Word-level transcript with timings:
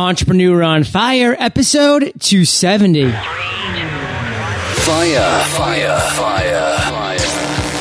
Entrepreneur 0.00 0.62
on 0.62 0.82
Fire, 0.82 1.36
episode 1.38 2.14
270. 2.20 3.12
Fire, 3.12 3.20
fire, 5.52 6.00
fire, 6.16 6.78
fire. 6.88 7.18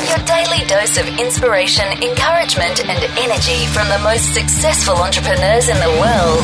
Your 0.09 0.25
daily 0.27 0.67
dose 0.67 0.97
of 0.99 1.07
inspiration, 1.17 1.85
encouragement, 2.03 2.83
and 2.85 2.99
energy 3.23 3.65
from 3.67 3.87
the 3.87 3.99
most 4.03 4.33
successful 4.33 4.95
entrepreneurs 4.97 5.69
in 5.69 5.77
the 5.79 5.89
world. 6.03 6.43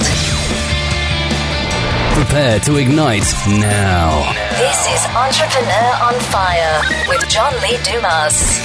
Prepare 2.16 2.62
to 2.62 2.78
ignite 2.78 3.28
now. 3.60 4.32
This 4.56 4.80
is 4.96 5.06
Entrepreneur 5.12 5.92
on 6.08 6.16
Fire 6.32 6.82
with 7.10 7.28
John 7.28 7.52
Lee 7.62 7.78
Dumas. 7.84 8.64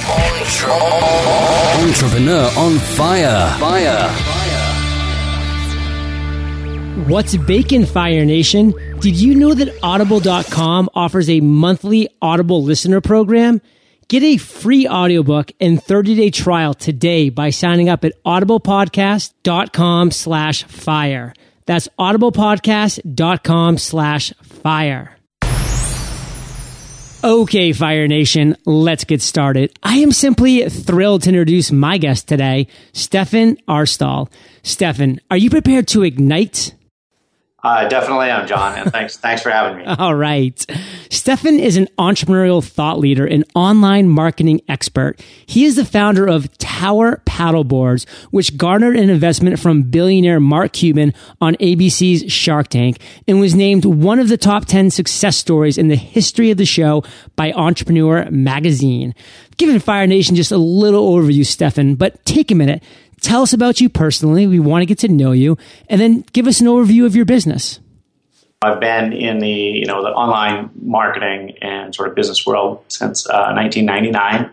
Entrepreneur 1.83 2.49
on 2.55 2.79
fire. 2.79 3.57
Fire. 3.59 4.40
What's 6.91 7.37
Bacon 7.37 7.85
Fire 7.85 8.25
Nation? 8.25 8.73
Did 8.99 9.15
you 9.15 9.33
know 9.33 9.53
that 9.53 9.73
Audible.com 9.81 10.89
offers 10.93 11.29
a 11.29 11.39
monthly 11.39 12.09
Audible 12.21 12.63
listener 12.63 12.99
program? 12.99 13.61
Get 14.09 14.23
a 14.23 14.35
free 14.35 14.89
audiobook 14.89 15.53
and 15.61 15.81
30 15.81 16.15
day 16.15 16.31
trial 16.31 16.73
today 16.73 17.29
by 17.29 17.51
signing 17.51 17.87
up 17.87 18.03
at 18.03 18.21
audiblepodcast.com 18.25 20.11
slash 20.11 20.63
fire. 20.65 21.33
That's 21.65 21.87
audiblepodcast.com 21.97 23.77
slash 23.77 24.33
fire. 24.43 25.15
Okay, 27.23 27.71
Fire 27.71 28.07
Nation, 28.09 28.57
let's 28.65 29.05
get 29.05 29.21
started. 29.21 29.71
I 29.81 29.99
am 29.99 30.11
simply 30.11 30.67
thrilled 30.67 31.21
to 31.23 31.29
introduce 31.29 31.71
my 31.71 31.97
guest 31.99 32.27
today, 32.27 32.67
Stephan 32.91 33.55
Aarstol. 33.69 34.29
Stephan, 34.63 35.21
are 35.31 35.37
you 35.37 35.49
prepared 35.49 35.87
to 35.89 36.03
ignite? 36.03 36.73
Uh, 37.63 37.87
definitely 37.87 38.27
am, 38.29 38.47
John, 38.47 38.77
and 38.77 38.91
thanks 38.91 39.17
thanks 39.21 39.41
for 39.43 39.51
having 39.51 39.77
me. 39.77 39.85
All 39.85 40.15
right. 40.15 40.65
Stephan 41.09 41.59
is 41.59 41.77
an 41.77 41.87
entrepreneurial 41.99 42.63
thought 42.63 42.99
leader 42.99 43.25
and 43.25 43.43
online 43.53 44.09
marketing 44.09 44.61
expert. 44.67 45.23
He 45.45 45.65
is 45.65 45.75
the 45.75 45.85
founder 45.85 46.27
of 46.27 46.57
Tower 46.57 47.21
Paddleboards, 47.25 48.09
which 48.31 48.57
garnered 48.57 48.95
an 48.95 49.09
investment 49.09 49.59
from 49.59 49.83
billionaire 49.83 50.39
Mark 50.39 50.73
Cuban 50.73 51.13
on 51.39 51.55
ABC's 51.55 52.31
Shark 52.31 52.69
Tank 52.69 52.97
and 53.27 53.39
was 53.39 53.53
named 53.53 53.85
one 53.85 54.19
of 54.19 54.29
the 54.29 54.37
top 54.37 54.65
10 54.65 54.89
success 54.89 55.37
stories 55.37 55.77
in 55.77 55.87
the 55.87 55.95
history 55.95 56.49
of 56.49 56.57
the 56.57 56.65
show 56.65 57.03
by 57.35 57.51
Entrepreneur 57.51 58.27
magazine. 58.31 59.13
Giving 59.57 59.79
Fire 59.79 60.07
Nation 60.07 60.35
just 60.35 60.51
a 60.51 60.57
little 60.57 61.13
overview, 61.15 61.45
Stephan, 61.45 61.95
but 61.95 62.25
take 62.25 62.49
a 62.49 62.55
minute 62.55 62.81
Tell 63.21 63.43
us 63.43 63.53
about 63.53 63.79
you 63.79 63.87
personally. 63.87 64.47
We 64.47 64.59
want 64.59 64.81
to 64.81 64.85
get 64.85 64.99
to 64.99 65.07
know 65.07 65.31
you, 65.31 65.57
and 65.89 66.01
then 66.01 66.25
give 66.33 66.47
us 66.47 66.59
an 66.59 66.67
overview 66.67 67.05
of 67.05 67.15
your 67.15 67.25
business. 67.25 67.79
I've 68.63 68.79
been 68.79 69.13
in 69.13 69.39
the 69.39 69.49
you 69.49 69.85
know 69.85 70.03
the 70.03 70.09
online 70.09 70.69
marketing 70.81 71.57
and 71.61 71.95
sort 71.95 72.09
of 72.09 72.15
business 72.15 72.45
world 72.45 72.83
since 72.89 73.27
uh, 73.27 73.53
1999, 73.53 74.51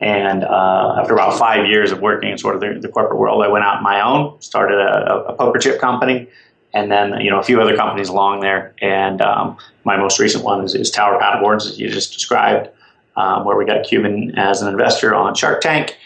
and 0.00 0.44
uh, 0.44 0.96
after 1.00 1.14
about 1.14 1.38
five 1.38 1.66
years 1.66 1.92
of 1.92 2.00
working 2.00 2.30
in 2.30 2.38
sort 2.38 2.54
of 2.54 2.60
the, 2.60 2.80
the, 2.80 2.88
corporate 2.88 3.18
world, 3.18 3.42
I 3.42 3.48
went 3.48 3.64
out 3.64 3.78
on 3.78 3.82
my 3.82 4.00
own, 4.02 4.40
started 4.42 4.78
a, 4.78 5.28
a, 5.28 5.32
poker 5.34 5.58
chip 5.58 5.80
company, 5.80 6.28
and 6.74 6.90
then 6.90 7.20
you 7.20 7.30
know 7.30 7.38
a 7.38 7.42
few 7.42 7.60
other 7.60 7.76
companies 7.76 8.08
along 8.08 8.40
there. 8.40 8.74
And 8.82 9.22
um, 9.22 9.56
my 9.84 9.96
most 9.96 10.18
recent 10.18 10.44
one 10.44 10.64
is, 10.64 10.74
is 10.74 10.90
Tower 10.90 11.18
Paddleboards, 11.18 11.66
as 11.66 11.78
you 11.78 11.88
just 11.88 12.12
described, 12.12 12.68
um, 13.16 13.44
where 13.44 13.56
we 13.56 13.64
got 13.64 13.86
Cuban 13.86 14.38
as 14.38 14.60
an 14.60 14.68
investor 14.68 15.14
on 15.14 15.34
Shark 15.34 15.62
Tank. 15.62 15.96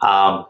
Um, 0.00 0.46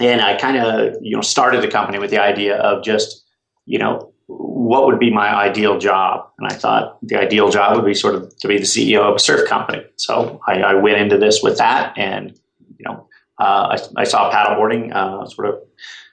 and 0.00 0.20
I 0.20 0.36
kind 0.36 0.56
of 0.56 0.94
you 1.00 1.16
know 1.16 1.22
started 1.22 1.62
the 1.62 1.68
company 1.68 1.98
with 1.98 2.10
the 2.10 2.20
idea 2.20 2.56
of 2.56 2.84
just 2.84 3.24
you 3.64 3.78
know 3.78 4.12
what 4.28 4.86
would 4.86 4.98
be 4.98 5.10
my 5.10 5.28
ideal 5.28 5.78
job, 5.78 6.28
and 6.38 6.50
I 6.50 6.54
thought 6.54 6.98
the 7.02 7.16
ideal 7.16 7.48
job 7.48 7.76
would 7.76 7.84
be 7.84 7.94
sort 7.94 8.16
of 8.16 8.36
to 8.38 8.48
be 8.48 8.58
the 8.58 8.64
CEO 8.64 9.00
of 9.02 9.16
a 9.16 9.18
surf 9.20 9.48
company. 9.48 9.84
So 9.96 10.40
I, 10.46 10.60
I 10.60 10.74
went 10.74 10.98
into 10.98 11.16
this 11.18 11.42
with 11.42 11.58
that, 11.58 11.96
and 11.96 12.38
you 12.78 12.84
know 12.84 13.08
uh, 13.38 13.76
I, 13.76 14.00
I, 14.00 14.04
saw 14.04 14.30
paddleboarding 14.30 14.92
uh, 14.94 15.26
sort 15.26 15.48
of 15.48 15.60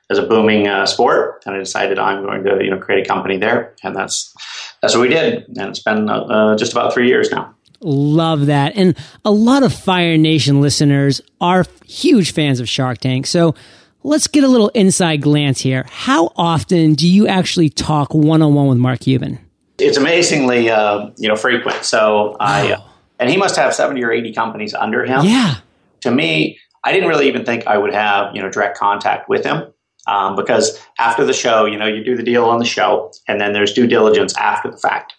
as 0.09 0.17
a 0.17 0.23
booming 0.23 0.67
uh, 0.67 0.85
sport, 0.85 1.43
and 1.45 1.55
I 1.55 1.59
decided 1.59 1.97
I'm 1.97 2.23
going 2.23 2.43
to 2.43 2.63
you 2.63 2.69
know 2.69 2.77
create 2.77 3.05
a 3.05 3.07
company 3.07 3.37
there, 3.37 3.75
and 3.83 3.95
that's 3.95 4.33
that's 4.81 4.93
what 4.93 5.01
we 5.01 5.09
did, 5.09 5.47
and 5.57 5.69
it's 5.69 5.81
been 5.81 6.09
uh, 6.09 6.55
just 6.55 6.71
about 6.71 6.93
three 6.93 7.07
years 7.07 7.31
now. 7.31 7.55
Love 7.83 8.47
that. 8.47 8.75
And 8.75 8.97
a 9.25 9.31
lot 9.31 9.63
of 9.63 9.73
Fire 9.73 10.17
Nation 10.17 10.61
listeners 10.61 11.21
are 11.41 11.65
huge 11.85 12.33
fans 12.33 12.59
of 12.59 12.69
Shark 12.69 12.99
Tank. 12.99 13.27
So 13.27 13.55
let's 14.03 14.27
get 14.27 14.43
a 14.43 14.47
little 14.47 14.69
inside 14.69 15.21
glance 15.21 15.61
here. 15.61 15.85
How 15.89 16.31
often 16.35 16.93
do 16.93 17.07
you 17.07 17.27
actually 17.27 17.69
talk 17.69 18.13
one 18.13 18.41
on 18.41 18.53
one 18.53 18.67
with 18.67 18.77
Mark 18.77 19.01
Cuban? 19.01 19.39
It's 19.79 19.97
amazingly, 19.97 20.69
uh, 20.69 21.09
you 21.17 21.27
know, 21.27 21.35
frequent. 21.35 21.83
So 21.83 22.37
I, 22.39 22.77
and 23.19 23.29
he 23.29 23.37
must 23.37 23.55
have 23.55 23.73
70 23.73 24.03
or 24.03 24.11
80 24.11 24.33
companies 24.33 24.73
under 24.73 25.05
him. 25.05 25.25
Yeah. 25.25 25.55
To 26.01 26.11
me, 26.11 26.59
I 26.83 26.91
didn't 26.91 27.09
really 27.09 27.27
even 27.27 27.45
think 27.45 27.65
I 27.67 27.77
would 27.77 27.93
have, 27.93 28.35
you 28.35 28.41
know, 28.41 28.49
direct 28.49 28.77
contact 28.77 29.29
with 29.29 29.45
him. 29.45 29.73
Um, 30.05 30.35
because 30.35 30.77
after 30.99 31.23
the 31.23 31.31
show, 31.31 31.65
you 31.65 31.77
know, 31.77 31.87
you 31.87 32.03
do 32.03 32.17
the 32.17 32.23
deal 32.23 32.43
on 32.43 32.59
the 32.59 32.65
show, 32.65 33.13
and 33.27 33.39
then 33.39 33.53
there's 33.53 33.71
due 33.71 33.87
diligence 33.87 34.35
after 34.35 34.69
the 34.69 34.77
fact. 34.77 35.13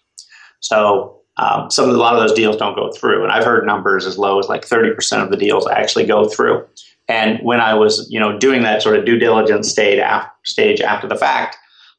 So 0.61 1.23
um, 1.37 1.71
some 1.71 1.89
of 1.89 1.95
a 1.95 1.99
lot 1.99 2.15
of 2.15 2.21
those 2.21 2.33
deals 2.33 2.57
don't 2.57 2.77
go 2.77 2.93
through, 2.93 3.25
and 3.25 3.33
I've 3.33 3.45
heard 3.45 3.67
numbers 3.67 4.07
as 4.07 4.19
low 4.19 4.39
as 4.39 4.49
like 4.49 4.65
thirty 4.65 4.95
percent 4.95 5.23
of 5.23 5.31
the 5.31 5.37
deals 5.37 5.67
actually 5.69 6.07
go 6.07 6.29
through. 6.29 6.67
And 7.09 7.39
when 7.43 7.61
I 7.61 7.75
was, 7.75 8.07
you 8.11 8.19
know, 8.19 8.39
doing 8.39 8.63
that 8.63 8.83
sort 8.83 8.99
of 8.99 9.05
due 9.05 9.19
diligence 9.19 9.69
stage 9.69 9.99
after, 9.99 10.31
stage 10.45 10.81
after 10.81 11.07
the 11.07 11.17
fact, 11.17 11.57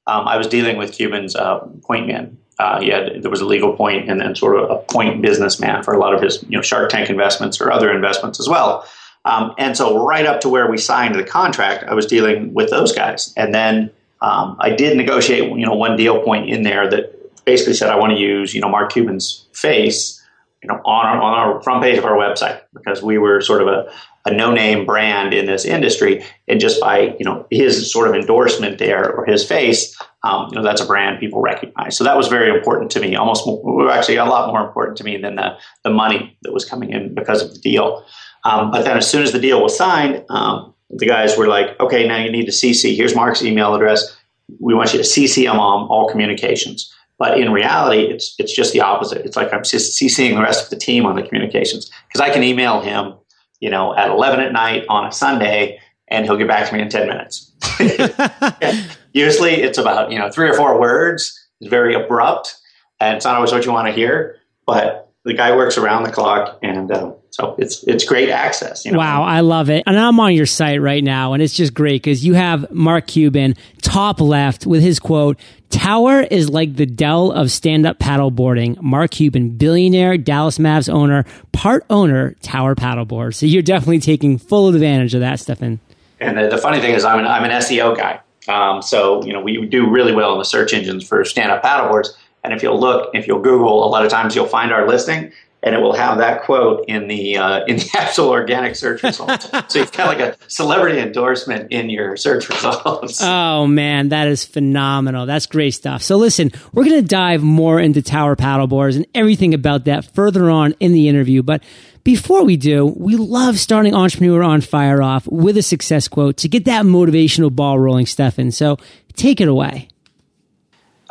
um, 0.08 0.28
I 0.28 0.38
was 0.38 0.48
dealing 0.48 0.78
with 0.78 0.94
Cuban's 0.94 1.36
uh, 1.36 1.60
point 1.84 2.08
man. 2.08 2.38
Uh, 2.58 2.80
he 2.80 2.90
had 2.90 3.22
there 3.22 3.30
was 3.30 3.42
a 3.42 3.46
legal 3.46 3.76
point 3.76 4.10
and 4.10 4.20
then 4.22 4.34
sort 4.36 4.58
of 4.58 4.72
a 4.72 4.78
point 4.78 5.22
businessman 5.22 5.84
for 5.84 5.94
a 5.94 6.00
lot 6.00 6.14
of 6.14 6.22
his, 6.22 6.42
you 6.44 6.58
know, 6.58 6.62
Shark 6.62 6.90
Tank 6.90 7.10
investments 7.10 7.60
or 7.60 7.72
other 7.72 7.92
investments 7.92 8.40
as 8.40 8.48
well. 8.48 8.88
Um, 9.26 9.54
and 9.58 9.76
so 9.76 10.06
right 10.06 10.26
up 10.26 10.40
to 10.42 10.50
where 10.50 10.70
we 10.70 10.78
signed 10.78 11.16
the 11.16 11.24
contract, 11.24 11.84
I 11.84 11.94
was 11.94 12.06
dealing 12.06 12.54
with 12.54 12.70
those 12.70 12.94
guys. 12.94 13.34
And 13.36 13.54
then 13.54 13.92
um, 14.22 14.56
I 14.60 14.70
did 14.70 14.96
negotiate, 14.96 15.50
you 15.50 15.66
know, 15.66 15.74
one 15.74 15.98
deal 15.98 16.22
point 16.24 16.50
in 16.50 16.64
there 16.64 16.90
that 16.90 17.15
basically 17.46 17.74
said 17.74 17.90
I 17.90 17.98
want 17.98 18.14
to 18.14 18.20
use 18.20 18.54
you 18.54 18.62
know 18.62 18.70
Mark 18.70 18.92
Cuban's 18.92 19.48
face 19.54 20.22
you 20.66 20.68
know 20.68 20.82
on 20.84 21.06
our, 21.06 21.22
on 21.22 21.34
our 21.34 21.62
front 21.62 21.84
page 21.84 21.98
of 21.98 22.06
our 22.06 22.18
website 22.18 22.60
because 22.74 23.04
we 23.04 23.18
were 23.18 23.40
sort 23.40 23.62
of 23.62 23.68
a, 23.68 23.92
a 24.26 24.34
no 24.34 24.52
name 24.52 24.86
brand 24.86 25.34
in 25.34 25.46
this 25.46 25.64
industry. 25.64 26.26
And 26.48 26.60
just 26.60 26.82
by 26.82 27.16
you 27.20 27.26
know 27.26 27.46
his 27.52 27.92
sort 27.92 28.08
of 28.08 28.16
endorsement 28.16 28.80
there 28.80 29.12
or 29.12 29.26
his 29.26 29.48
face 29.48 29.96
um, 30.24 30.48
you 30.50 30.56
know 30.56 30.64
that's 30.64 30.82
a 30.82 30.86
brand 30.86 31.20
people 31.20 31.42
recognize. 31.42 31.96
So 31.96 32.04
that 32.04 32.18
was 32.18 32.28
very 32.28 32.50
important 32.50 32.90
to 32.92 33.00
me 33.00 33.16
almost 33.16 33.46
more, 33.46 33.92
actually 33.92 34.16
a 34.16 34.26
lot 34.26 34.50
more 34.50 34.66
important 34.66 34.98
to 34.98 35.04
me 35.04 35.18
than 35.18 35.36
the 35.36 35.58
the 35.84 35.92
money 35.92 36.38
that 36.42 36.52
was 36.52 36.66
coming 36.66 36.92
in 36.92 37.14
because 37.14 37.44
of 37.44 37.54
the 37.54 37.60
deal. 37.60 38.04
Um, 38.44 38.72
but 38.72 38.84
then 38.84 38.98
as 38.98 39.10
soon 39.10 39.24
as 39.24 39.32
the 39.32 39.40
deal 39.40 39.62
was 39.62 39.78
signed 39.78 40.24
um, 40.30 40.74
the 40.90 41.08
guys 41.08 41.38
were 41.38 41.48
like 41.48 41.80
okay 41.80 42.08
now 42.08 42.18
you 42.18 42.32
need 42.32 42.46
to 42.46 42.52
cc 42.52 42.96
here's 42.96 43.16
mark's 43.16 43.44
email 43.44 43.76
address. 43.76 44.18
We 44.60 44.74
want 44.74 44.94
you 44.94 45.00
to 45.00 45.06
cc 45.06 45.44
him 45.44 45.60
on 45.60 45.88
all 45.90 46.08
communications 46.10 46.92
but 47.18 47.40
in 47.40 47.52
reality, 47.52 48.04
it's 48.04 48.36
it's 48.38 48.54
just 48.54 48.74
the 48.74 48.82
opposite. 48.82 49.26
It's 49.26 49.38
like 49.38 49.54
I'm 49.54 49.64
just 49.64 50.00
CCing 50.00 50.36
the 50.36 50.42
rest 50.42 50.66
of 50.66 50.70
the 50.70 50.76
team 50.76 51.06
on 51.06 51.16
the 51.16 51.24
communications 51.24 51.90
because 52.08 52.22
I 52.22 52.32
can 52.32 52.44
email 52.44 52.82
him, 52.82 53.14
you 53.60 53.70
know, 53.70 53.96
at 53.96 54.10
11 54.10 54.42
at 54.42 54.52
night 54.52 54.86
on 54.90 55.06
a 55.06 55.12
Sunday, 55.12 55.80
and 56.10 56.26
he'll 56.26 56.38
get 56.38 56.48
back 56.48 56.68
to 56.68 56.76
me 56.76 56.82
in 56.82 56.90
10 56.90 57.08
minutes. 57.08 57.52
Usually, 59.14 59.54
it's 59.54 59.78
about 59.78 60.12
you 60.12 60.20
know 60.20 60.30
three 60.30 60.50
or 60.50 60.54
four 60.54 60.80
words. 60.80 61.42
It's 61.62 61.70
very 61.70 61.96
abrupt, 61.96 62.56
and 63.00 63.16
it's 63.16 63.26
not 63.26 63.36
always 63.36 63.52
what 63.52 63.66
you 63.66 63.72
want 63.72 63.88
to 63.88 63.94
hear. 63.94 64.38
But 64.66 65.05
the 65.26 65.34
guy 65.34 65.56
works 65.56 65.78
around 65.78 66.04
the 66.04 66.12
clock, 66.12 66.60
and 66.62 66.92
uh, 66.92 67.12
so 67.32 67.56
it's 67.58 67.84
it's 67.84 68.06
great 68.06 68.30
access. 68.30 68.86
You 68.86 68.92
know? 68.92 69.00
Wow, 69.00 69.24
I 69.24 69.40
love 69.40 69.72
it. 69.72 69.84
And 69.88 70.00
I'm 70.00 70.20
on 70.20 70.36
your 70.36 70.46
site 70.46 70.80
right 70.80 71.04
now, 71.04 71.34
and 71.34 71.42
it's 71.42 71.56
just 71.56 71.74
great 71.74 72.04
because 72.04 72.24
you 72.24 72.36
have 72.36 72.72
Mark 72.72 73.08
Cuban 73.08 73.56
top 73.82 74.22
left 74.22 74.68
with 74.68 74.84
his 74.84 75.00
quote: 75.00 75.40
Tower 75.72 76.22
is 76.22 76.48
like 76.48 76.76
the 76.76 76.86
Dell 76.86 77.32
of 77.32 77.50
stand 77.50 77.88
up 77.88 77.98
paddleboarding. 77.98 78.80
Mark 78.82 79.12
Cuban, 79.12 79.50
billionaire, 79.58 80.16
Dallas 80.18 80.60
Mavs 80.60 80.94
owner, 80.94 81.26
part 81.52 81.84
owner, 81.90 82.36
Tower 82.44 82.76
Paddleboard. 82.76 83.34
So 83.34 83.48
you're 83.48 83.64
definitely 83.64 84.00
taking 84.00 84.38
full 84.38 84.70
advantage 84.70 85.16
of 85.16 85.22
that, 85.22 85.40
Stephan. 85.40 85.80
And 86.20 86.38
the, 86.38 86.50
the 86.50 86.58
funny 86.60 86.80
thing 86.80 86.94
is, 86.94 87.04
I'm 87.04 87.20
an, 87.20 87.26
I'm 87.26 87.44
an 87.44 87.52
SEO 87.52 87.98
guy. 87.98 88.22
Um, 88.48 88.84
so, 88.84 89.24
you 89.26 89.34
know, 89.34 89.42
we 89.42 89.66
do 89.66 89.90
really 89.90 90.14
well 90.14 90.34
in 90.34 90.38
the 90.38 90.46
search 90.46 90.72
engines 90.72 91.06
for 91.08 91.26
stand 91.26 91.52
up 91.52 91.64
paddleboards. 91.64 92.10
And 92.46 92.54
if 92.54 92.64
you'll 92.64 92.80
look, 92.80 93.12
if 93.14 93.28
you'll 93.28 93.42
Google, 93.42 93.86
a 93.86 93.90
lot 93.90 94.06
of 94.06 94.12
times 94.12 94.36
you'll 94.36 94.48
find 94.48 94.72
our 94.72 94.88
listing 94.88 95.32
and 95.66 95.74
it 95.74 95.80
will 95.80 95.96
have 95.96 96.20
that 96.20 96.44
quote 96.44 96.86
in 96.88 97.08
the 97.08 97.38
uh, 97.38 97.66
in 97.66 97.78
the 97.78 97.90
actual 97.98 98.30
organic 98.30 98.76
search 98.76 99.02
results. 99.02 99.50
so 99.68 99.80
you've 99.80 99.92
got 99.92 100.08
like 100.08 100.20
a 100.20 100.38
celebrity 100.48 101.00
endorsement 101.00 101.72
in 101.72 101.90
your 101.90 102.16
search 102.16 102.48
results. 102.48 103.22
Oh 103.22 103.66
man, 103.66 104.10
that 104.10 104.28
is 104.28 104.46
phenomenal. 104.46 105.26
That's 105.26 105.48
great 105.48 105.72
stuff. 105.72 106.04
So 106.04 106.18
listen, 106.18 106.52
we're 106.72 106.86
going 106.86 107.02
to 107.02 107.08
dive 107.08 107.42
more 107.42 107.80
into 107.80 108.04
tower 108.04 108.36
paddleboards 108.36 108.96
and 108.96 109.08
everything 109.16 109.54
about 109.56 109.86
that 109.86 110.06
further 110.14 110.50
on 110.50 110.76
in 110.80 110.94
the 110.94 111.10
interview, 111.10 111.42
but 111.42 111.64
before 112.04 112.44
we 112.44 112.56
do, 112.56 112.86
we 112.86 113.16
love 113.16 113.58
starting 113.58 113.96
Entrepreneur 113.96 114.44
on 114.44 114.62
Fire 114.62 115.02
off 115.02 115.26
with 115.28 115.58
a 115.58 115.64
success 115.64 116.08
quote 116.08 116.38
to 116.38 116.48
get 116.48 116.66
that 116.66 116.86
motivational 116.86 117.54
ball 117.54 117.80
rolling, 117.80 118.06
Stephan. 118.06 118.52
So 118.52 118.78
take 119.16 119.42
it 119.42 119.48
away. 119.48 119.90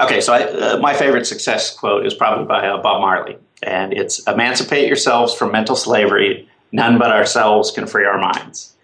Okay, 0.00 0.20
so 0.20 0.32
I, 0.32 0.42
uh, 0.42 0.78
my 0.78 0.94
favorite 0.94 1.26
success 1.26 1.74
quote 1.74 2.04
is 2.04 2.14
probably 2.14 2.46
by 2.46 2.66
uh, 2.66 2.82
Bob 2.82 3.00
Marley, 3.00 3.38
and 3.62 3.92
it's 3.92 4.26
"Emancipate 4.26 4.88
yourselves 4.88 5.34
from 5.34 5.52
mental 5.52 5.76
slavery. 5.76 6.48
None 6.72 6.98
but 6.98 7.12
ourselves 7.12 7.70
can 7.70 7.86
free 7.86 8.04
our 8.04 8.18
minds." 8.18 8.74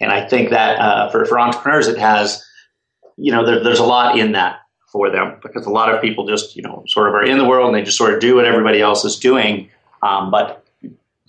And 0.00 0.12
I 0.12 0.26
think 0.26 0.50
that 0.50 0.78
uh, 0.78 1.10
for 1.10 1.24
for 1.24 1.38
entrepreneurs, 1.40 1.88
it 1.88 1.98
has, 1.98 2.44
you 3.16 3.32
know, 3.32 3.44
there, 3.44 3.62
there's 3.62 3.80
a 3.80 3.84
lot 3.84 4.18
in 4.18 4.32
that 4.32 4.60
for 4.92 5.10
them 5.10 5.36
because 5.42 5.66
a 5.66 5.70
lot 5.70 5.92
of 5.92 6.00
people 6.00 6.26
just, 6.26 6.56
you 6.56 6.62
know, 6.62 6.84
sort 6.88 7.08
of 7.08 7.14
are 7.14 7.24
in 7.24 7.38
the 7.38 7.44
world 7.44 7.66
and 7.66 7.76
they 7.76 7.82
just 7.82 7.98
sort 7.98 8.14
of 8.14 8.20
do 8.20 8.36
what 8.36 8.44
everybody 8.44 8.80
else 8.80 9.04
is 9.04 9.16
doing. 9.18 9.70
Um, 10.02 10.30
but 10.30 10.66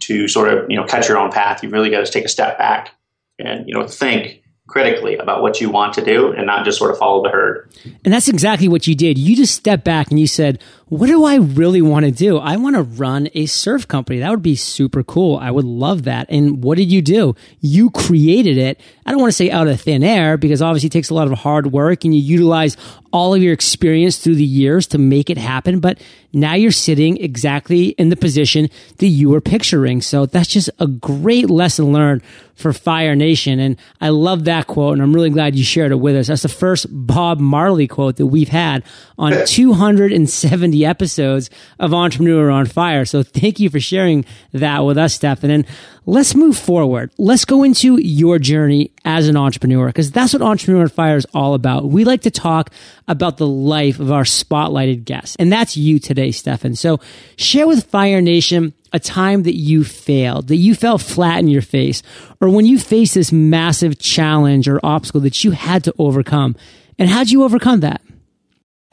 to 0.01 0.27
sort 0.27 0.51
of, 0.51 0.69
you 0.69 0.77
know, 0.77 0.85
cut 0.85 1.07
your 1.07 1.17
own 1.17 1.31
path, 1.31 1.61
you've 1.61 1.71
really 1.71 1.89
got 1.89 2.05
to 2.05 2.11
take 2.11 2.25
a 2.25 2.29
step 2.29 2.57
back 2.57 2.91
and, 3.37 3.67
you 3.67 3.73
know, 3.73 3.87
think 3.87 4.40
critically 4.71 5.17
about 5.17 5.41
what 5.41 5.59
you 5.59 5.69
want 5.69 5.93
to 5.95 6.03
do 6.03 6.31
and 6.31 6.45
not 6.45 6.65
just 6.65 6.77
sort 6.77 6.91
of 6.91 6.97
follow 6.97 7.21
the 7.21 7.29
herd. 7.29 7.69
And 8.03 8.13
that's 8.13 8.27
exactly 8.29 8.67
what 8.67 8.87
you 8.87 8.95
did. 8.95 9.17
You 9.17 9.35
just 9.35 9.53
stepped 9.53 9.83
back 9.83 10.09
and 10.09 10.19
you 10.19 10.27
said, 10.27 10.59
what 10.91 11.07
do 11.07 11.23
I 11.23 11.35
really 11.35 11.81
want 11.81 12.03
to 12.03 12.11
do? 12.11 12.37
I 12.37 12.57
want 12.57 12.75
to 12.75 12.81
run 12.81 13.29
a 13.33 13.45
surf 13.45 13.87
company. 13.87 14.19
That 14.19 14.29
would 14.29 14.41
be 14.41 14.57
super 14.57 15.03
cool. 15.03 15.37
I 15.37 15.49
would 15.49 15.63
love 15.63 16.03
that. 16.03 16.25
And 16.27 16.61
what 16.61 16.77
did 16.77 16.91
you 16.91 17.01
do? 17.01 17.33
You 17.61 17.91
created 17.91 18.57
it. 18.57 18.77
I 19.05 19.11
don't 19.11 19.21
want 19.21 19.31
to 19.31 19.37
say 19.37 19.49
out 19.49 19.69
of 19.69 19.79
thin 19.79 20.03
air 20.03 20.35
because 20.35 20.61
obviously 20.61 20.87
it 20.87 20.91
takes 20.91 21.09
a 21.09 21.13
lot 21.13 21.31
of 21.31 21.39
hard 21.39 21.71
work 21.71 22.03
and 22.03 22.13
you 22.13 22.19
utilize 22.19 22.75
all 23.13 23.33
of 23.33 23.41
your 23.41 23.53
experience 23.53 24.17
through 24.17 24.35
the 24.35 24.43
years 24.43 24.85
to 24.87 24.97
make 24.97 25.29
it 25.29 25.37
happen. 25.37 25.79
But 25.79 25.97
now 26.33 26.55
you're 26.55 26.71
sitting 26.71 27.17
exactly 27.17 27.89
in 27.89 28.09
the 28.09 28.15
position 28.15 28.69
that 28.97 29.07
you 29.07 29.29
were 29.29 29.41
picturing. 29.41 30.01
So 30.01 30.25
that's 30.25 30.49
just 30.49 30.69
a 30.79 30.87
great 30.87 31.49
lesson 31.49 31.93
learned 31.93 32.21
for 32.55 32.71
Fire 32.73 33.15
Nation. 33.15 33.59
And 33.59 33.75
I 33.99 34.09
love 34.09 34.45
that 34.45 34.67
quote. 34.67 34.93
And 34.93 35.01
I'm 35.01 35.13
really 35.13 35.29
glad 35.29 35.55
you 35.55 35.63
shared 35.63 35.91
it 35.91 35.95
with 35.95 36.15
us. 36.15 36.27
That's 36.27 36.43
the 36.43 36.49
first 36.49 36.87
Bob 36.89 37.39
Marley 37.39 37.87
quote 37.87 38.17
that 38.17 38.27
we've 38.27 38.49
had 38.49 38.83
on 39.17 39.33
270 39.45 40.80
episodes 40.85 41.49
of 41.79 41.93
Entrepreneur 41.93 42.49
on 42.49 42.65
Fire. 42.65 43.05
So 43.05 43.23
thank 43.23 43.59
you 43.59 43.69
for 43.69 43.79
sharing 43.79 44.25
that 44.53 44.79
with 44.79 44.97
us, 44.97 45.13
Stephan. 45.13 45.49
And 45.51 45.65
let's 46.05 46.35
move 46.35 46.57
forward. 46.57 47.11
Let's 47.17 47.45
go 47.45 47.63
into 47.63 47.97
your 48.01 48.39
journey 48.39 48.91
as 49.05 49.27
an 49.27 49.37
entrepreneur 49.37 49.87
because 49.87 50.11
that's 50.11 50.33
what 50.33 50.41
Entrepreneur 50.41 50.83
on 50.83 50.89
Fire 50.89 51.17
is 51.17 51.27
all 51.33 51.53
about. 51.53 51.85
We 51.85 52.03
like 52.03 52.21
to 52.21 52.31
talk 52.31 52.71
about 53.07 53.37
the 53.37 53.47
life 53.47 53.99
of 53.99 54.11
our 54.11 54.23
spotlighted 54.23 55.05
guests. 55.05 55.35
And 55.37 55.51
that's 55.51 55.77
you 55.77 55.99
today, 55.99 56.31
Stephan. 56.31 56.75
So 56.75 56.99
share 57.35 57.67
with 57.67 57.85
Fire 57.85 58.21
Nation 58.21 58.73
a 58.93 58.99
time 58.99 59.43
that 59.43 59.55
you 59.55 59.83
failed, 59.83 60.47
that 60.47 60.57
you 60.57 60.75
fell 60.75 60.97
flat 60.97 61.39
in 61.39 61.47
your 61.47 61.61
face, 61.61 62.03
or 62.41 62.49
when 62.49 62.65
you 62.65 62.77
faced 62.77 63.13
this 63.15 63.31
massive 63.31 63.99
challenge 63.99 64.67
or 64.67 64.79
obstacle 64.83 65.21
that 65.21 65.43
you 65.43 65.51
had 65.51 65.83
to 65.85 65.93
overcome. 65.97 66.55
And 66.99 67.09
how'd 67.09 67.29
you 67.29 67.43
overcome 67.43 67.79
that? 67.81 68.01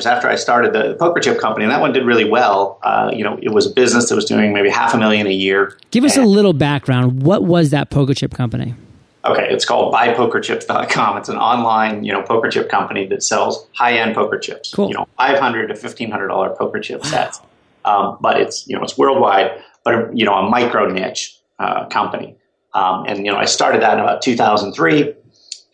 After 0.07 0.29
I 0.29 0.37
started 0.37 0.73
the 0.73 0.95
poker 0.95 1.21
chip 1.21 1.41
company, 1.41 1.65
and 1.65 1.73
that 1.73 1.81
one 1.81 1.93
did 1.93 2.05
really 2.05 2.25
well. 2.25 2.79
Uh, 2.85 3.11
you 3.13 3.25
know, 3.25 3.37
it 3.43 3.49
was 3.49 3.67
a 3.67 3.71
business 3.71 4.09
that 4.09 4.15
was 4.15 4.25
doing 4.25 4.53
maybe 4.53 4.71
half 4.71 4.95
a 4.95 4.99
million 4.99 5.27
a 5.27 5.33
year. 5.33 5.77
Give 5.91 6.05
us 6.05 6.17
and, 6.17 6.25
a 6.25 6.29
little 6.29 6.53
background. 6.53 7.25
What 7.25 7.45
was 7.45 7.71
that 7.71 7.91
poker 7.91 8.15
chip 8.15 8.33
company? 8.33 8.75
Okay, 9.25 9.49
it's 9.51 9.65
called 9.65 9.93
buypokerchips.com. 9.93 11.19
It's 11.19 11.29
an 11.29 11.37
online, 11.37 12.05
you 12.05 12.13
know, 12.13 12.23
poker 12.23 12.49
chip 12.49 12.69
company 12.69 13.07
that 13.09 13.25
sells 13.25 13.67
high-end 13.73 14.15
poker 14.15 14.39
chips. 14.39 14.73
Cool. 14.73 14.89
You 14.89 14.95
know, 14.95 15.09
five 15.17 15.41
hundred 15.41 15.67
to 15.67 15.75
fifteen 15.75 16.13
hundred 16.13 16.29
dollar 16.29 16.55
poker 16.55 16.79
chip 16.79 17.03
wow. 17.03 17.11
sets. 17.11 17.41
Um, 17.85 18.19
but 18.21 18.41
it's 18.41 18.69
you 18.69 18.77
know 18.77 18.85
it's 18.85 18.97
worldwide, 18.97 19.51
but 19.83 20.17
you 20.17 20.25
know 20.25 20.35
a 20.35 20.49
micro 20.49 20.89
niche 20.89 21.37
uh, 21.59 21.87
company. 21.87 22.37
Um, 22.73 23.05
and 23.09 23.27
you 23.27 23.33
know 23.33 23.39
I 23.39 23.47
started 23.47 23.83
that 23.83 23.95
in 23.95 24.01
about 24.01 24.23
2003 24.23 25.15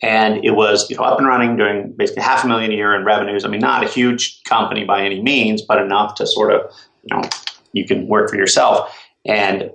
and 0.01 0.43
it 0.43 0.51
was 0.51 0.89
you 0.89 0.97
know 0.97 1.03
up 1.03 1.17
and 1.17 1.27
running, 1.27 1.55
doing 1.55 1.93
basically 1.95 2.23
half 2.23 2.43
a 2.43 2.47
million 2.47 2.71
a 2.71 2.75
year 2.75 2.93
in 2.95 3.05
revenues. 3.05 3.45
I 3.45 3.47
mean, 3.47 3.61
not 3.61 3.83
a 3.83 3.87
huge 3.87 4.43
company 4.43 4.83
by 4.83 5.03
any 5.03 5.21
means, 5.21 5.61
but 5.61 5.79
enough 5.79 6.15
to 6.15 6.27
sort 6.27 6.51
of 6.51 6.71
you 7.03 7.15
know 7.15 7.29
you 7.73 7.85
can 7.85 8.07
work 8.07 8.29
for 8.29 8.35
yourself. 8.35 8.95
And 9.25 9.71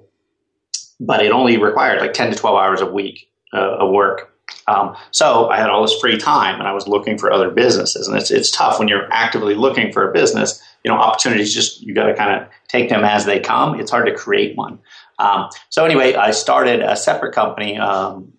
but 1.00 1.24
it 1.24 1.32
only 1.32 1.56
required 1.56 2.00
like 2.00 2.12
ten 2.12 2.30
to 2.30 2.36
twelve 2.36 2.56
hours 2.56 2.80
a 2.80 2.86
week 2.86 3.30
uh, 3.52 3.78
of 3.78 3.90
work. 3.90 4.28
Um, 4.66 4.96
so 5.10 5.48
I 5.48 5.56
had 5.56 5.70
all 5.70 5.82
this 5.82 5.98
free 6.00 6.16
time, 6.18 6.58
and 6.58 6.68
I 6.68 6.72
was 6.72 6.86
looking 6.86 7.18
for 7.18 7.32
other 7.32 7.50
businesses. 7.50 8.06
And 8.06 8.16
it's 8.16 8.30
it's 8.30 8.50
tough 8.50 8.78
when 8.78 8.88
you're 8.88 9.10
actively 9.12 9.54
looking 9.54 9.92
for 9.92 10.08
a 10.08 10.12
business. 10.12 10.62
You 10.84 10.90
know, 10.90 10.96
opportunities 10.96 11.54
just 11.54 11.82
you 11.82 11.94
got 11.94 12.06
to 12.06 12.14
kind 12.14 12.40
of 12.40 12.48
take 12.68 12.88
them 12.88 13.04
as 13.04 13.24
they 13.24 13.40
come. 13.40 13.78
It's 13.80 13.90
hard 13.90 14.06
to 14.06 14.14
create 14.14 14.56
one. 14.56 14.78
Um, 15.18 15.50
so 15.68 15.84
anyway, 15.84 16.14
I 16.14 16.30
started 16.30 16.80
a 16.80 16.96
separate 16.96 17.34
company. 17.34 17.78
Um, 17.78 18.32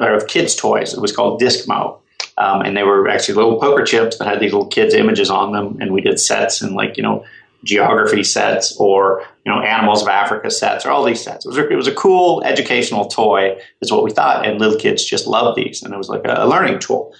of 0.00 0.26
kids' 0.26 0.54
toys. 0.54 0.94
It 0.94 1.00
was 1.00 1.14
called 1.14 1.40
Discmo. 1.40 1.98
Um, 2.38 2.62
and 2.62 2.76
they 2.76 2.82
were 2.82 3.08
actually 3.08 3.34
little 3.34 3.60
poker 3.60 3.84
chips 3.84 4.16
that 4.18 4.26
had 4.26 4.40
these 4.40 4.52
little 4.52 4.68
kids' 4.68 4.94
images 4.94 5.30
on 5.30 5.52
them. 5.52 5.76
And 5.80 5.92
we 5.92 6.00
did 6.00 6.18
sets 6.18 6.62
and 6.62 6.74
like, 6.74 6.96
you 6.96 7.02
know, 7.02 7.24
geography 7.64 8.24
sets 8.24 8.76
or, 8.78 9.22
you 9.44 9.52
know, 9.52 9.60
animals 9.60 10.02
of 10.02 10.08
Africa 10.08 10.50
sets 10.50 10.84
or 10.84 10.90
all 10.90 11.04
these 11.04 11.22
sets. 11.22 11.44
It 11.44 11.48
was, 11.48 11.58
a, 11.58 11.68
it 11.68 11.76
was 11.76 11.86
a 11.86 11.94
cool 11.94 12.42
educational 12.42 13.04
toy 13.04 13.56
is 13.80 13.92
what 13.92 14.02
we 14.02 14.10
thought. 14.10 14.46
And 14.46 14.58
little 14.58 14.78
kids 14.78 15.04
just 15.04 15.26
loved 15.26 15.56
these. 15.56 15.82
And 15.82 15.92
it 15.94 15.96
was 15.96 16.08
like 16.08 16.24
a, 16.24 16.34
a 16.38 16.46
learning 16.46 16.80
tool. 16.80 17.14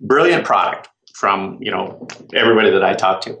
Brilliant 0.00 0.44
product 0.44 0.88
from, 1.14 1.58
you 1.60 1.70
know, 1.70 2.08
everybody 2.34 2.70
that 2.70 2.82
I 2.82 2.94
talked 2.94 3.24
to. 3.24 3.38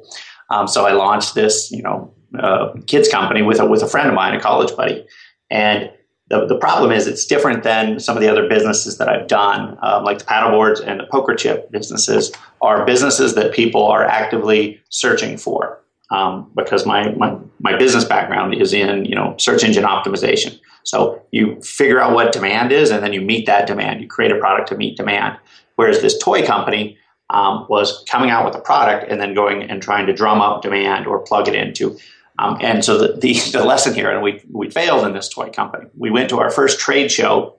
Um, 0.50 0.68
so 0.68 0.86
I 0.86 0.92
launched 0.92 1.34
this, 1.34 1.70
you 1.72 1.82
know, 1.82 2.14
uh, 2.38 2.74
kids 2.86 3.08
company 3.08 3.42
with 3.42 3.60
a, 3.60 3.66
with 3.66 3.82
a 3.82 3.88
friend 3.88 4.08
of 4.08 4.14
mine, 4.14 4.34
a 4.34 4.40
college 4.40 4.76
buddy. 4.76 5.06
And 5.50 5.90
the, 6.28 6.46
the 6.46 6.56
problem 6.56 6.90
is 6.90 7.06
it's 7.06 7.26
different 7.26 7.62
than 7.62 8.00
some 8.00 8.16
of 8.16 8.22
the 8.22 8.28
other 8.28 8.48
businesses 8.48 8.96
that 8.98 9.08
I've 9.08 9.26
done, 9.26 9.76
um, 9.82 10.04
like 10.04 10.18
the 10.18 10.24
paddleboards 10.24 10.80
and 10.84 10.98
the 10.98 11.04
poker 11.04 11.34
chip 11.34 11.70
businesses 11.70 12.32
are 12.62 12.84
businesses 12.86 13.34
that 13.34 13.52
people 13.52 13.84
are 13.84 14.04
actively 14.04 14.80
searching 14.88 15.36
for. 15.36 15.80
Um, 16.10 16.50
because 16.54 16.86
my, 16.86 17.10
my, 17.12 17.36
my 17.60 17.76
business 17.76 18.04
background 18.04 18.54
is 18.54 18.74
in 18.74 19.06
you 19.06 19.14
know 19.14 19.34
search 19.38 19.64
engine 19.64 19.84
optimization. 19.84 20.58
So 20.84 21.20
you 21.32 21.60
figure 21.62 21.98
out 21.98 22.12
what 22.12 22.32
demand 22.32 22.72
is, 22.72 22.90
and 22.90 23.02
then 23.02 23.12
you 23.14 23.22
meet 23.22 23.46
that 23.46 23.66
demand. 23.66 24.02
You 24.02 24.06
create 24.06 24.30
a 24.30 24.38
product 24.38 24.68
to 24.68 24.76
meet 24.76 24.96
demand. 24.96 25.38
Whereas 25.76 26.02
this 26.02 26.18
toy 26.18 26.44
company 26.44 26.98
um, 27.30 27.66
was 27.68 28.04
coming 28.08 28.30
out 28.30 28.44
with 28.44 28.54
a 28.54 28.60
product 28.60 29.10
and 29.10 29.20
then 29.20 29.34
going 29.34 29.62
and 29.62 29.82
trying 29.82 30.06
to 30.06 30.12
drum 30.12 30.40
up 30.40 30.62
demand 30.62 31.06
or 31.06 31.20
plug 31.20 31.48
it 31.48 31.54
into 31.54 31.98
um, 32.38 32.58
and 32.60 32.84
so 32.84 32.98
the, 32.98 33.18
the, 33.18 33.32
the, 33.52 33.64
lesson 33.64 33.94
here, 33.94 34.10
and 34.10 34.22
we, 34.22 34.42
we 34.50 34.70
failed 34.70 35.06
in 35.06 35.12
this 35.12 35.28
toy 35.28 35.50
company. 35.50 35.86
We 35.96 36.10
went 36.10 36.30
to 36.30 36.40
our 36.40 36.50
first 36.50 36.78
trade 36.78 37.10
show, 37.10 37.56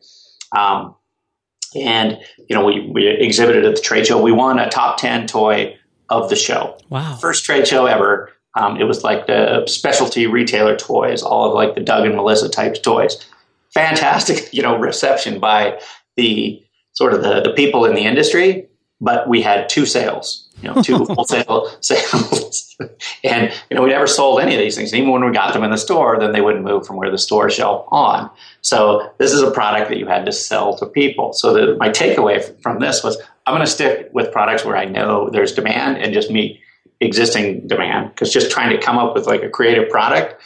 um, 0.55 0.95
and 1.75 2.19
you 2.49 2.55
know 2.55 2.65
we, 2.65 2.89
we 2.89 3.07
exhibited 3.07 3.65
at 3.65 3.75
the 3.75 3.81
trade 3.81 4.07
show. 4.07 4.21
We 4.21 4.31
won 4.31 4.59
a 4.59 4.69
top 4.69 4.97
ten 4.97 5.27
toy 5.27 5.77
of 6.09 6.29
the 6.29 6.35
show. 6.35 6.77
Wow! 6.89 7.15
First 7.15 7.45
trade 7.45 7.67
show 7.67 7.85
ever. 7.85 8.31
Um, 8.57 8.79
it 8.79 8.85
was 8.85 9.03
like 9.03 9.27
the 9.27 9.65
specialty 9.67 10.27
retailer 10.27 10.77
toys, 10.77 11.21
all 11.21 11.49
of 11.49 11.53
like 11.53 11.75
the 11.75 11.81
Doug 11.81 12.05
and 12.05 12.15
Melissa 12.15 12.49
types 12.49 12.79
toys. 12.79 13.25
Fantastic, 13.73 14.49
you 14.53 14.61
know, 14.61 14.77
reception 14.77 15.39
by 15.39 15.79
the 16.15 16.61
sort 16.93 17.13
of 17.13 17.21
the, 17.21 17.41
the 17.41 17.51
people 17.51 17.85
in 17.85 17.95
the 17.95 18.05
industry. 18.05 18.67
But 19.01 19.27
we 19.27 19.41
had 19.41 19.67
two 19.67 19.85
sales 19.85 20.44
you 20.61 20.73
know, 20.73 20.81
two 20.81 21.05
wholesale 21.09 21.69
sales. 21.81 22.75
and, 23.23 23.51
you 23.69 23.75
know, 23.75 23.83
we 23.83 23.89
never 23.89 24.07
sold 24.07 24.39
any 24.41 24.53
of 24.55 24.59
these 24.59 24.75
things. 24.75 24.93
Even 24.93 25.11
when 25.11 25.23
we 25.23 25.31
got 25.31 25.53
them 25.53 25.63
in 25.63 25.71
the 25.71 25.77
store, 25.77 26.19
then 26.19 26.31
they 26.31 26.41
wouldn't 26.41 26.63
move 26.63 26.85
from 26.85 26.97
where 26.97 27.11
the 27.11 27.17
store 27.17 27.49
shelf 27.49 27.87
on. 27.89 28.29
So 28.61 29.11
this 29.17 29.31
is 29.31 29.41
a 29.41 29.51
product 29.51 29.89
that 29.89 29.97
you 29.97 30.07
had 30.07 30.25
to 30.25 30.31
sell 30.31 30.77
to 30.77 30.85
people. 30.85 31.33
So 31.33 31.53
the, 31.53 31.75
my 31.77 31.89
takeaway 31.89 32.43
from 32.61 32.79
this 32.79 33.03
was 33.03 33.17
I'm 33.45 33.53
going 33.53 33.65
to 33.65 33.71
stick 33.71 34.09
with 34.13 34.31
products 34.31 34.65
where 34.65 34.77
I 34.77 34.85
know 34.85 35.29
there's 35.29 35.53
demand 35.53 35.97
and 35.97 36.13
just 36.13 36.31
meet 36.31 36.59
existing 37.01 37.67
demand 37.67 38.09
because 38.09 38.31
just 38.31 38.49
trying 38.49 38.69
to 38.69 38.83
come 38.83 38.97
up 38.97 39.13
with 39.13 39.27
like 39.27 39.43
a 39.43 39.49
creative 39.49 39.89
product 39.89 40.41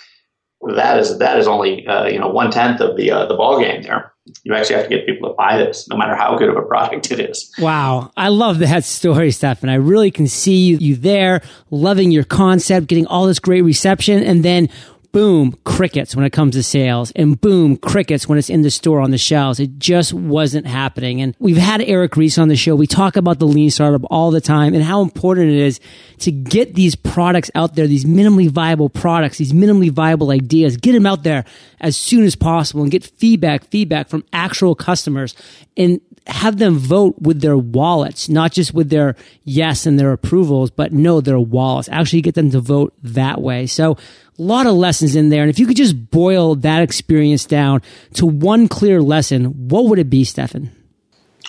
that 0.68 1.00
is 1.00 1.18
that 1.20 1.40
is 1.40 1.48
only 1.48 1.88
uh, 1.88 2.06
you 2.08 2.20
know 2.20 2.28
one 2.28 2.52
tenth 2.52 2.82
of 2.82 2.98
the 2.98 3.12
uh, 3.12 3.26
the 3.26 3.36
ball 3.36 3.60
game 3.60 3.82
there. 3.84 4.12
You 4.44 4.54
actually 4.54 4.76
have 4.76 4.90
to 4.90 4.96
get 4.96 5.06
people 5.06 5.30
to 5.30 5.36
buy 5.36 5.58
this, 5.58 5.88
no 5.90 5.98
matter 5.98 6.16
how 6.16 6.38
good 6.38 6.50
of 6.50 6.58
a 6.58 6.62
product 6.62 7.12
it 7.12 7.20
is. 7.20 7.52
Wow, 7.60 8.12
I 8.16 8.30
love 8.30 8.60
that 8.60 8.84
story, 8.84 9.32
Stephan. 9.32 9.70
I 9.70 9.76
really 9.76 10.12
can 10.12 10.28
see 10.28 10.66
you, 10.66 10.78
you 10.78 10.96
there, 10.96 11.42
loving 11.72 12.12
your 12.12 12.24
concept, 12.24 12.88
getting 12.88 13.08
all 13.08 13.26
this 13.26 13.40
great 13.40 13.62
reception, 13.62 14.24
and 14.24 14.44
then 14.44 14.70
boom, 15.12 15.58
crickets 15.64 16.16
when 16.16 16.26
it 16.26 16.32
comes 16.32 16.56
to 16.56 16.64
sales, 16.64 17.12
and 17.12 17.40
boom, 17.40 17.78
crickets 17.78 18.28
when 18.28 18.38
it's 18.38 18.50
in 18.50 18.62
the 18.62 18.72
store 18.72 19.00
on 19.00 19.12
the 19.12 19.18
shelves. 19.18 19.60
It 19.60 19.80
just 19.80 20.14
wasn't 20.14 20.68
happening. 20.68 21.22
And 21.22 21.36
we've 21.40 21.58
had 21.58 21.82
Eric 21.82 22.16
Ries 22.16 22.38
on 22.38 22.48
the 22.48 22.56
show. 22.56 22.76
We 22.76 22.88
talk 22.88 23.16
about 23.16 23.40
the 23.40 23.48
lean 23.48 23.72
startup 23.72 24.04
all 24.10 24.32
the 24.32 24.42
time 24.42 24.74
and 24.74 24.84
how 24.84 25.02
important 25.02 25.50
it 25.50 25.58
is 25.58 25.80
to 26.20 26.32
get 26.32 26.76
these 26.76 26.96
products 26.96 27.50
out 27.56 27.76
there, 27.76 27.88
these 27.88 28.06
minimally 28.06 28.50
viable 28.50 28.90
products, 28.90 29.38
these 29.38 29.54
minimally 29.54 29.90
viable 29.90 30.32
ideas, 30.32 30.78
get 30.78 30.94
them 30.94 31.06
out 31.06 31.24
there 31.24 31.46
as 31.80 31.98
soon 31.98 32.24
as 32.24 32.36
possible 32.36 32.82
and 32.82 32.92
get 32.92 33.04
feedback, 33.04 33.66
feedback 33.66 34.10
from 34.10 34.24
actual 34.34 34.76
customers 34.76 35.36
and 35.78 36.02
have 36.28 36.58
them 36.58 36.78
vote 36.78 37.16
with 37.20 37.42
their 37.42 37.58
wallets, 37.58 38.30
not 38.30 38.52
just 38.52 38.74
with 38.74 38.90
their 38.90 39.16
yes 39.44 39.86
and 39.86 40.00
their 40.00 40.12
approvals, 40.12 40.70
but 40.70 40.94
no, 40.94 41.22
their 41.22 41.40
wallets. 41.40 41.90
Actually 41.92 42.22
get 42.22 42.36
them 42.36 42.52
to 42.52 42.60
vote 42.60 42.94
that 43.02 43.42
way. 43.42 43.66
So 43.66 43.98
lot 44.42 44.66
of 44.66 44.74
lessons 44.74 45.16
in 45.16 45.30
there. 45.30 45.42
And 45.42 45.50
if 45.50 45.60
you 45.60 45.68
could 45.68 45.78
just 45.78 46.12
boil 46.12 46.56
that 46.56 46.82
experience 46.82 47.46
down 47.46 47.82
to 48.14 48.26
one 48.26 48.68
clear 48.68 49.02
lesson, 49.02 49.68
what 49.70 49.86
would 49.86 50.00
it 50.00 50.10
be, 50.10 50.24
Stephan? 50.24 50.72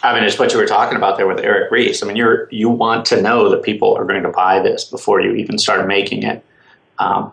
I 0.03 0.15
mean, 0.15 0.25
it's 0.25 0.39
what 0.39 0.53
you 0.53 0.59
were 0.59 0.67
talking 0.67 0.97
about 0.97 1.17
there 1.17 1.27
with 1.27 1.41
Eric 1.41 1.71
Ries. 1.71 2.03
I 2.03 2.07
mean, 2.07 2.17
you're 2.17 2.49
you 2.51 2.71
want 2.71 3.05
to 3.07 3.21
know 3.21 3.51
that 3.51 3.63
people 3.63 3.95
are 3.97 4.05
going 4.05 4.23
to 4.23 4.31
buy 4.31 4.61
this 4.61 4.85
before 4.85 5.21
you 5.21 5.35
even 5.35 5.59
start 5.59 5.87
making 5.87 6.23
it. 6.23 6.45
Um, 6.99 7.33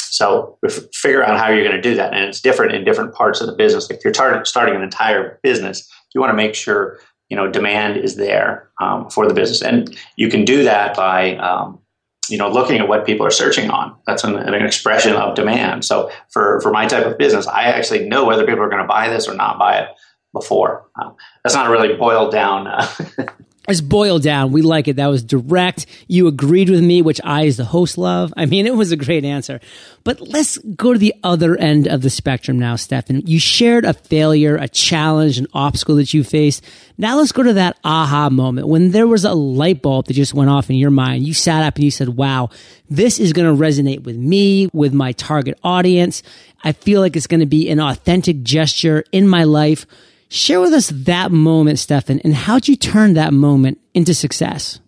so 0.00 0.56
figure 0.92 1.24
out 1.24 1.38
how 1.40 1.50
you're 1.50 1.64
going 1.64 1.74
to 1.74 1.82
do 1.82 1.96
that, 1.96 2.12
and 2.12 2.24
it's 2.24 2.40
different 2.40 2.72
in 2.72 2.84
different 2.84 3.14
parts 3.14 3.40
of 3.40 3.48
the 3.48 3.52
business. 3.52 3.90
If 3.90 4.04
you're 4.04 4.12
tar- 4.12 4.44
starting 4.44 4.76
an 4.76 4.82
entire 4.82 5.40
business, 5.42 5.90
you 6.14 6.20
want 6.20 6.30
to 6.30 6.36
make 6.36 6.54
sure 6.54 7.00
you 7.30 7.36
know 7.36 7.50
demand 7.50 7.96
is 7.96 8.14
there 8.14 8.68
um, 8.80 9.10
for 9.10 9.26
the 9.26 9.34
business, 9.34 9.60
and 9.60 9.96
you 10.16 10.28
can 10.28 10.44
do 10.44 10.62
that 10.64 10.96
by 10.96 11.36
um, 11.38 11.80
you 12.28 12.38
know 12.38 12.48
looking 12.48 12.78
at 12.78 12.88
what 12.88 13.06
people 13.06 13.26
are 13.26 13.30
searching 13.30 13.70
on. 13.70 13.96
That's 14.06 14.24
an, 14.24 14.36
an, 14.36 14.54
expression 14.54 15.14
of 15.14 15.34
demand. 15.34 15.84
So 15.84 16.10
for 16.30 16.60
for 16.60 16.70
my 16.70 16.86
type 16.86 17.06
of 17.06 17.18
business, 17.18 17.46
I 17.46 17.64
actually 17.64 18.08
know 18.08 18.24
whether 18.24 18.46
people 18.46 18.62
are 18.62 18.68
going 18.68 18.82
to 18.82 18.88
buy 18.88 19.08
this 19.08 19.28
or 19.28 19.34
not 19.34 19.58
buy 19.58 19.78
it 19.78 19.88
before. 20.32 20.86
Um, 21.00 21.16
that's 21.42 21.54
not 21.54 21.70
really 21.70 21.96
boiled 21.96 22.32
down. 22.32 22.66
Uh, 22.66 22.86
It's 23.66 23.80
boiled 23.80 24.22
down. 24.22 24.52
We 24.52 24.60
like 24.60 24.88
it. 24.88 24.96
That 24.96 25.06
was 25.06 25.22
direct. 25.22 25.86
You 26.06 26.26
agreed 26.26 26.68
with 26.68 26.82
me, 26.82 27.00
which 27.00 27.20
I, 27.24 27.46
as 27.46 27.56
the 27.56 27.64
host, 27.64 27.96
love. 27.96 28.32
I 28.36 28.44
mean, 28.44 28.66
it 28.66 28.74
was 28.74 28.92
a 28.92 28.96
great 28.96 29.24
answer. 29.24 29.60
But 30.04 30.20
let's 30.20 30.58
go 30.58 30.92
to 30.92 30.98
the 30.98 31.14
other 31.22 31.56
end 31.56 31.86
of 31.86 32.02
the 32.02 32.10
spectrum 32.10 32.58
now, 32.58 32.76
Stephan. 32.76 33.22
You 33.26 33.38
shared 33.38 33.86
a 33.86 33.94
failure, 33.94 34.56
a 34.56 34.68
challenge, 34.68 35.38
an 35.38 35.46
obstacle 35.54 35.96
that 35.96 36.12
you 36.12 36.24
faced. 36.24 36.62
Now 36.98 37.16
let's 37.16 37.32
go 37.32 37.42
to 37.42 37.54
that 37.54 37.78
aha 37.84 38.28
moment 38.28 38.68
when 38.68 38.90
there 38.90 39.06
was 39.06 39.24
a 39.24 39.32
light 39.32 39.80
bulb 39.80 40.06
that 40.06 40.14
just 40.14 40.34
went 40.34 40.50
off 40.50 40.68
in 40.68 40.76
your 40.76 40.90
mind. 40.90 41.26
You 41.26 41.32
sat 41.32 41.62
up 41.62 41.76
and 41.76 41.84
you 41.84 41.90
said, 41.90 42.10
wow, 42.10 42.50
this 42.90 43.18
is 43.18 43.32
going 43.32 43.50
to 43.50 43.62
resonate 43.62 44.02
with 44.02 44.16
me, 44.16 44.68
with 44.74 44.92
my 44.92 45.12
target 45.12 45.58
audience. 45.64 46.22
I 46.62 46.72
feel 46.72 47.00
like 47.00 47.16
it's 47.16 47.26
going 47.26 47.40
to 47.40 47.46
be 47.46 47.70
an 47.70 47.80
authentic 47.80 48.42
gesture 48.42 49.04
in 49.10 49.26
my 49.26 49.44
life. 49.44 49.86
Share 50.28 50.60
with 50.60 50.72
us 50.72 50.90
that 50.90 51.30
moment, 51.30 51.78
Stephan, 51.78 52.20
and 52.20 52.34
how'd 52.34 52.66
you 52.66 52.76
turn 52.76 53.14
that 53.14 53.32
moment 53.32 53.78
into 53.94 54.14
success? 54.14 54.80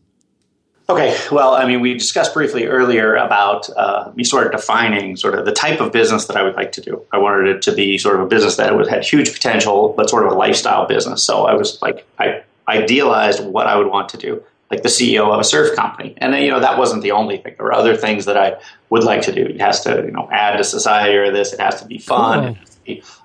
Okay, 0.88 1.18
well, 1.32 1.54
I 1.54 1.66
mean, 1.66 1.80
we 1.80 1.94
discussed 1.94 2.32
briefly 2.32 2.66
earlier 2.66 3.16
about 3.16 3.68
uh, 3.76 4.12
me 4.14 4.22
sort 4.22 4.46
of 4.46 4.52
defining 4.52 5.16
sort 5.16 5.34
of 5.36 5.44
the 5.44 5.52
type 5.52 5.80
of 5.80 5.90
business 5.90 6.26
that 6.26 6.36
I 6.36 6.42
would 6.44 6.54
like 6.54 6.72
to 6.72 6.80
do. 6.80 7.04
I 7.12 7.18
wanted 7.18 7.48
it 7.48 7.62
to 7.62 7.72
be 7.72 7.98
sort 7.98 8.16
of 8.16 8.22
a 8.22 8.26
business 8.26 8.56
that 8.56 8.74
would 8.76 8.86
had 8.86 9.04
huge 9.04 9.32
potential, 9.32 9.94
but 9.96 10.08
sort 10.08 10.24
of 10.24 10.32
a 10.32 10.36
lifestyle 10.36 10.86
business. 10.86 11.24
So 11.24 11.46
I 11.46 11.54
was 11.54 11.82
like, 11.82 12.06
I 12.20 12.42
idealized 12.68 13.44
what 13.44 13.66
I 13.66 13.76
would 13.76 13.88
want 13.88 14.10
to 14.10 14.16
do, 14.16 14.44
like 14.70 14.84
the 14.84 14.88
CEO 14.88 15.32
of 15.32 15.40
a 15.40 15.44
surf 15.44 15.74
company. 15.74 16.14
And 16.18 16.32
then, 16.32 16.44
you 16.44 16.50
know, 16.50 16.60
that 16.60 16.78
wasn't 16.78 17.02
the 17.02 17.10
only 17.10 17.38
thing. 17.38 17.56
There 17.58 17.66
were 17.66 17.74
other 17.74 17.96
things 17.96 18.26
that 18.26 18.36
I 18.36 18.56
would 18.88 19.02
like 19.02 19.22
to 19.22 19.32
do. 19.32 19.42
It 19.42 19.60
has 19.60 19.80
to, 19.82 20.04
you 20.04 20.12
know, 20.12 20.28
add 20.30 20.56
to 20.56 20.62
society 20.62 21.16
or 21.16 21.32
this. 21.32 21.52
It 21.52 21.58
has 21.58 21.80
to 21.82 21.86
be 21.86 21.98
fun. 21.98 22.54
Cool 22.54 22.65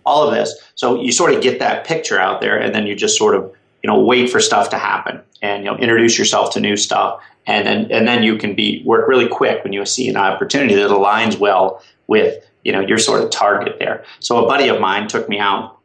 all 0.05 0.27
of 0.27 0.33
this. 0.33 0.53
So 0.75 1.01
you 1.01 1.11
sort 1.11 1.33
of 1.33 1.41
get 1.41 1.59
that 1.59 1.85
picture 1.85 2.19
out 2.19 2.41
there, 2.41 2.57
and 2.57 2.73
then 2.73 2.87
you 2.87 2.95
just 2.95 3.17
sort 3.17 3.35
of 3.35 3.43
you 3.83 3.89
know 3.89 3.99
wait 4.03 4.29
for 4.29 4.39
stuff 4.39 4.69
to 4.69 4.77
happen, 4.77 5.21
and 5.41 5.63
you 5.63 5.71
know 5.71 5.77
introduce 5.77 6.17
yourself 6.17 6.53
to 6.53 6.59
new 6.59 6.75
stuff, 6.75 7.21
and 7.45 7.67
then 7.67 7.91
and 7.91 8.07
then 8.07 8.23
you 8.23 8.37
can 8.37 8.55
be 8.55 8.83
work 8.85 9.07
really 9.07 9.27
quick 9.27 9.63
when 9.63 9.73
you 9.73 9.85
see 9.85 10.09
an 10.09 10.17
opportunity 10.17 10.75
that 10.75 10.89
aligns 10.89 11.37
well 11.37 11.81
with 12.07 12.43
you 12.63 12.71
know 12.71 12.81
your 12.81 12.97
sort 12.97 13.23
of 13.23 13.29
target 13.29 13.77
there. 13.79 14.03
So 14.19 14.43
a 14.43 14.47
buddy 14.47 14.67
of 14.69 14.79
mine 14.79 15.07
took 15.07 15.27
me 15.27 15.39
out. 15.39 15.77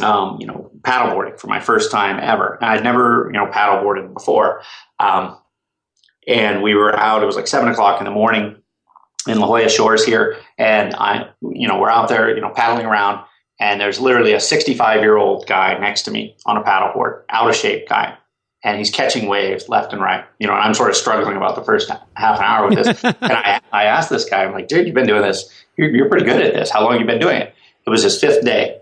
Um, 0.00 0.40
you 0.40 0.46
know, 0.46 0.70
paddleboarding 0.80 1.38
for 1.38 1.48
my 1.48 1.60
first 1.60 1.90
time 1.90 2.18
ever. 2.22 2.54
And 2.54 2.64
I'd 2.64 2.82
never, 2.82 3.26
you 3.26 3.38
know, 3.38 3.46
paddleboarded 3.48 4.14
before. 4.14 4.62
Um, 4.98 5.36
and 6.26 6.62
we 6.62 6.74
were 6.74 6.98
out. 6.98 7.22
It 7.22 7.26
was 7.26 7.36
like 7.36 7.46
seven 7.46 7.68
o'clock 7.68 8.00
in 8.00 8.06
the 8.06 8.10
morning 8.10 8.59
in 9.26 9.38
La 9.38 9.46
Jolla 9.46 9.68
Shores 9.68 10.04
here, 10.04 10.38
and 10.58 10.94
I, 10.94 11.30
you 11.42 11.68
know, 11.68 11.78
we're 11.78 11.90
out 11.90 12.08
there, 12.08 12.34
you 12.34 12.40
know, 12.40 12.50
paddling 12.50 12.86
around, 12.86 13.24
and 13.58 13.80
there's 13.80 14.00
literally 14.00 14.32
a 14.32 14.40
65 14.40 15.00
year 15.00 15.16
old 15.16 15.46
guy 15.46 15.78
next 15.78 16.02
to 16.02 16.10
me 16.10 16.36
on 16.46 16.56
a 16.56 16.62
paddleboard, 16.62 17.22
out 17.28 17.48
of 17.48 17.56
shape 17.56 17.88
guy, 17.88 18.16
and 18.64 18.78
he's 18.78 18.90
catching 18.90 19.28
waves 19.28 19.68
left 19.68 19.92
and 19.92 20.00
right. 20.00 20.24
You 20.38 20.46
know, 20.46 20.54
and 20.54 20.62
I'm 20.62 20.74
sort 20.74 20.90
of 20.90 20.96
struggling 20.96 21.36
about 21.36 21.56
the 21.56 21.64
first 21.64 21.90
half 22.14 22.38
an 22.38 22.44
hour 22.44 22.68
with 22.68 22.84
this, 22.84 23.04
and 23.04 23.32
I, 23.32 23.60
I 23.72 23.84
asked 23.84 24.10
this 24.10 24.28
guy, 24.28 24.44
I'm 24.44 24.52
like, 24.52 24.68
dude, 24.68 24.86
you've 24.86 24.94
been 24.94 25.06
doing 25.06 25.22
this, 25.22 25.50
you're, 25.76 25.94
you're 25.94 26.08
pretty 26.08 26.24
good 26.24 26.40
at 26.40 26.54
this. 26.54 26.70
How 26.70 26.82
long 26.82 26.92
have 26.92 27.00
you 27.00 27.06
been 27.06 27.20
doing 27.20 27.36
it? 27.36 27.54
It 27.86 27.90
was 27.90 28.02
his 28.02 28.18
fifth 28.20 28.44
day. 28.44 28.80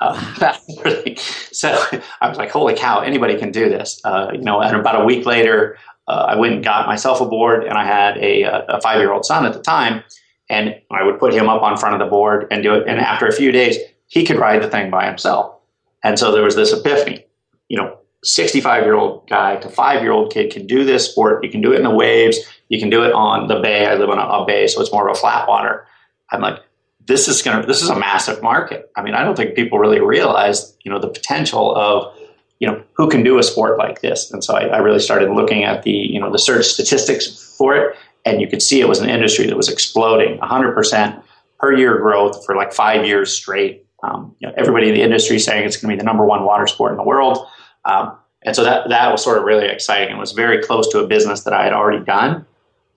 Uh, 0.00 0.14
so 1.52 1.84
I 2.20 2.28
was 2.28 2.36
like, 2.36 2.50
holy 2.50 2.74
cow, 2.74 3.00
anybody 3.00 3.38
can 3.38 3.50
do 3.50 3.68
this. 3.68 4.00
Uh, 4.04 4.30
you 4.32 4.42
know, 4.42 4.60
and 4.60 4.76
about 4.76 5.00
a 5.00 5.04
week 5.04 5.24
later, 5.26 5.78
uh, 6.06 6.26
I 6.28 6.36
went 6.36 6.54
and 6.54 6.64
got 6.64 6.86
myself 6.86 7.20
a 7.20 7.26
board, 7.26 7.64
and 7.64 7.74
I 7.74 7.84
had 7.84 8.18
a, 8.18 8.42
a 8.76 8.80
five 8.80 8.98
year 8.98 9.12
old 9.12 9.24
son 9.24 9.46
at 9.46 9.52
the 9.52 9.62
time, 9.62 10.02
and 10.48 10.74
I 10.90 11.04
would 11.04 11.18
put 11.18 11.32
him 11.32 11.48
up 11.48 11.62
on 11.62 11.76
front 11.76 11.94
of 11.94 12.06
the 12.06 12.10
board 12.10 12.46
and 12.50 12.62
do 12.62 12.74
it. 12.74 12.86
And 12.86 13.00
after 13.00 13.26
a 13.26 13.32
few 13.32 13.52
days, 13.52 13.78
he 14.06 14.24
could 14.24 14.36
ride 14.36 14.62
the 14.62 14.68
thing 14.68 14.90
by 14.90 15.06
himself. 15.06 15.56
And 16.02 16.18
so 16.18 16.32
there 16.32 16.42
was 16.42 16.54
this 16.54 16.72
epiphany, 16.72 17.24
you 17.68 17.78
know, 17.78 17.98
65 18.24 18.84
year 18.84 18.94
old 18.94 19.28
guy 19.28 19.56
to 19.56 19.68
five 19.68 20.02
year 20.02 20.12
old 20.12 20.32
kid 20.32 20.52
can 20.52 20.66
do 20.66 20.84
this 20.84 21.10
sport. 21.10 21.44
You 21.44 21.50
can 21.50 21.60
do 21.60 21.72
it 21.72 21.76
in 21.76 21.82
the 21.82 21.90
waves. 21.90 22.38
You 22.68 22.78
can 22.78 22.90
do 22.90 23.04
it 23.04 23.12
on 23.12 23.48
the 23.48 23.60
bay. 23.60 23.86
I 23.86 23.94
live 23.94 24.10
on 24.10 24.18
a, 24.18 24.22
a 24.22 24.46
bay, 24.46 24.66
so 24.66 24.80
it's 24.80 24.92
more 24.92 25.08
of 25.08 25.16
a 25.16 25.18
flat 25.18 25.48
water. 25.48 25.86
I'm 26.30 26.40
like, 26.40 26.60
this 27.06 27.28
is 27.28 27.42
going 27.42 27.60
to, 27.60 27.66
this 27.66 27.82
is 27.82 27.90
a 27.90 27.98
massive 27.98 28.42
market. 28.42 28.90
I 28.96 29.02
mean, 29.02 29.14
I 29.14 29.24
don't 29.24 29.36
think 29.36 29.54
people 29.54 29.78
really 29.78 30.00
realize, 30.00 30.76
you 30.84 30.90
know, 30.90 30.98
the 30.98 31.08
potential 31.08 31.74
of 31.74 32.16
you 32.60 32.68
know, 32.68 32.82
who 32.94 33.08
can 33.08 33.22
do 33.22 33.38
a 33.38 33.42
sport 33.42 33.78
like 33.78 34.00
this? 34.00 34.30
And 34.30 34.42
so 34.42 34.54
I, 34.54 34.66
I, 34.66 34.78
really 34.78 35.00
started 35.00 35.30
looking 35.30 35.64
at 35.64 35.82
the, 35.82 35.90
you 35.90 36.20
know, 36.20 36.30
the 36.30 36.38
search 36.38 36.66
statistics 36.66 37.54
for 37.58 37.76
it, 37.76 37.96
and 38.24 38.40
you 38.40 38.48
could 38.48 38.62
see 38.62 38.80
it 38.80 38.88
was 38.88 39.00
an 39.00 39.10
industry 39.10 39.46
that 39.46 39.56
was 39.56 39.68
exploding, 39.68 40.38
100% 40.38 41.22
per 41.58 41.72
year 41.72 41.98
growth 41.98 42.44
for 42.44 42.56
like 42.56 42.72
five 42.72 43.06
years 43.06 43.32
straight. 43.32 43.86
Um, 44.02 44.34
you 44.38 44.48
know, 44.48 44.54
everybody 44.56 44.88
in 44.88 44.94
the 44.94 45.02
industry 45.02 45.38
saying 45.38 45.64
it's 45.64 45.76
going 45.76 45.90
to 45.90 45.96
be 45.96 45.98
the 45.98 46.04
number 46.04 46.24
one 46.24 46.44
water 46.44 46.66
sport 46.66 46.92
in 46.92 46.96
the 46.96 47.04
world. 47.04 47.46
Um, 47.84 48.16
and 48.42 48.54
so 48.54 48.62
that, 48.62 48.88
that 48.90 49.10
was 49.10 49.22
sort 49.22 49.38
of 49.38 49.44
really 49.44 49.66
exciting. 49.66 50.14
It 50.14 50.18
was 50.18 50.32
very 50.32 50.62
close 50.62 50.88
to 50.88 50.98
a 50.98 51.06
business 51.06 51.44
that 51.44 51.54
I 51.54 51.64
had 51.64 51.72
already 51.72 52.04
done. 52.04 52.44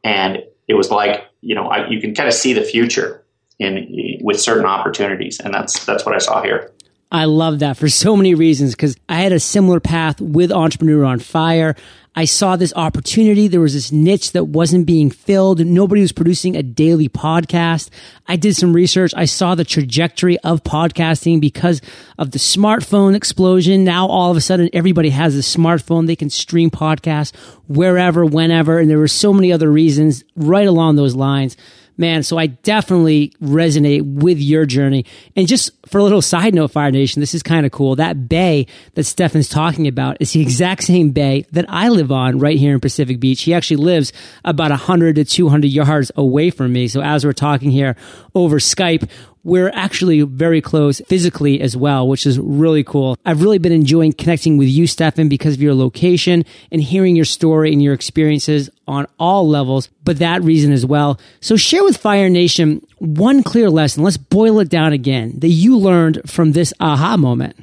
And 0.04 0.44
it 0.68 0.74
was 0.74 0.92
like, 0.92 1.26
you 1.42 1.56
know, 1.56 1.68
I, 1.70 1.88
you 1.88 2.02
can 2.02 2.14
kind 2.14 2.28
of 2.28 2.34
see 2.34 2.52
the 2.54 2.64
future 2.64 3.24
in 3.60 4.20
with 4.22 4.40
certain 4.40 4.66
opportunities. 4.66 5.40
And 5.40 5.54
that's, 5.54 5.86
that's 5.86 6.06
what 6.06 6.14
I 6.14 6.20
saw 6.20 6.44
here. 6.44 6.72
I 7.12 7.26
love 7.26 7.60
that 7.60 7.78
for 7.78 7.88
so 7.88 8.18
many 8.18 8.36
reasons 8.36 8.76
because 8.76 8.98
I 9.08 9.16
had 9.16 9.32
a 9.32 9.40
similar 9.40 9.80
path 9.80 10.20
with 10.20 10.52
Entrepreneur 10.52 11.06
on 11.06 11.20
Fire. 11.20 11.76
I 12.18 12.26
saw 12.26 12.56
this 12.56 12.74
opportunity. 12.76 13.48
There 13.48 13.62
was 13.62 13.76
this 13.76 13.92
niche 13.92 14.32
that 14.32 14.46
wasn't 14.46 14.88
being 14.88 15.12
filled. 15.12 15.64
Nobody 15.64 16.02
was 16.02 16.12
producing 16.12 16.58
a 16.58 16.64
daily 16.64 17.08
podcast. 17.08 17.92
I 18.28 18.36
did 18.36 18.56
some 18.56 18.74
research. 18.74 19.14
I 19.16 19.26
saw 19.26 19.54
the 19.56 19.64
trajectory 19.64 20.40
of 20.40 20.64
podcasting 20.64 21.40
because 21.40 21.80
of 22.18 22.32
the 22.32 22.40
smartphone 22.40 23.16
explosion. 23.16 23.84
Now 23.84 24.08
all 24.08 24.32
of 24.32 24.36
a 24.36 24.42
sudden 24.42 24.70
everybody 24.74 25.12
has 25.12 25.36
a 25.36 25.42
smartphone. 25.42 26.08
They 26.08 26.16
can 26.16 26.32
stream 26.32 26.72
podcasts 26.72 27.36
wherever, 27.68 28.26
whenever. 28.26 28.80
And 28.80 28.90
there 28.90 28.98
were 28.98 29.08
so 29.08 29.32
many 29.32 29.54
other 29.54 29.72
reasons 29.72 30.24
right 30.36 30.68
along 30.68 30.96
those 30.96 31.16
lines 31.16 31.56
man, 31.98 32.24
so 32.24 32.38
I 32.38 32.48
definitely 32.48 33.34
resonate 33.42 34.02
with 34.04 34.40
your 34.40 34.66
journey. 34.66 35.06
And 35.36 35.48
just 35.48 35.72
for 35.88 35.98
a 35.98 36.04
little 36.04 36.22
side 36.22 36.54
note, 36.54 36.72
Fire 36.72 36.92
Nation, 36.92 37.20
this 37.20 37.34
is 37.34 37.44
kind 37.44 37.66
of 37.66 37.72
cool. 37.72 37.96
That 37.96 38.30
bay 38.30 38.68
that 38.94 39.04
Stephan's 39.06 39.50
talking 39.50 39.88
about 39.88 40.18
is 40.20 40.34
the 40.34 40.42
exact 40.42 40.84
same 40.84 41.12
bay 41.12 41.46
that 41.52 41.66
I 41.68 41.90
live 41.90 42.12
on 42.12 42.40
right 42.40 42.58
here 42.58 42.74
in 42.74 42.80
Pacific 42.80 43.20
Beach. 43.20 43.42
He 43.42 43.54
actually 43.54 43.78
lives 43.78 44.14
about 44.46 44.72
100 44.72 45.16
to 45.16 45.26
200 45.26 45.68
yards 45.68 46.12
away 46.16 46.50
from 46.50 46.74
me. 46.74 46.88
So 46.88 47.02
as 47.02 47.26
we're 47.26 47.34
talking 47.34 47.72
here 47.72 47.96
over 48.36 48.60
Skype, 48.60 49.10
we're 49.48 49.72
actually 49.74 50.24
very 50.24 50.60
close 50.60 51.00
physically 51.08 51.62
as 51.62 51.78
well, 51.78 52.06
which 52.06 52.26
is 52.26 52.38
really 52.38 52.84
cool. 52.84 53.18
I've 53.26 53.42
really 53.42 53.60
been 53.60 53.72
enjoying 53.72 54.12
connecting 54.12 54.58
with 54.58 54.68
you, 54.68 54.88
Stephan, 54.88 55.30
because 55.30 55.54
of 55.54 55.62
your 55.62 55.74
location 55.74 56.44
and 56.70 56.82
hearing 56.82 57.16
your 57.16 57.24
story 57.24 57.72
and 57.72 57.82
your 57.82 57.94
experiences 57.94 58.70
on 58.90 59.08
all 59.18 59.48
levels, 59.48 59.88
but 60.04 60.20
that 60.20 60.44
reason 60.44 60.74
as 60.74 60.86
well. 60.86 61.18
So 61.40 61.56
share 61.56 61.86
with 61.86 61.96
Fire 61.96 62.28
Nation 62.28 62.86
one 62.98 63.42
clear 63.42 63.70
lesson. 63.70 64.04
Let's 64.04 64.18
boil 64.18 64.60
it 64.60 64.68
down 64.68 64.92
again 64.92 65.40
that 65.40 65.48
you 65.48 65.78
learned 65.78 66.30
from 66.30 66.52
this 66.52 66.74
aha 66.82 67.16
moment 67.16 67.56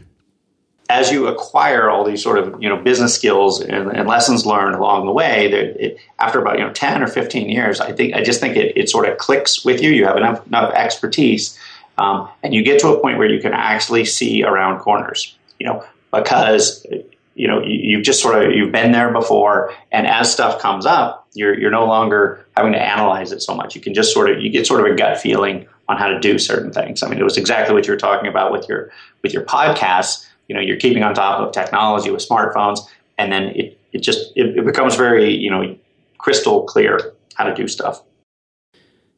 as 0.91 1.11
you 1.11 1.26
acquire 1.26 1.88
all 1.88 2.05
these 2.05 2.23
sort 2.23 2.38
of 2.38 2.62
you 2.62 2.69
know 2.69 2.76
business 2.76 3.14
skills 3.14 3.61
and, 3.61 3.91
and 3.91 4.09
lessons 4.09 4.45
learned 4.45 4.75
along 4.75 5.07
the 5.07 5.12
way, 5.12 5.50
it, 5.50 5.99
after 6.19 6.41
about 6.41 6.59
you 6.59 6.64
know 6.64 6.73
ten 6.73 7.03
or 7.03 7.07
fifteen 7.07 7.49
years, 7.49 7.81
I 7.81 7.93
think 7.93 8.14
I 8.14 8.23
just 8.23 8.41
think 8.41 8.57
it, 8.57 8.76
it 8.76 8.91
sort 8.91 9.09
of 9.09 9.19
clicks 9.19 9.64
with 9.64 9.83
you. 9.83 9.91
You 9.91 10.05
have 10.05 10.17
enough 10.17 10.47
enough 10.47 10.73
expertise 10.75 11.59
um, 11.99 12.29
and 12.43 12.55
you 12.55 12.63
get 12.63 12.81
to 12.81 12.89
a 12.89 13.01
point 13.01 13.19
where 13.19 13.29
you 13.29 13.41
can 13.41 13.53
actually 13.53 14.05
see 14.05 14.43
around 14.43 14.81
corners, 14.81 15.37
you 15.59 15.67
know, 15.67 15.85
because 16.13 16.87
you 17.35 17.49
know 17.49 17.63
you, 17.63 17.97
have 17.97 18.05
just 18.05 18.21
sort 18.21 18.43
of 18.43 18.53
you've 18.53 18.73
been 18.73 18.93
there 18.93 19.13
before, 19.13 19.73
and 19.93 20.07
as 20.07 20.33
stuff 20.33 20.61
comes 20.61 20.87
up, 20.87 21.27
you're 21.35 21.59
you're 21.59 21.71
no 21.71 21.87
longer 21.87 22.45
having 22.57 22.73
to 22.73 22.81
analyze 22.81 23.33
it 23.33 23.43
so 23.43 23.55
much. 23.55 23.75
You 23.75 23.81
can 23.81 23.95
just 23.95 24.13
sort 24.13 24.31
of 24.31 24.41
you 24.41 24.51
get 24.51 24.67
sort 24.67 24.81
of 24.81 24.87
a 24.87 24.95
gut 24.97 25.19
feeling 25.21 25.67
on 25.89 25.97
how 25.97 26.09
to 26.09 26.19
do 26.19 26.39
certain 26.39 26.73
things. 26.73 27.03
I 27.03 27.09
mean, 27.09 27.19
it 27.19 27.25
was 27.25 27.37
exactly 27.37 27.75
what 27.75 27.87
you 27.87 27.93
were 27.93 27.99
talking 27.99 28.29
about 28.29 28.53
with 28.53 28.69
your 28.69 28.91
with 29.23 29.33
your 29.33 29.45
podcasts. 29.45 30.27
You 30.49 30.55
know, 30.55 30.61
you're 30.61 30.79
keeping 30.79 31.03
on 31.03 31.15
top 31.15 31.41
of 31.41 31.53
technology 31.53 32.11
with 32.11 32.27
smartphones, 32.27 32.81
and 33.19 33.33
then 33.33 33.45
it 33.51 33.79
it 33.93 34.03
just 34.03 34.33
it, 34.37 34.59
it 34.59 34.65
becomes 34.65 34.97
very 34.97 35.33
you 35.33 35.51
know 35.51 35.77
crystal 36.19 36.65
clear 36.65 37.13
how 37.35 37.45
to 37.45 37.55
do 37.55 37.69
stuff. 37.69 38.03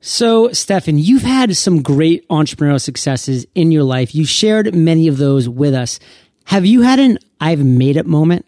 So, 0.08 0.52
Stephan, 0.52 0.98
you've 0.98 1.22
had 1.22 1.56
some 1.56 1.82
great 1.82 2.28
entrepreneurial 2.28 2.80
successes 2.80 3.44
in 3.56 3.72
your 3.72 3.82
life. 3.82 4.14
You 4.14 4.24
shared 4.24 4.72
many 4.72 5.08
of 5.08 5.16
those 5.16 5.48
with 5.48 5.74
us. 5.74 5.98
Have 6.44 6.64
you 6.64 6.82
had 6.82 7.00
an 7.00 7.18
I've 7.40 7.64
made 7.64 7.96
it 7.96 8.06
moment? 8.06 8.46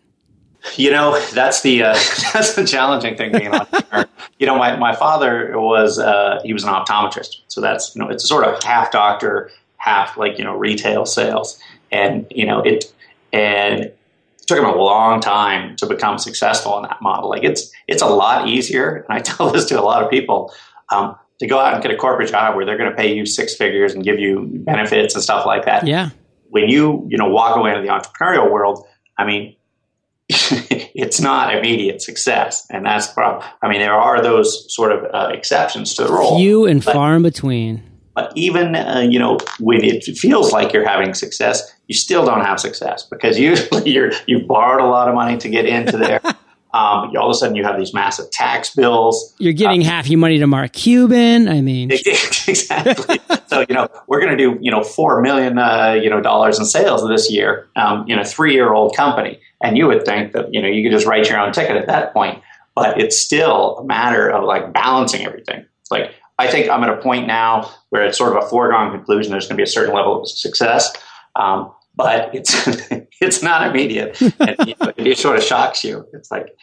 You 0.77 0.93
know, 0.93 1.19
that's 1.35 1.63
the 1.63 1.83
uh, 1.83 1.95
that's 2.33 2.55
the 2.55 2.65
challenging 2.65 3.17
thing 3.17 3.33
being 3.33 3.49
an 3.49 3.55
entrepreneur. 3.57 4.07
you 4.39 4.47
know, 4.47 4.57
my, 4.57 4.77
my 4.77 4.95
father 4.95 5.59
was 5.59 5.99
uh, 5.99 6.41
he 6.45 6.53
was 6.53 6.63
an 6.63 6.71
optometrist, 6.71 7.41
so 7.49 7.61
that's 7.61 7.93
you 7.97 8.03
know 8.03 8.09
it's 8.09 8.29
sort 8.29 8.45
of 8.45 8.63
half 8.63 8.93
doctor, 8.93 9.51
half 9.79 10.17
like 10.17 10.39
you 10.39 10.45
know 10.45 10.55
retail 10.55 11.07
sales, 11.07 11.61
and 11.91 12.25
you 12.31 12.47
know 12.47 12.61
it 12.61 12.85
and 13.33 13.81
it 13.81 13.99
took 14.47 14.59
him 14.59 14.65
a 14.65 14.77
long 14.77 15.21
time 15.21 15.75
to 15.75 15.87
become 15.87 16.19
successful 16.19 16.77
in 16.77 16.85
that 16.85 17.03
model. 17.03 17.29
Like 17.29 17.43
it's 17.43 17.73
it's 17.89 18.01
a 18.01 18.09
lot 18.09 18.47
easier, 18.47 18.95
and 18.95 19.07
I 19.09 19.19
tell 19.23 19.51
this 19.51 19.65
to 19.71 19.81
a 19.81 19.83
lot 19.83 20.05
of 20.05 20.09
people. 20.09 20.55
Um, 20.91 21.17
to 21.41 21.47
go 21.47 21.59
out 21.59 21.75
and 21.75 21.83
get 21.83 21.93
a 21.93 21.97
corporate 21.97 22.31
job 22.31 22.57
where 22.57 22.65
they're 22.65 22.79
going 22.79 22.91
to 22.91 22.97
pay 22.97 23.15
you 23.15 23.27
six 23.27 23.55
figures 23.55 23.95
and 23.95 24.05
give 24.05 24.19
you 24.19 24.49
benefits 24.65 25.15
and 25.15 25.23
stuff 25.23 25.47
like 25.47 25.65
that. 25.65 25.87
Yeah. 25.87 26.11
When 26.51 26.69
you 26.69 27.07
you 27.09 27.19
know 27.19 27.29
walk 27.29 27.57
away 27.57 27.71
into 27.71 27.83
the 27.83 27.89
entrepreneurial 27.89 28.51
world, 28.51 28.87
I 29.17 29.27
mean, 29.27 29.57
it's 30.29 31.21
not 31.21 31.55
immediate 31.55 32.03
success, 32.03 32.67
and 32.71 32.87
that's 32.87 33.09
the 33.09 33.15
problem. 33.15 33.49
I 33.63 33.69
mean, 33.69 33.81
there 33.81 33.95
are 33.95 34.23
those 34.23 34.75
sort 34.75 34.93
of 34.93 35.05
uh, 35.13 35.31
exceptions 35.33 35.95
to 35.95 36.05
the 36.05 36.13
rule. 36.13 36.39
Few 36.39 36.67
and 36.67 36.85
but, 36.85 36.93
far 36.93 37.17
in 37.17 37.23
between. 37.23 37.83
But 38.15 38.33
even 38.35 38.75
uh, 38.75 39.07
you 39.09 39.19
know 39.19 39.39
when 39.61 39.85
it 39.85 40.05
feels 40.05 40.53
like 40.53 40.73
you're 40.73 40.89
having 40.89 41.15
success, 41.15 41.73
you 41.87 41.95
still 41.95 42.25
don't 42.25 42.45
have 42.45 42.59
success 42.59 43.05
because 43.05 43.39
usually 43.51 43.91
you're 43.91 44.13
you've 44.27 44.49
borrowed 44.49 44.81
a 44.81 44.87
lot 44.87 45.09
of 45.09 45.15
money 45.15 45.37
to 45.39 45.49
get 45.49 45.67
into 45.67 45.97
there. 45.97 46.21
Um, 46.75 47.17
all 47.17 47.31
of 47.31 47.31
a 47.31 47.35
sudden, 47.35 47.57
you 47.57 47.65
have 47.65 47.79
these 47.79 47.95
massive 47.95 48.31
tax 48.31 48.75
bills. 48.75 49.35
You're 49.39 49.55
giving 49.55 49.83
uh, 49.83 49.87
half 49.87 50.09
your 50.09 50.19
money 50.19 50.39
to 50.39 50.47
Mark 50.47 50.73
Cuban. 50.73 51.49
I 51.49 51.63
mean, 51.63 51.91
exactly. 51.93 53.21
so 53.47 53.65
you 53.67 53.75
know, 53.75 53.89
we're 54.07 54.21
going 54.21 54.37
to 54.37 54.37
do 54.37 54.59
you 54.61 54.71
know 54.71 54.83
four 54.83 55.23
million 55.23 55.59
uh, 55.59 55.93
you 55.93 56.11
know 56.11 56.21
dollars 56.21 56.59
in 56.59 56.67
sales 56.67 57.07
this 57.09 57.31
year 57.31 57.69
um, 57.77 58.05
in 58.09 58.19
a 58.19 58.25
three 58.25 58.53
year 58.53 58.73
old 58.73 58.95
company, 58.95 59.41
and 59.63 59.79
you 59.79 59.87
would 59.87 60.05
think 60.05 60.33
that 60.33 60.53
you 60.53 60.61
know 60.61 60.69
you 60.69 60.83
could 60.83 60.95
just 60.95 61.07
write 61.07 61.29
your 61.29 61.41
own 61.41 61.53
ticket 61.53 61.77
at 61.77 61.87
that 61.87 62.13
point. 62.13 62.43
But 62.75 63.01
it's 63.01 63.19
still 63.19 63.79
a 63.79 63.85
matter 63.85 64.29
of 64.29 64.45
like 64.45 64.73
balancing 64.73 65.25
everything. 65.25 65.65
It's 65.81 65.91
like 65.91 66.15
I 66.39 66.49
think 66.49 66.69
I'm 66.69 66.85
at 66.85 66.91
a 66.91 66.99
point 66.99 67.27
now 67.27 67.71
where 67.89 68.05
it's 68.05 68.19
sort 68.19 68.37
of 68.37 68.45
a 68.45 68.47
foregone 68.47 68.93
conclusion. 68.93 69.33
There's 69.33 69.47
going 69.47 69.57
to 69.57 69.61
be 69.61 69.65
a 69.65 69.67
certain 69.67 69.95
level 69.95 70.21
of 70.21 70.29
success. 70.29 70.93
Um, 71.35 71.73
but 71.99 72.35
it's 72.35 72.55
it's 73.21 73.43
not 73.43 73.67
immediate. 73.67 74.19
And, 74.41 74.57
you 74.67 74.75
know, 74.81 74.93
it 74.97 75.19
sort 75.19 75.37
of 75.37 75.43
shocks 75.43 75.85
you. 75.85 76.07
It's 76.15 76.31
like 76.31 76.57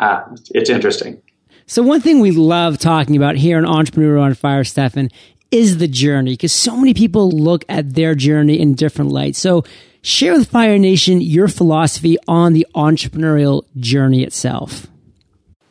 uh, 0.00 0.22
it's 0.50 0.68
interesting. 0.68 1.22
So 1.66 1.82
one 1.82 2.00
thing 2.00 2.18
we 2.18 2.32
love 2.32 2.78
talking 2.78 3.16
about 3.16 3.36
here 3.36 3.56
on 3.56 3.64
Entrepreneur 3.64 4.18
on 4.18 4.34
Fire, 4.34 4.64
Stephan, 4.64 5.08
is 5.52 5.78
the 5.78 5.86
journey 5.86 6.32
because 6.32 6.52
so 6.52 6.76
many 6.76 6.92
people 6.92 7.30
look 7.30 7.64
at 7.68 7.94
their 7.94 8.14
journey 8.16 8.58
in 8.58 8.74
different 8.74 9.12
lights. 9.12 9.38
So 9.38 9.64
share 10.02 10.32
with 10.32 10.48
Fire 10.48 10.78
Nation 10.78 11.20
your 11.20 11.46
philosophy 11.46 12.16
on 12.26 12.54
the 12.54 12.66
entrepreneurial 12.74 13.64
journey 13.78 14.24
itself. 14.24 14.88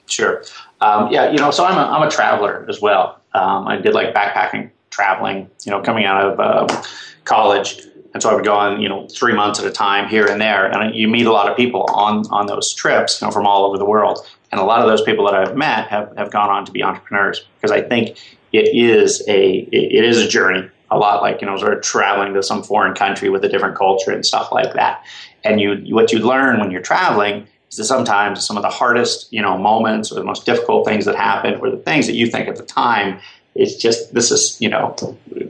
Sure. 0.06 0.42
Um, 0.80 1.12
yeah, 1.12 1.32
you 1.32 1.38
know, 1.38 1.52
so 1.52 1.66
I'm 1.66 1.78
a, 1.78 1.92
I'm 1.92 2.08
a 2.08 2.10
traveler 2.10 2.66
as 2.70 2.82
well. 2.82 3.22
Um, 3.34 3.68
I 3.68 3.76
did 3.76 3.94
like 3.94 4.14
backpacking, 4.14 4.72
traveling, 4.90 5.50
you 5.66 5.72
know, 5.72 5.82
coming 5.82 6.06
out 6.06 6.26
of 6.26 6.40
uh, 6.40 6.84
college. 7.26 7.82
And 8.14 8.24
so 8.24 8.30
I 8.30 8.34
would 8.34 8.44
go 8.44 8.56
on, 8.56 8.82
you 8.82 8.90
know, 8.90 9.08
three 9.08 9.34
months 9.34 9.60
at 9.60 9.66
a 9.66 9.72
time 9.72 10.10
here 10.10 10.26
and 10.26 10.42
there, 10.42 10.66
and 10.66 10.96
you 10.96 11.08
meet 11.08 11.28
a 11.28 11.32
lot 11.32 11.50
of 11.50 11.56
people 11.56 11.86
on 11.90 12.26
on 12.32 12.48
those 12.48 12.74
trips, 12.74 13.22
you 13.22 13.28
know, 13.28 13.32
from 13.32 13.46
all 13.46 13.66
over 13.66 13.78
the 13.78 13.86
world. 13.86 14.20
And 14.52 14.60
a 14.60 14.64
lot 14.64 14.82
of 14.82 14.88
those 14.88 15.04
people 15.04 15.26
that 15.26 15.36
I've 15.36 15.56
met 15.56 15.90
have, 15.90 16.16
have 16.18 16.32
gone 16.32 16.50
on 16.50 16.66
to 16.66 16.72
be 16.72 16.84
entrepreneurs 16.84 17.46
because 17.56 17.72
I 17.72 17.82
think 17.82 18.18
it 18.52 18.76
is 18.76 19.24
a 19.28 19.68
it 19.72 20.04
is 20.04 20.18
a 20.18 20.28
journey, 20.28 20.68
a 20.90 20.98
lot 20.98 21.22
like 21.22 21.42
you 21.42 21.48
know, 21.48 21.58
sort 21.58 21.74
of 21.74 21.84
traveling 21.84 22.34
to 22.34 22.42
some 22.42 22.64
foreign 22.64 22.96
country 22.96 23.30
with 23.30 23.44
a 23.46 23.50
different 23.50 23.78
culture 23.78 24.12
and 24.12 24.26
stuff 24.26 24.52
like 24.52 24.74
that. 24.74 25.06
And 25.44 25.62
you 25.62 25.94
what 25.94 26.12
you 26.12 26.20
learn 26.20 26.60
when 26.60 26.72
you're 26.72 26.82
traveling 26.82 27.48
is 27.70 27.78
that 27.78 27.86
sometimes 27.86 28.46
some 28.46 28.58
of 28.58 28.64
the 28.64 28.70
hardest 28.70 29.32
you 29.32 29.42
know 29.42 29.58
moments 29.58 30.12
or 30.12 30.16
the 30.16 30.24
most 30.24 30.46
difficult 30.46 30.88
things 30.88 31.06
that 31.06 31.16
happen 31.16 31.56
or 31.56 31.70
the 31.70 31.78
things 31.78 32.08
that 32.08 32.16
you 32.16 32.28
think 32.28 32.48
at 32.48 32.56
the 32.56 32.66
time 32.66 33.20
it's 33.56 33.76
just 33.76 34.14
this 34.14 34.32
is 34.32 34.60
you 34.60 34.70
know 34.70 34.96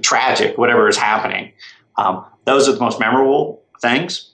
tragic 0.01 0.57
whatever 0.57 0.87
is 0.87 0.97
happening 0.97 1.51
um, 1.97 2.25
those 2.45 2.67
are 2.67 2.73
the 2.73 2.79
most 2.79 2.99
memorable 2.99 3.61
things. 3.81 4.31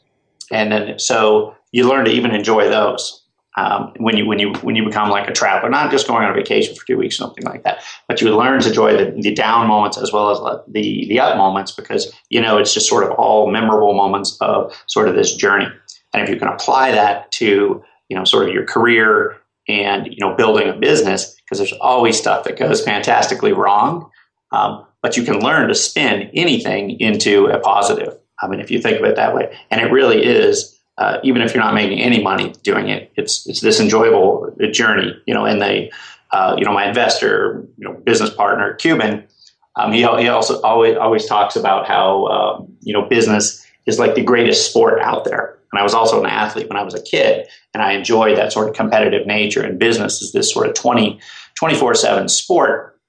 And 0.51 0.71
then 0.71 0.99
so 0.99 1.55
you 1.71 1.87
learn 1.87 2.05
to 2.05 2.11
even 2.11 2.31
enjoy 2.31 2.69
those. 2.69 3.21
Um, 3.57 3.93
when 3.97 4.17
you 4.17 4.25
when 4.25 4.37
you 4.37 4.53
when 4.63 4.75
you 4.75 4.83
become 4.83 5.09
like 5.09 5.29
a 5.29 5.31
traveler, 5.31 5.69
not 5.69 5.89
just 5.89 6.07
going 6.07 6.25
on 6.25 6.31
a 6.31 6.33
vacation 6.33 6.75
for 6.75 6.85
two 6.85 6.97
weeks, 6.97 7.15
or 7.15 7.23
something 7.23 7.45
like 7.45 7.63
that, 7.63 7.81
but 8.05 8.19
you 8.19 8.35
learn 8.35 8.59
to 8.59 8.67
enjoy 8.67 8.97
the, 8.97 9.11
the 9.21 9.33
down 9.33 9.67
moments 9.67 9.97
as 9.97 10.11
well 10.11 10.29
as 10.29 10.61
the 10.67 11.07
the 11.07 11.21
up 11.21 11.37
moments 11.37 11.71
because 11.71 12.13
you 12.29 12.41
know 12.41 12.57
it's 12.57 12.73
just 12.73 12.89
sort 12.89 13.05
of 13.05 13.11
all 13.11 13.49
memorable 13.49 13.93
moments 13.93 14.37
of 14.41 14.73
sort 14.87 15.07
of 15.07 15.15
this 15.15 15.33
journey. 15.35 15.67
And 16.13 16.21
if 16.21 16.29
you 16.29 16.35
can 16.35 16.49
apply 16.49 16.91
that 16.91 17.31
to 17.33 17.81
you 18.09 18.17
know 18.17 18.25
sort 18.25 18.49
of 18.49 18.53
your 18.53 18.65
career 18.65 19.37
and 19.69 20.07
you 20.07 20.17
know 20.19 20.35
building 20.35 20.67
a 20.67 20.73
business, 20.73 21.33
because 21.35 21.57
there's 21.57 21.73
always 21.79 22.17
stuff 22.17 22.43
that 22.43 22.59
goes 22.59 22.83
fantastically 22.83 23.53
wrong, 23.53 24.11
um, 24.51 24.85
but 25.05 25.15
you 25.15 25.21
can 25.21 25.39
learn 25.39 25.67
to 25.67 25.75
spin 25.75 26.31
anything 26.33 26.99
into 26.99 27.45
a 27.45 27.59
positive. 27.59 28.17
I 28.41 28.47
mean, 28.47 28.59
if 28.59 28.71
you 28.71 28.81
think 28.81 28.97
of 28.97 29.05
it 29.05 29.15
that 29.17 29.35
way, 29.35 29.55
and 29.69 29.79
it 29.79 29.91
really 29.91 30.25
is. 30.25 30.75
Uh, 30.97 31.19
even 31.23 31.43
if 31.43 31.53
you're 31.53 31.63
not 31.63 31.75
making 31.75 31.99
any 31.99 32.23
money 32.23 32.55
doing 32.63 32.89
it, 32.89 33.11
it's 33.15 33.45
it's 33.45 33.61
this 33.61 33.79
enjoyable 33.79 34.51
journey, 34.71 35.15
you 35.27 35.33
know. 35.35 35.45
And 35.45 35.61
they, 35.61 35.91
uh, 36.31 36.55
you 36.57 36.65
know, 36.65 36.73
my 36.73 36.87
investor, 36.87 37.67
you 37.77 37.87
know, 37.87 37.93
business 37.93 38.31
partner, 38.31 38.73
Cuban, 38.73 39.27
um, 39.75 39.91
he 39.91 39.99
he 39.99 40.27
also 40.27 40.59
always 40.63 40.97
always 40.97 41.27
talks 41.27 41.55
about 41.55 41.85
how 41.85 42.25
um, 42.25 42.75
you 42.81 42.91
know 42.91 43.03
business 43.03 43.63
is 43.85 43.99
like 43.99 44.15
the 44.15 44.23
greatest 44.23 44.67
sport 44.67 44.99
out 45.01 45.23
there. 45.23 45.59
And 45.71 45.79
I 45.79 45.83
was 45.83 45.93
also 45.93 46.19
an 46.19 46.25
athlete 46.25 46.67
when 46.67 46.79
I 46.79 46.83
was 46.83 46.95
a 46.95 47.03
kid, 47.03 47.47
and 47.75 47.83
I 47.83 47.91
enjoyed 47.91 48.39
that 48.39 48.51
sort 48.51 48.69
of 48.69 48.73
competitive 48.73 49.27
nature. 49.27 49.61
And 49.61 49.77
business 49.77 50.23
is 50.23 50.31
this 50.31 50.51
sort 50.51 50.67
of 50.67 50.73
20, 50.73 51.19
24 51.53 51.93
7 51.93 52.27
sport 52.27 52.99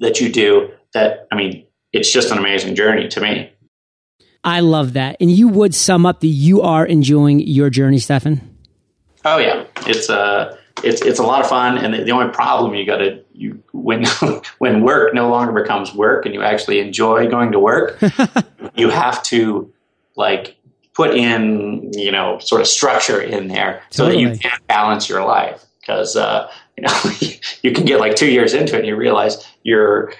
that 0.00 0.20
you 0.20 0.32
do 0.32 0.70
that, 0.94 1.28
I 1.30 1.36
mean, 1.36 1.66
it's 1.92 2.10
just 2.10 2.30
an 2.30 2.38
amazing 2.38 2.74
journey 2.74 3.08
to 3.08 3.20
me. 3.20 3.52
I 4.42 4.60
love 4.60 4.92
that. 4.92 5.16
And 5.20 5.30
you 5.30 5.48
would 5.48 5.74
sum 5.74 6.04
up 6.04 6.20
the 6.20 6.28
you 6.28 6.60
are 6.62 6.84
enjoying 6.84 7.40
your 7.40 7.70
journey, 7.70 7.98
Stephan? 7.98 8.56
Oh 9.24 9.38
yeah. 9.38 9.64
It's 9.86 10.10
uh 10.10 10.58
it's 10.82 11.00
it's 11.00 11.18
a 11.18 11.22
lot 11.22 11.40
of 11.40 11.48
fun 11.48 11.78
and 11.78 11.94
the, 11.94 12.04
the 12.04 12.10
only 12.10 12.30
problem 12.32 12.74
you 12.74 12.84
got 12.84 12.98
to 12.98 13.22
you 13.32 13.62
when 13.72 14.04
when 14.58 14.82
work 14.82 15.14
no 15.14 15.30
longer 15.30 15.52
becomes 15.52 15.94
work 15.94 16.26
and 16.26 16.34
you 16.34 16.42
actually 16.42 16.78
enjoy 16.78 17.28
going 17.28 17.52
to 17.52 17.58
work, 17.58 17.98
you 18.74 18.90
have 18.90 19.22
to 19.24 19.72
like 20.16 20.56
put 20.94 21.14
in, 21.14 21.90
you 21.94 22.12
know, 22.12 22.38
sort 22.38 22.60
of 22.60 22.66
structure 22.66 23.20
in 23.20 23.48
there 23.48 23.82
so 23.90 24.06
that 24.06 24.18
you 24.18 24.36
can 24.36 24.52
balance 24.68 25.08
your 25.08 25.24
life 25.24 25.64
because 25.80 26.16
uh, 26.16 26.50
you 26.76 26.82
know 26.86 27.00
you 27.62 27.72
can 27.72 27.84
get 27.84 27.98
like 27.98 28.14
2 28.14 28.30
years 28.30 28.52
into 28.52 28.74
it 28.74 28.80
and 28.80 28.86
you 28.86 28.94
realize 28.94 29.46
you're 29.62 30.12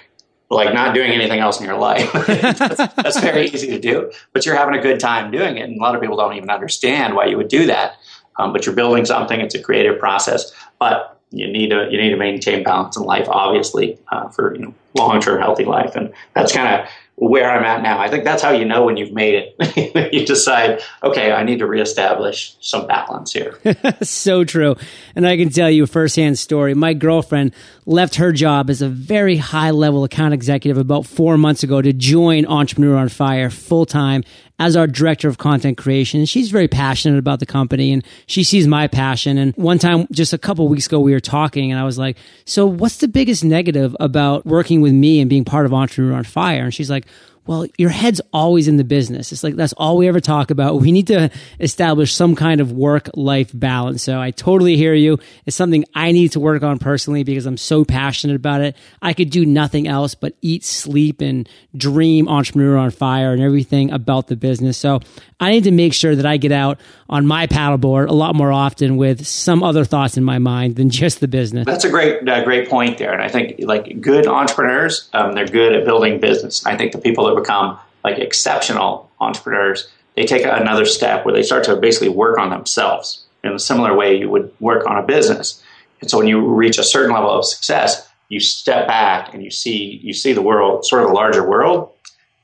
like 0.49 0.73
not 0.73 0.93
doing 0.93 1.11
anything 1.11 1.39
else 1.39 1.59
in 1.59 1.65
your 1.65 1.77
life. 1.77 2.11
that's, 2.27 2.77
that's, 2.93 3.19
very 3.19 3.47
easy 3.49 3.67
to 3.67 3.79
do, 3.79 4.11
but 4.31 4.45
you're 4.45 4.55
having 4.55 4.75
a 4.75 4.81
good 4.81 4.99
time 4.99 5.31
doing 5.31 5.57
it. 5.57 5.61
And 5.61 5.79
a 5.79 5.81
lot 5.81 5.95
of 5.95 6.01
people 6.01 6.17
don't 6.17 6.35
even 6.35 6.49
understand 6.49 7.15
why 7.15 7.25
you 7.25 7.37
would 7.37 7.47
do 7.47 7.65
that. 7.67 7.97
Um, 8.37 8.51
but 8.53 8.65
you're 8.65 8.75
building 8.75 9.05
something. 9.05 9.39
It's 9.39 9.55
a 9.55 9.61
creative 9.61 9.97
process, 9.97 10.53
but 10.77 11.19
you 11.31 11.47
need 11.47 11.69
to 11.69 11.87
you 11.89 11.97
need 11.97 12.09
to 12.09 12.17
maintain 12.17 12.63
balance 12.63 12.97
in 12.97 13.03
life, 13.03 13.27
obviously, 13.29 13.97
uh, 14.11 14.29
for 14.29 14.55
you 14.55 14.61
know 14.61 14.73
long 14.93 15.21
term 15.21 15.39
healthy 15.39 15.65
life. 15.65 15.95
And 15.95 16.13
that's 16.33 16.53
kind 16.53 16.81
of 16.81 16.89
where 17.15 17.49
I'm 17.49 17.63
at 17.63 17.81
now. 17.81 17.99
I 17.99 18.09
think 18.09 18.25
that's 18.25 18.43
how 18.43 18.51
you 18.51 18.65
know 18.65 18.83
when 18.83 18.97
you've 18.97 19.13
made 19.13 19.35
it. 19.35 20.13
you 20.13 20.25
decide, 20.25 20.81
okay, 21.01 21.31
I 21.31 21.43
need 21.43 21.59
to 21.59 21.65
reestablish 21.65 22.55
some 22.59 22.87
balance 22.87 23.31
here. 23.31 23.57
so 24.01 24.43
true. 24.43 24.75
And 25.15 25.25
I 25.25 25.37
can 25.37 25.49
tell 25.49 25.71
you 25.71 25.83
a 25.83 25.87
firsthand 25.87 26.37
story. 26.37 26.73
My 26.73 26.93
girlfriend 26.93 27.53
left 27.85 28.15
her 28.15 28.31
job 28.31 28.69
as 28.69 28.81
a 28.81 28.89
very 28.89 29.37
high 29.37 29.71
level 29.71 30.03
account 30.03 30.33
executive 30.33 30.77
about 30.77 31.05
four 31.05 31.37
months 31.37 31.63
ago 31.63 31.81
to 31.81 31.93
join 31.93 32.45
Entrepreneur 32.45 32.97
on 32.97 33.09
Fire 33.09 33.49
full 33.49 33.85
time 33.85 34.23
as 34.57 34.75
our 34.75 34.87
director 34.87 35.27
of 35.27 35.37
content 35.37 35.77
creation. 35.77 36.25
she's 36.25 36.49
very 36.49 36.67
passionate 36.67 37.19
about 37.19 37.39
the 37.39 37.45
company 37.45 37.91
and 37.91 38.05
she 38.25 38.43
sees 38.43 38.67
my 38.67 38.87
passion. 38.87 39.37
And 39.37 39.53
one 39.55 39.77
time, 39.77 40.07
just 40.11 40.31
a 40.31 40.37
couple 40.37 40.67
weeks 40.69 40.87
ago, 40.87 40.99
we 40.99 41.11
were 41.11 41.19
talking 41.19 41.71
and 41.71 41.79
I 41.79 41.83
was 41.83 41.97
like, 41.97 42.17
so 42.45 42.65
what's 42.65 42.97
the 42.97 43.07
biggest 43.07 43.43
negative 43.43 43.95
about 43.99 44.45
working 44.45 44.81
with 44.81 44.93
me 44.93 45.19
and 45.19 45.29
being 45.29 45.43
part 45.43 45.65
of 45.65 45.73
Entrepreneur 45.73 46.15
on 46.15 46.23
Fire? 46.23 46.63
And 46.63 46.73
she's 46.73 46.89
like, 46.89 47.05
well, 47.47 47.67
your 47.77 47.89
head's 47.89 48.21
always 48.33 48.67
in 48.67 48.77
the 48.77 48.83
business. 48.83 49.31
It's 49.31 49.43
like 49.43 49.55
that's 49.55 49.73
all 49.73 49.97
we 49.97 50.07
ever 50.07 50.19
talk 50.19 50.49
about. 50.49 50.81
We 50.81 50.91
need 50.91 51.07
to 51.07 51.29
establish 51.59 52.13
some 52.13 52.35
kind 52.35 52.59
of 52.59 52.71
work 52.71 53.09
life 53.13 53.51
balance. 53.53 54.01
So 54.01 54.19
I 54.19 54.31
totally 54.31 54.77
hear 54.77 54.95
you. 54.95 55.19
It's 55.45 55.55
something 55.55 55.85
I 55.93 56.11
need 56.11 56.31
to 56.31 56.39
work 56.39 56.63
on 56.63 56.79
personally 56.79 57.23
because 57.23 57.45
I'm 57.45 57.57
so 57.57 57.85
passionate 57.85 58.35
about 58.35 58.61
it. 58.61 58.75
I 59.01 59.13
could 59.13 59.29
do 59.29 59.45
nothing 59.45 59.87
else 59.87 60.15
but 60.15 60.33
eat, 60.41 60.63
sleep, 60.63 61.21
and 61.21 61.47
dream 61.75 62.27
entrepreneur 62.27 62.77
on 62.77 62.89
fire 62.89 63.31
and 63.31 63.41
everything 63.41 63.91
about 63.91 64.27
the 64.27 64.35
business. 64.35 64.77
So 64.77 65.01
I 65.39 65.51
need 65.51 65.65
to 65.65 65.71
make 65.71 65.93
sure 65.93 66.15
that 66.15 66.25
I 66.25 66.37
get 66.37 66.51
out 66.51 66.79
on 67.09 67.27
my 67.27 67.47
paddleboard 67.47 68.09
a 68.09 68.13
lot 68.13 68.35
more 68.35 68.51
often 68.51 68.97
with 68.97 69.25
some 69.25 69.63
other 69.63 69.85
thoughts 69.85 70.17
in 70.17 70.23
my 70.23 70.39
mind 70.39 70.75
than 70.75 70.89
just 70.89 71.19
the 71.19 71.27
business. 71.27 71.65
That's 71.65 71.85
a 71.85 71.89
great, 71.89 72.27
uh, 72.27 72.43
great 72.43 72.69
point 72.69 72.97
there. 72.97 73.13
And 73.13 73.21
I 73.21 73.27
think 73.27 73.55
like 73.59 74.01
good 74.01 74.27
entrepreneurs, 74.27 75.09
um, 75.13 75.33
they're 75.33 75.45
good 75.45 75.73
at 75.73 75.85
building 75.85 76.19
business. 76.19 76.65
I 76.65 76.75
think 76.75 76.93
the 76.93 76.97
people 76.97 77.27
that 77.27 77.35
become 77.35 77.77
like 78.03 78.17
exceptional 78.19 79.11
entrepreneurs 79.19 79.89
they 80.15 80.25
take 80.25 80.45
another 80.45 80.85
step 80.85 81.25
where 81.25 81.33
they 81.33 81.43
start 81.43 81.65
to 81.65 81.75
basically 81.75 82.09
work 82.09 82.37
on 82.37 82.49
themselves 82.49 83.25
in 83.43 83.51
a 83.51 83.59
similar 83.59 83.95
way 83.95 84.17
you 84.17 84.29
would 84.29 84.51
work 84.59 84.87
on 84.87 84.97
a 84.97 85.03
business. 85.03 85.61
And 86.01 86.09
so 86.09 86.17
when 86.17 86.27
you 86.27 86.39
reach 86.39 86.77
a 86.77 86.83
certain 86.83 87.13
level 87.13 87.29
of 87.29 87.45
success, 87.45 88.07
you 88.29 88.39
step 88.39 88.87
back 88.87 89.33
and 89.33 89.43
you 89.43 89.51
see 89.51 89.99
you 90.01 90.13
see 90.13 90.33
the 90.33 90.41
world, 90.41 90.85
sort 90.85 91.03
of 91.03 91.09
a 91.11 91.13
larger 91.13 91.47
world, 91.47 91.91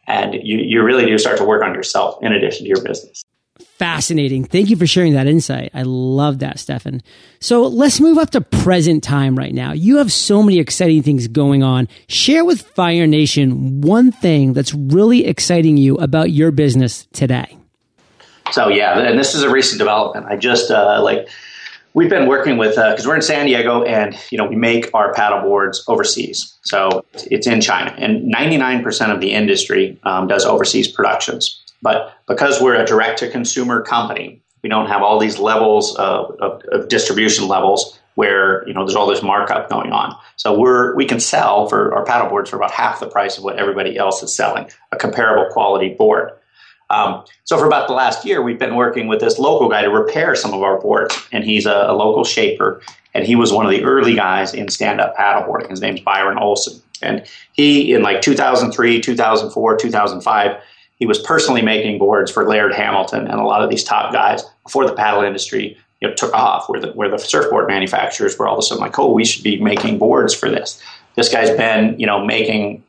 and 0.06 0.36
you, 0.36 0.58
you 0.60 0.84
really 0.84 1.06
do 1.06 1.18
start 1.18 1.38
to 1.38 1.46
work 1.46 1.64
on 1.64 1.74
yourself 1.74 2.22
in 2.22 2.34
addition 2.34 2.66
to 2.66 2.70
your 2.70 2.84
business. 2.84 3.24
Fascinating. 3.82 4.44
Thank 4.44 4.70
you 4.70 4.78
for 4.78 4.86
sharing 4.86 5.14
that 5.14 5.26
insight. 5.26 5.72
I 5.74 5.82
love 5.82 6.38
that, 6.38 6.60
Stephan. 6.60 7.02
So 7.40 7.64
let's 7.64 8.00
move 8.00 8.20
up 8.20 8.30
to 8.30 8.40
present 8.40 9.04
time 9.04 9.36
right 9.36 9.56
now. 9.56 9.72
You 9.72 9.98
have 9.98 10.12
so 10.12 10.44
many 10.44 10.60
exciting 10.60 11.02
things 11.02 11.28
going 11.28 11.64
on. 11.64 11.88
Share 12.08 12.46
with 12.46 12.62
Fire 12.62 13.08
Nation 13.08 13.82
one 13.82 14.12
thing 14.12 14.54
that's 14.54 14.72
really 14.72 15.26
exciting 15.26 15.78
you 15.78 15.96
about 15.96 16.30
your 16.30 16.52
business 16.52 17.08
today. 17.12 17.58
So 18.52 18.68
yeah, 18.68 19.00
and 19.00 19.18
this 19.18 19.34
is 19.34 19.42
a 19.42 19.50
recent 19.50 19.80
development. 19.80 20.28
I 20.28 20.36
just 20.36 20.70
uh, 20.70 21.02
like 21.02 21.28
we've 21.96 22.08
been 22.08 22.28
working 22.28 22.58
with 22.58 22.76
because 22.76 23.08
uh, 23.08 23.10
we're 23.10 23.16
in 23.16 23.24
San 23.24 23.48
Diego, 23.48 23.82
and 23.82 24.16
you 24.30 24.38
know 24.38 24.46
we 24.46 24.58
make 24.58 24.94
our 24.94 25.12
paddle 25.14 25.42
boards 25.42 25.84
overseas. 25.88 26.56
So 26.62 27.04
it's 27.32 27.48
in 27.48 27.62
China, 27.62 27.96
and 27.98 28.32
99% 28.32 29.12
of 29.12 29.22
the 29.22 29.32
industry 29.32 29.98
um, 30.04 30.28
does 30.28 30.46
overseas 30.46 30.88
productions. 30.88 31.61
But 31.82 32.14
because 32.28 32.62
we're 32.62 32.76
a 32.76 32.86
direct 32.86 33.20
to 33.20 33.30
consumer 33.30 33.82
company, 33.82 34.42
we 34.64 34.70
don't 34.70 34.88
have 34.88 35.02
all 35.02 35.20
these 35.20 35.40
levels 35.40 35.96
of, 35.96 36.36
of, 36.40 36.62
of, 36.72 36.88
distribution 36.88 37.48
levels 37.48 38.00
where 38.16 38.68
you 38.68 38.74
know 38.74 38.86
there's 38.86 38.96
all 38.96 39.08
this 39.08 39.24
markup 39.24 39.70
going 39.70 39.92
on. 39.92 40.16
So 40.36 40.58
we're 40.58 40.96
we 40.96 41.06
can 41.06 41.20
sell 41.20 41.68
for 41.68 41.96
our 41.96 42.06
paddle 42.06 42.30
boards 42.30 42.50
for 42.50 42.58
about 42.58 42.72
half 42.72 43.00
the 43.00 43.08
price 43.08 43.38
of 43.38 43.44
what 43.44 43.58
everybody 43.58 43.98
else 43.98 44.22
is 44.22 44.36
selling, 44.36 44.70
a 44.92 44.98
comparable 44.98 45.52
quality 45.52 45.90
board. 45.90 46.32
Um, 46.92 47.24
so 47.46 47.58
for 47.58 47.66
about 47.66 47.88
the 47.88 47.94
last 47.94 48.26
year, 48.26 48.42
we've 48.42 48.60
been 48.60 48.76
working 48.76 49.08
with 49.08 49.22
this 49.22 49.40
local 49.40 49.70
guy 49.70 49.82
to 49.82 49.90
repair 49.90 50.36
some 50.36 50.54
of 50.54 50.62
our 50.62 50.80
boards, 50.80 51.18
and 51.32 51.44
he's 51.44 51.66
a, 51.66 51.86
a 51.88 51.94
local 51.94 52.26
shaper, 52.26 52.82
and 53.14 53.26
he 53.26 53.36
was 53.36 53.54
one 53.54 53.66
of 53.66 53.72
the 53.72 53.84
early 53.86 54.14
guys 54.14 54.54
in 54.54 54.68
stand-up 54.68 55.16
paddleboarding. 55.16 55.70
His 55.70 55.80
name's 55.80 56.02
Byron 56.02 56.38
Olson, 56.38 56.82
and 57.02 57.26
he 57.54 57.94
in 57.94 58.04
like 58.04 58.22
2003, 58.22 59.00
2004, 59.00 59.78
2005 59.78 60.62
he 61.02 61.08
was 61.08 61.18
personally 61.18 61.64
making 61.64 61.98
boards 61.98 62.30
for 62.30 62.48
Laird 62.48 62.76
Hamilton 62.76 63.22
and 63.26 63.40
a 63.40 63.44
lot 63.44 63.64
of 63.64 63.72
these 63.72 63.84
top 63.84 64.14
guys 64.14 64.44
before 64.64 64.86
the 64.86 64.94
paddle 64.94 65.24
industry 65.24 65.76
you 66.00 66.08
know, 66.08 66.14
took 66.14 66.32
off, 66.32 66.70
where 66.70 66.80
the, 66.80 66.92
where 66.92 67.10
the 67.10 67.18
surfboard 67.18 67.68
manufacturers 67.68 68.38
were 68.38 68.48
all 68.48 68.54
of 68.54 68.60
a 68.60 68.62
sudden 68.62 68.84
like, 68.84 69.00
oh, 69.00 69.12
we 69.12 69.26
should 69.26 69.44
be 69.44 69.60
making 69.60 69.98
boards 69.98 70.36
for 70.36 70.48
this. 70.48 70.80
This 71.16 71.28
guy's 71.28 71.50
been, 71.58 72.00
you 72.00 72.06
know, 72.06 72.24
making 72.24 72.84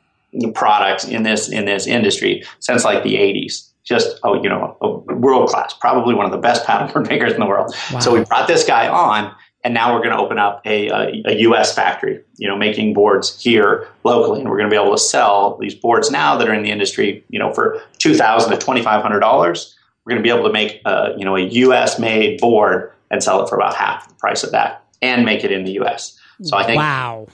products 0.53 1.07
in 1.07 1.23
this 1.23 1.49
in 1.49 1.65
this 1.65 1.87
industry 1.87 2.45
since 2.61 2.85
like 2.85 3.03
the 3.03 3.15
80s. 3.15 3.71
Just 3.83 4.21
oh, 4.25 4.43
you 4.43 4.51
know, 4.51 4.77
world 5.09 5.49
class, 5.49 5.73
probably 5.73 6.15
one 6.15 6.27
of 6.27 6.33
the 6.33 6.39
best 6.39 6.67
paddleboard 6.67 7.09
makers 7.09 7.33
in 7.33 7.41
the 7.41 7.47
world. 7.47 7.75
Wow. 7.95 8.01
So 8.01 8.13
we 8.13 8.25
brought 8.25 8.47
this 8.47 8.63
guy 8.63 8.89
on, 8.89 9.35
and 9.65 9.75
now 9.75 9.95
we're 9.95 10.01
going 10.01 10.17
to 10.17 10.19
open 10.19 10.39
up 10.39 10.61
a, 10.65 10.89
a, 10.89 11.23
a, 11.27 11.39
U.S. 11.41 11.75
factory, 11.75 12.21
you 12.37 12.49
know, 12.49 12.57
making 12.57 12.95
boards 12.95 13.41
here 13.41 13.89
locally, 14.03 14.41
and 14.41 14.49
we're 14.49 14.57
going 14.57 14.69
to 14.69 14.75
be 14.75 14.81
able 14.81 14.93
to 14.93 15.01
sell 15.01 15.57
these 15.59 15.75
boards 15.75 16.11
now 16.11 16.37
that 16.37 16.49
are 16.49 16.55
in 16.55 16.63
the 16.63 16.71
industry, 16.71 17.25
you 17.29 17.39
know, 17.39 17.53
for 17.53 17.81
two 17.99 18.15
thousand 18.15 18.51
to 18.51 18.59
twenty 18.59 18.83
five 18.83 19.03
hundred 19.03 19.21
dollars. 19.21 19.77
We're 20.05 20.15
going 20.15 20.23
to 20.23 20.29
be 20.29 20.35
able 20.35 20.49
to 20.49 20.53
make, 20.53 20.81
a, 20.85 21.15
you 21.17 21.25
know, 21.25 21.37
a 21.37 21.41
U.S. 21.41 22.01
made 22.01 22.41
board 22.41 22.93
and 23.11 23.23
sell 23.23 23.45
it 23.45 23.49
for 23.49 23.55
about 23.55 23.77
half 23.77 24.09
the 24.09 24.15
price 24.15 24.43
of 24.43 24.51
that, 24.51 24.85
and 25.01 25.25
make 25.25 25.45
it 25.45 25.53
in 25.53 25.65
the 25.65 25.73
U.S. 25.73 26.19
So 26.43 26.57
I 26.57 26.65
think 26.65 26.79
wow, 26.79 27.29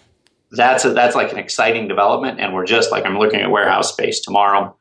that's 0.51 0.85
a, 0.85 0.91
that's 0.91 1.17
like 1.17 1.33
an 1.33 1.39
exciting 1.39 1.89
development, 1.89 2.41
and 2.41 2.53
we're 2.53 2.67
just 2.67 2.91
like 2.91 3.07
I'm 3.07 3.19
looking 3.19 3.41
at 3.41 3.51
warehouse 3.51 3.93
space 3.93 4.21
tomorrow. 4.21 4.75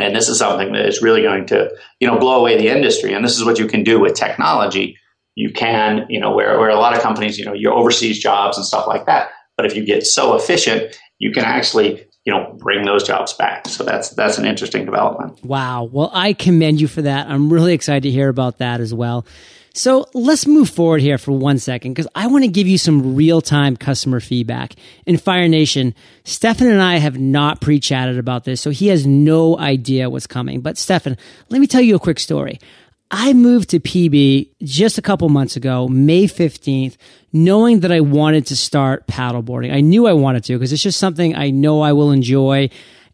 And 0.00 0.14
this 0.14 0.28
is 0.28 0.38
something 0.38 0.72
that 0.72 0.86
is 0.86 1.02
really 1.02 1.22
going 1.22 1.46
to, 1.46 1.70
you 2.00 2.08
know, 2.08 2.18
blow 2.18 2.40
away 2.40 2.58
the 2.58 2.66
industry. 2.66 3.12
And 3.12 3.24
this 3.24 3.36
is 3.36 3.44
what 3.44 3.60
you 3.60 3.68
can 3.68 3.84
do 3.84 4.00
with 4.00 4.14
technology 4.14 4.98
you 5.34 5.52
can, 5.52 6.06
you 6.08 6.20
know, 6.20 6.34
where, 6.34 6.58
where 6.58 6.70
a 6.70 6.76
lot 6.76 6.94
of 6.94 7.02
companies, 7.02 7.38
you 7.38 7.44
know, 7.44 7.52
you 7.52 7.70
overseas 7.70 8.18
jobs 8.18 8.56
and 8.56 8.64
stuff 8.64 8.86
like 8.86 9.06
that. 9.06 9.30
But 9.56 9.66
if 9.66 9.76
you 9.76 9.84
get 9.84 10.06
so 10.06 10.34
efficient, 10.34 10.98
you 11.18 11.32
can 11.32 11.44
actually, 11.44 12.06
you 12.24 12.32
know, 12.32 12.54
bring 12.58 12.84
those 12.84 13.04
jobs 13.04 13.32
back. 13.32 13.68
So 13.68 13.84
that's 13.84 14.10
that's 14.10 14.38
an 14.38 14.46
interesting 14.46 14.84
development. 14.84 15.44
Wow. 15.44 15.84
Well, 15.84 16.10
I 16.12 16.32
commend 16.32 16.80
you 16.80 16.88
for 16.88 17.02
that. 17.02 17.28
I'm 17.28 17.52
really 17.52 17.72
excited 17.72 18.02
to 18.04 18.10
hear 18.10 18.28
about 18.28 18.58
that 18.58 18.80
as 18.80 18.92
well. 18.92 19.24
So 19.76 20.06
let's 20.14 20.46
move 20.46 20.70
forward 20.70 21.00
here 21.00 21.18
for 21.18 21.32
one 21.32 21.58
second 21.58 21.94
because 21.94 22.06
I 22.14 22.28
want 22.28 22.44
to 22.44 22.48
give 22.50 22.68
you 22.68 22.78
some 22.78 23.16
real 23.16 23.40
time 23.40 23.76
customer 23.76 24.20
feedback. 24.20 24.74
In 25.04 25.16
Fire 25.16 25.48
Nation, 25.48 25.96
Stephan 26.22 26.68
and 26.68 26.80
I 26.80 26.98
have 26.98 27.18
not 27.18 27.60
pre 27.60 27.80
chatted 27.80 28.16
about 28.16 28.44
this, 28.44 28.60
so 28.60 28.70
he 28.70 28.86
has 28.88 29.04
no 29.04 29.58
idea 29.58 30.08
what's 30.08 30.28
coming. 30.28 30.60
But 30.60 30.78
Stephan, 30.78 31.16
let 31.48 31.60
me 31.60 31.66
tell 31.66 31.80
you 31.80 31.96
a 31.96 31.98
quick 31.98 32.20
story. 32.20 32.60
I 33.16 33.32
moved 33.32 33.70
to 33.70 33.78
PB 33.78 34.48
just 34.64 34.98
a 34.98 35.02
couple 35.02 35.28
months 35.28 35.54
ago, 35.54 35.86
May 35.86 36.24
15th, 36.24 36.96
knowing 37.32 37.78
that 37.80 37.92
I 37.92 38.00
wanted 38.00 38.44
to 38.48 38.56
start 38.56 39.06
paddleboarding. 39.06 39.72
I 39.72 39.82
knew 39.82 40.08
I 40.08 40.12
wanted 40.14 40.42
to 40.44 40.54
because 40.54 40.72
it's 40.72 40.82
just 40.82 40.98
something 40.98 41.36
I 41.36 41.50
know 41.50 41.80
I 41.80 41.92
will 41.92 42.10
enjoy. 42.10 42.70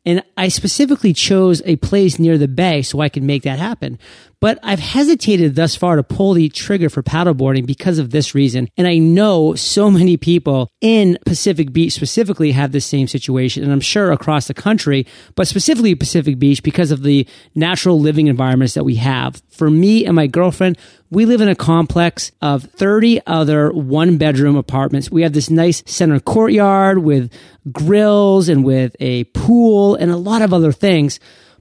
And 0.07 0.23
I 0.39 0.49
specifically 0.49 1.13
chose 1.13 1.61
a 1.67 1.77
place 1.77 2.19
near 2.19 2.39
the 2.39 2.49
bay 2.49 2.81
so 2.81 3.01
I 3.01 3.11
could 3.11 3.23
make 3.23 3.43
that 3.43 3.59
happen. 3.59 3.99
But 4.41 4.59
I've 4.63 4.81
hesitated 4.81 5.55
thus 5.55 5.77
far 5.77 5.97
to 5.97 6.03
pull 6.03 6.33
the 6.33 6.49
trigger 6.49 6.89
for 6.89 7.03
paddleboarding 7.03 7.67
because 7.67 7.99
of 7.99 8.11
this 8.11 8.35
reason. 8.35 8.69
And 8.77 8.87
I 8.87 8.97
know 8.97 9.55
so 9.55 9.91
many 9.91 10.17
people 10.17 10.71
in 10.81 11.19
Pacific 11.27 11.73
Beach 11.73 11.93
specifically 11.93 12.53
have 12.53 12.73
the 12.73 12.81
same 12.81 13.07
situation. 13.07 13.63
And 13.63 13.71
I'm 13.71 13.81
sure 13.81 14.11
across 14.13 14.49
the 14.49 14.55
country, 14.55 15.07
but 15.35 15.47
specifically 15.47 15.95
Pacific 15.95 16.39
Beach 16.39 16.63
because 16.63 16.91
of 16.91 17.03
the 17.03 17.29
natural 17.55 18.01
living 18.01 18.29
environments 18.29 18.75
that 18.75 18.85
we 18.85 18.95
have. 18.97 19.43
For 19.51 19.71
me 19.71 20.07
and 20.07 20.17
my 20.17 20.27
girlfriend, 20.27 20.79
we 21.11 21.27
live 21.27 21.41
in 21.41 21.49
a 21.49 21.55
complex 21.55 22.33
of 22.41 22.63
30 22.63 23.21
other 23.27 23.71
one 23.71 24.17
bedroom 24.17 24.57
apartments. 24.57 25.11
We 25.11 25.23
have 25.23 25.33
this 25.33 25.51
nice 25.51 25.83
center 25.85 26.19
courtyard 26.19 26.99
with 26.99 27.31
grills 27.71 28.49
and 28.49 28.65
with 28.65 28.97
a 29.01 29.25
pool 29.25 29.97
and 29.97 30.11
a 30.11 30.17
lot 30.17 30.41
of 30.41 30.55
other 30.55 30.73
things. 30.73 31.21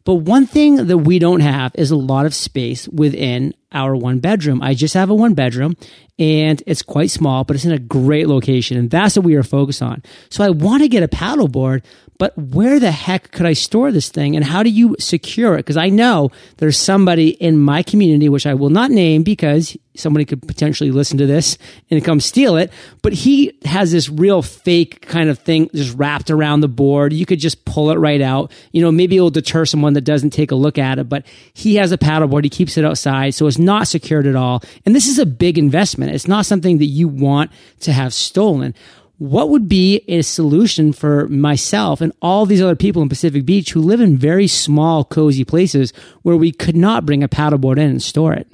But 0.10 0.26
one 0.26 0.48
thing 0.48 0.88
that 0.88 0.98
we 0.98 1.20
don't 1.20 1.42
have 1.42 1.76
is 1.76 1.92
a 1.92 1.96
lot 1.96 2.26
of 2.26 2.34
space 2.34 2.88
within 2.88 3.54
our 3.72 3.96
one 3.96 4.18
bedroom. 4.18 4.60
I 4.60 4.74
just 4.74 4.96
have 4.96 5.12
a 5.12 5.14
one 5.14 5.36
bedroom 5.36 5.76
and 6.18 6.64
it's 6.66 6.82
quite 6.82 7.12
small, 7.12 7.44
but 7.44 7.56
it's 7.56 7.66
in 7.66 7.72
a 7.72 7.78
great 7.78 8.28
location. 8.28 8.76
And 8.76 8.90
that's 8.90 9.16
what 9.16 9.24
we 9.24 9.36
are 9.36 9.44
focused 9.44 9.84
on. 9.84 10.02
So 10.32 10.44
I 10.44 10.50
want 10.50 10.82
to 10.82 10.90
get 10.90 11.04
a 11.04 11.08
paddleboard, 11.08 11.84
but 12.20 12.38
where 12.38 12.80
the 12.82 12.92
heck 12.92 13.32
could 13.32 13.46
I 13.46 13.54
store 13.54 13.92
this 13.92 14.10
thing 14.10 14.36
and 14.36 14.44
how 14.44 14.62
do 14.62 14.70
you 14.70 14.96
secure 15.00 15.56
it? 15.56 15.60
Because 15.60 15.78
I 15.78 15.88
know 15.88 16.32
there's 16.58 16.78
somebody 16.78 17.30
in 17.30 17.58
my 17.58 17.82
community, 17.82 18.28
which 18.28 18.46
I 18.46 18.54
will 18.54 18.70
not 18.70 18.92
name 18.92 19.24
because 19.24 19.78
somebody 19.96 20.26
could 20.26 20.46
potentially 20.46 20.92
listen 20.92 21.18
to 21.18 21.26
this 21.26 21.58
and 21.90 22.04
come 22.04 22.20
steal 22.20 22.58
it, 22.58 22.72
but 23.02 23.14
he 23.14 23.58
has 23.64 23.94
this 23.94 24.10
real 24.10 24.42
fake 24.42 25.08
kind 25.08 25.30
of 25.30 25.40
thing 25.40 25.70
just 25.74 25.98
wrapped 25.98 26.30
around 26.30 26.60
the 26.60 26.68
board. 26.68 27.14
You 27.14 27.26
could 27.26 27.40
just 27.40 27.64
pull 27.64 27.90
it 27.90 27.96
right 27.96 28.22
out. 28.22 28.52
You 28.74 28.82
know, 28.82 28.92
maybe 28.92 29.16
it'll 29.16 29.30
deter 29.30 29.66
someone 29.66 29.94
that 29.94 30.02
doesn't 30.02 30.32
take 30.32 30.52
a 30.52 30.56
look 30.56 30.78
at 30.78 31.00
it, 31.00 31.08
but 31.08 31.26
he 31.54 31.76
has 31.76 31.94
a 31.94 31.98
paddleboard. 31.98 32.44
He 32.44 32.50
keeps 32.50 32.78
it 32.78 32.84
outside. 32.84 33.34
So 33.34 33.48
it's 33.48 33.58
not 33.58 33.88
secured 33.88 34.28
at 34.28 34.36
all. 34.36 34.62
And 34.86 34.94
this 34.94 35.08
is 35.08 35.20
a 35.20 35.26
big 35.26 35.58
investment. 35.58 36.14
It's 36.14 36.28
not 36.28 36.46
something 36.46 36.80
that 36.80 36.86
you 36.86 37.08
want 37.08 37.52
to 37.82 37.94
have 37.94 38.14
stolen 38.14 38.76
what 39.20 39.50
would 39.50 39.68
be 39.68 40.02
a 40.08 40.22
solution 40.22 40.94
for 40.94 41.28
myself 41.28 42.00
and 42.02 42.14
all 42.22 42.46
these 42.46 42.62
other 42.62 42.76
people 42.76 43.02
in 43.02 43.10
Pacific 43.10 43.46
Beach 43.46 43.72
who 43.72 43.82
live 43.82 44.00
in 44.00 44.18
very 44.18 44.48
small, 44.48 45.04
cozy 45.04 45.44
places 45.44 45.94
where 46.24 46.38
we 46.38 46.52
could 46.52 46.76
not 46.76 47.06
bring 47.06 47.22
a 47.22 47.28
paddleboard 47.28 47.78
in 47.78 47.90
and 47.90 48.02
store 48.02 48.34
it? 48.34 48.48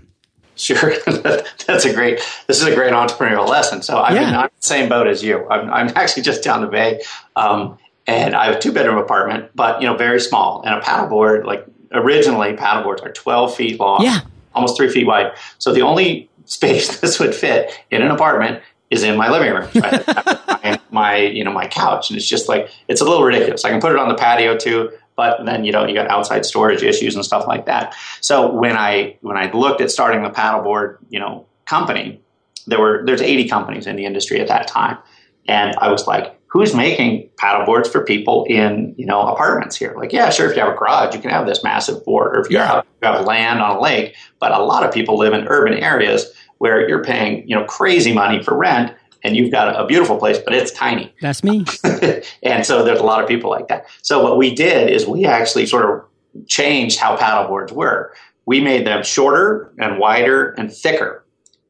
Sure, 0.56 0.94
that's 1.68 1.86
a 1.86 1.94
great. 1.94 2.20
This 2.48 2.62
is 2.62 2.64
a 2.64 2.74
great 2.74 2.94
entrepreneurial 2.94 3.48
lesson. 3.48 3.84
So 3.84 3.98
I 3.98 4.14
yeah. 4.14 4.40
I'm 4.42 4.50
the 4.60 4.68
same 4.68 4.90
boat 4.90 5.06
as 5.06 5.24
you. 5.24 5.48
I'm, 5.50 5.70
I'm 5.70 5.88
actually 5.96 6.24
just 6.24 6.44
down 6.44 6.62
the 6.62 6.68
bay, 6.68 7.02
um, 7.36 7.78
and 8.08 8.36
I 8.36 8.46
have 8.46 8.56
a 8.56 8.60
two 8.60 8.72
bedroom 8.72 8.98
apartment, 8.98 9.52
but 9.54 9.82
you 9.82 9.88
know, 9.88 9.98
very 9.98 10.20
small. 10.20 10.64
And 10.66 10.74
a 10.74 10.82
paddleboard, 10.82 11.44
like 11.44 11.66
originally, 11.92 12.54
paddleboards 12.54 13.04
are 13.04 13.12
12 13.12 13.56
feet 13.56 13.80
long, 13.80 14.02
yeah, 14.02 14.22
almost 14.54 14.78
three 14.78 14.90
feet 14.90 15.06
wide. 15.06 15.34
So 15.60 15.74
the 15.74 15.82
only 15.82 16.30
space 16.46 17.02
this 17.02 17.20
would 17.20 17.36
fit 17.36 17.78
in 17.92 18.02
an 18.02 18.10
apartment 18.10 18.62
is 18.96 19.04
in 19.04 19.18
my 19.18 19.30
living 19.30 19.54
room. 19.54 19.70
My, 19.76 20.80
my, 20.90 21.18
you 21.18 21.44
know, 21.44 21.52
my 21.52 21.68
couch. 21.68 22.10
And 22.10 22.18
it's 22.18 22.28
just 22.28 22.48
like, 22.48 22.72
it's 22.88 23.02
a 23.02 23.04
little 23.04 23.24
ridiculous. 23.24 23.66
I 23.66 23.70
can 23.70 23.82
put 23.82 23.92
it 23.92 23.98
on 23.98 24.08
the 24.08 24.16
patio 24.16 24.58
too, 24.58 24.90
but 25.16 25.46
then, 25.46 25.66
you 25.66 25.72
know, 25.72 25.86
you 25.86 25.94
got 25.94 26.08
outside 26.08 26.46
storage 26.46 26.82
issues 26.82 27.16
and 27.16 27.24
stuff 27.24 27.46
like 27.48 27.66
that. 27.66 27.94
So 28.22 28.52
when 28.52 28.78
I, 28.78 29.18
when 29.22 29.36
I 29.36 29.52
looked 29.52 29.82
at 29.82 29.92
starting 29.92 30.24
the 30.24 30.30
paddleboard, 30.30 30.98
you 31.10 31.20
know, 31.20 31.46
company, 31.66 32.22
there 32.66 32.80
were, 32.80 33.04
there's 33.06 33.22
80 33.22 33.50
companies 33.50 33.88
in 33.88 33.98
the 33.98 34.06
industry 34.06 34.40
at 34.40 34.48
that 34.48 34.68
time. 34.68 34.98
And 35.48 35.76
I 35.78 35.92
was 35.92 36.08
like, 36.08 36.36
who's 36.56 36.74
making 36.74 37.30
paddleboards 37.36 37.86
for 37.86 38.02
people 38.06 38.46
in 38.46 38.96
you 38.98 39.06
know 39.06 39.28
apartments 39.28 39.76
here 39.76 39.94
like 39.98 40.14
yeah 40.14 40.30
sure 40.30 40.50
if 40.50 40.56
you 40.56 40.62
have 40.62 40.74
a 40.74 40.78
garage 40.78 41.14
you 41.14 41.20
can 41.20 41.30
have 41.30 41.46
this 41.46 41.66
massive 41.66 42.04
board 42.06 42.34
or 42.34 42.40
if 42.40 42.50
you, 42.50 42.58
have, 42.58 42.86
you 43.02 43.08
have 43.10 43.26
land 43.26 43.60
on 43.60 43.76
a 43.76 43.82
lake 43.82 44.16
but 44.40 44.54
a 44.54 44.64
lot 44.64 44.86
of 44.86 44.94
people 44.94 45.18
live 45.18 45.34
in 45.34 45.46
urban 45.50 45.74
areas 45.74 46.32
where 46.58 46.88
you're 46.88 47.04
paying 47.04 47.48
you 47.48 47.56
know 47.56 47.66
crazy 47.66 48.14
money 48.14 48.42
for 48.42 48.56
rent 48.56 48.96
and 49.24 49.36
you've 49.36 49.52
got 49.52 49.80
a 49.80 49.86
beautiful 49.86 50.18
place 50.18 50.38
but 50.38 50.54
it's 50.54 50.72
tiny. 50.72 51.14
That's 51.22 51.44
me. 51.44 51.66
And 52.44 52.66
so 52.66 52.84
there's 52.84 53.00
a 53.00 53.04
lot 53.04 53.22
of 53.22 53.28
people 53.28 53.50
like 53.50 53.68
that. 53.70 53.88
So 54.02 54.24
what 54.24 54.38
we 54.38 54.54
did 54.54 54.90
is 54.90 55.08
we 55.08 55.26
actually 55.26 55.66
sort 55.66 55.90
of 55.90 56.48
changed 56.48 57.00
how 57.00 57.18
paddleboards 57.18 57.72
were. 57.72 58.14
We 58.46 58.62
made 58.62 58.86
them 58.86 59.04
shorter 59.04 59.74
and 59.80 59.98
wider 60.00 60.52
and 60.52 60.72
thicker. 60.72 61.26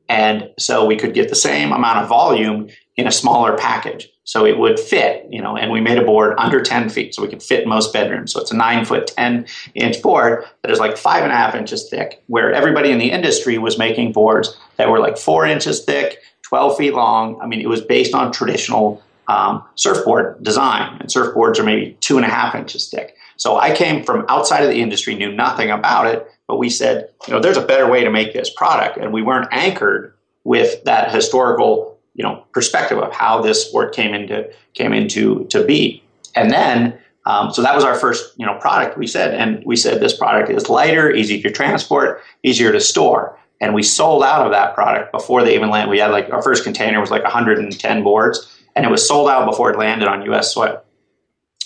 And 0.10 0.50
so 0.60 0.86
we 0.86 0.98
could 0.98 1.13
get 1.13 1.30
the 1.30 1.36
same 1.36 1.71
amount 1.71 2.00
of 2.00 2.10
volume 2.10 2.67
in 2.97 3.08
a 3.08 3.12
smaller 3.12 3.58
package. 3.58 4.10
So 4.23 4.45
it 4.45 4.58
would 4.58 4.79
fit, 4.79 5.27
you 5.29 5.41
know, 5.41 5.55
and 5.55 5.71
we 5.71 5.81
made 5.81 5.97
a 5.97 6.03
board 6.03 6.36
under 6.38 6.62
10 6.62 6.89
feet 6.89 7.13
so 7.13 7.21
we 7.21 7.27
could 7.27 7.43
fit 7.43 7.67
most 7.67 7.93
bedrooms. 7.93 8.31
So 8.31 8.41
it's 8.41 8.51
a 8.51 8.55
nine 8.55 8.86
foot, 8.86 9.08
10 9.08 9.45
inch 9.75 10.01
board 10.01 10.45
that 10.62 10.71
is 10.71 10.79
like 10.79 10.97
five 10.97 11.23
and 11.23 11.31
a 11.31 11.36
half 11.36 11.55
inches 11.55 11.89
thick, 11.89 12.23
where 12.27 12.51
everybody 12.51 12.91
in 12.91 12.97
the 12.97 13.12
industry 13.12 13.58
was 13.58 13.77
making 13.77 14.13
boards 14.13 14.58
that 14.77 14.89
were 14.89 14.99
like 14.99 15.17
four 15.17 15.45
inches 15.45 15.84
thick, 15.84 16.19
12 16.43 16.77
feet 16.77 16.93
long. 16.93 17.39
I 17.41 17.47
mean, 17.47 17.62
it 17.62 17.69
was 17.69 17.81
based 17.81 18.15
on 18.15 18.31
traditional 18.31 19.03
um, 19.27 19.63
surfboard 19.75 20.41
design, 20.43 20.97
and 20.99 21.10
surfboards 21.10 21.60
are 21.60 21.63
maybe 21.63 21.97
two 21.99 22.17
and 22.17 22.25
a 22.25 22.29
half 22.29 22.55
inches 22.55 22.89
thick. 22.89 23.15
So 23.38 23.58
I 23.58 23.75
came 23.75 24.03
from 24.03 24.25
outside 24.29 24.63
of 24.63 24.69
the 24.69 24.81
industry, 24.81 25.15
knew 25.15 25.31
nothing 25.31 25.69
about 25.71 26.08
it, 26.08 26.27
but 26.47 26.58
we 26.58 26.69
said, 26.69 27.10
you 27.27 27.34
know, 27.34 27.39
there's 27.39 27.58
a 27.58 27.65
better 27.65 27.89
way 27.89 28.03
to 28.03 28.10
make 28.10 28.34
this 28.34 28.49
product, 28.49 28.97
and 28.97 29.12
we 29.12 29.21
weren't 29.21 29.49
anchored 29.51 30.13
with 30.43 30.84
that 30.86 31.13
historical, 31.13 31.94
you 32.15 32.23
know, 32.23 32.43
perspective 32.54 32.97
of 32.97 33.13
how 33.13 33.41
this 33.41 33.67
sport 33.67 33.93
came 33.93 34.13
into 34.13 34.49
came 34.73 34.93
into 34.93 35.45
to 35.49 35.63
be. 35.63 36.01
And 36.36 36.49
then, 36.51 36.97
um, 37.25 37.51
so 37.54 37.62
that 37.62 37.75
was 37.75 37.84
our 37.84 37.95
first, 37.95 38.34
you 38.38 38.45
know, 38.45 38.58
product. 38.60 38.97
We 38.97 39.08
said, 39.08 39.34
and 39.36 39.63
we 39.65 39.75
said 39.75 40.01
this 40.01 40.15
product 40.17 40.49
is 40.49 40.69
lighter, 40.69 41.12
easy 41.12 41.41
to 41.41 41.51
transport, 41.51 42.21
easier 42.43 42.71
to 42.71 42.80
store. 42.82 43.38
And 43.62 43.73
we 43.73 43.84
sold 43.84 44.21
out 44.23 44.45
of 44.45 44.51
that 44.51 44.75
product 44.75 45.12
before 45.12 45.43
they 45.43 45.56
even 45.56 45.69
landed. 45.69 45.89
We 45.89 45.99
had 45.99 46.12
like 46.12 46.30
our 46.32 46.41
first 46.41 46.63
container 46.63 46.99
was 46.99 47.10
like 47.12 47.23
110 47.23 48.04
boards, 48.04 48.60
and 48.75 48.86
it 48.86 48.89
was 48.91 49.08
sold 49.08 49.30
out 49.30 49.49
before 49.49 49.71
it 49.71 49.78
landed 49.78 50.08
on 50.08 50.23
U.S. 50.25 50.54
soil 50.54 50.82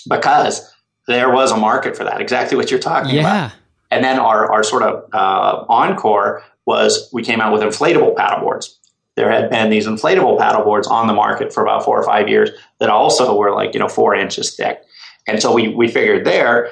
because 0.08 0.72
there 1.06 1.30
was 1.30 1.50
a 1.50 1.56
market 1.56 1.96
for 1.96 2.04
that. 2.04 2.20
Exactly 2.20 2.56
what 2.56 2.70
you're 2.70 2.80
talking 2.80 3.14
Yeah. 3.14 3.20
about. 3.20 3.52
And 3.90 4.04
then 4.04 4.18
our, 4.20 4.50
our 4.52 4.62
sort 4.62 4.82
of 4.84 5.04
uh, 5.12 5.64
encore 5.68 6.44
was 6.64 7.10
we 7.12 7.22
came 7.24 7.40
out 7.40 7.52
with 7.52 7.62
inflatable 7.62 8.14
paddleboards. 8.14 8.76
There 9.16 9.30
had 9.30 9.50
been 9.50 9.70
these 9.70 9.86
inflatable 9.86 10.38
paddleboards 10.38 10.88
on 10.88 11.06
the 11.06 11.12
market 11.12 11.52
for 11.52 11.62
about 11.62 11.84
four 11.84 11.98
or 11.98 12.04
five 12.04 12.28
years 12.28 12.50
that 12.78 12.90
also 12.90 13.36
were 13.36 13.54
like, 13.54 13.74
you 13.74 13.80
know, 13.80 13.88
four 13.88 14.14
inches 14.14 14.54
thick. 14.54 14.82
And 15.26 15.42
so 15.42 15.52
we, 15.52 15.68
we 15.68 15.88
figured 15.88 16.24
there 16.24 16.70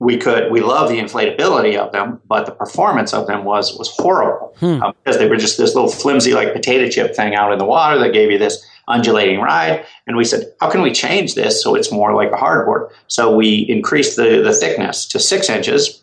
we 0.00 0.16
could, 0.16 0.52
we 0.52 0.60
love 0.60 0.88
the 0.88 0.98
inflatability 0.98 1.76
of 1.76 1.90
them, 1.92 2.20
but 2.28 2.46
the 2.46 2.52
performance 2.52 3.12
of 3.12 3.26
them 3.26 3.44
was, 3.44 3.76
was 3.76 3.88
horrible 3.90 4.54
um, 4.60 4.94
because 5.02 5.18
they 5.18 5.28
were 5.28 5.36
just 5.36 5.58
this 5.58 5.74
little 5.74 5.90
flimsy, 5.90 6.34
like 6.34 6.52
potato 6.52 6.88
chip 6.88 7.16
thing 7.16 7.34
out 7.34 7.52
in 7.52 7.58
the 7.58 7.64
water 7.64 7.98
that 7.98 8.12
gave 8.12 8.30
you 8.30 8.38
this 8.38 8.64
undulating 8.86 9.40
ride. 9.40 9.84
And 10.06 10.16
we 10.16 10.24
said, 10.24 10.52
how 10.60 10.70
can 10.70 10.82
we 10.82 10.92
change 10.92 11.34
this 11.34 11.62
so 11.62 11.74
it's 11.74 11.90
more 11.90 12.14
like 12.14 12.30
a 12.30 12.36
hardboard? 12.36 12.90
So 13.08 13.34
we 13.34 13.66
increased 13.68 14.16
the, 14.16 14.40
the 14.40 14.52
thickness 14.52 15.04
to 15.06 15.18
six 15.18 15.48
inches 15.48 16.02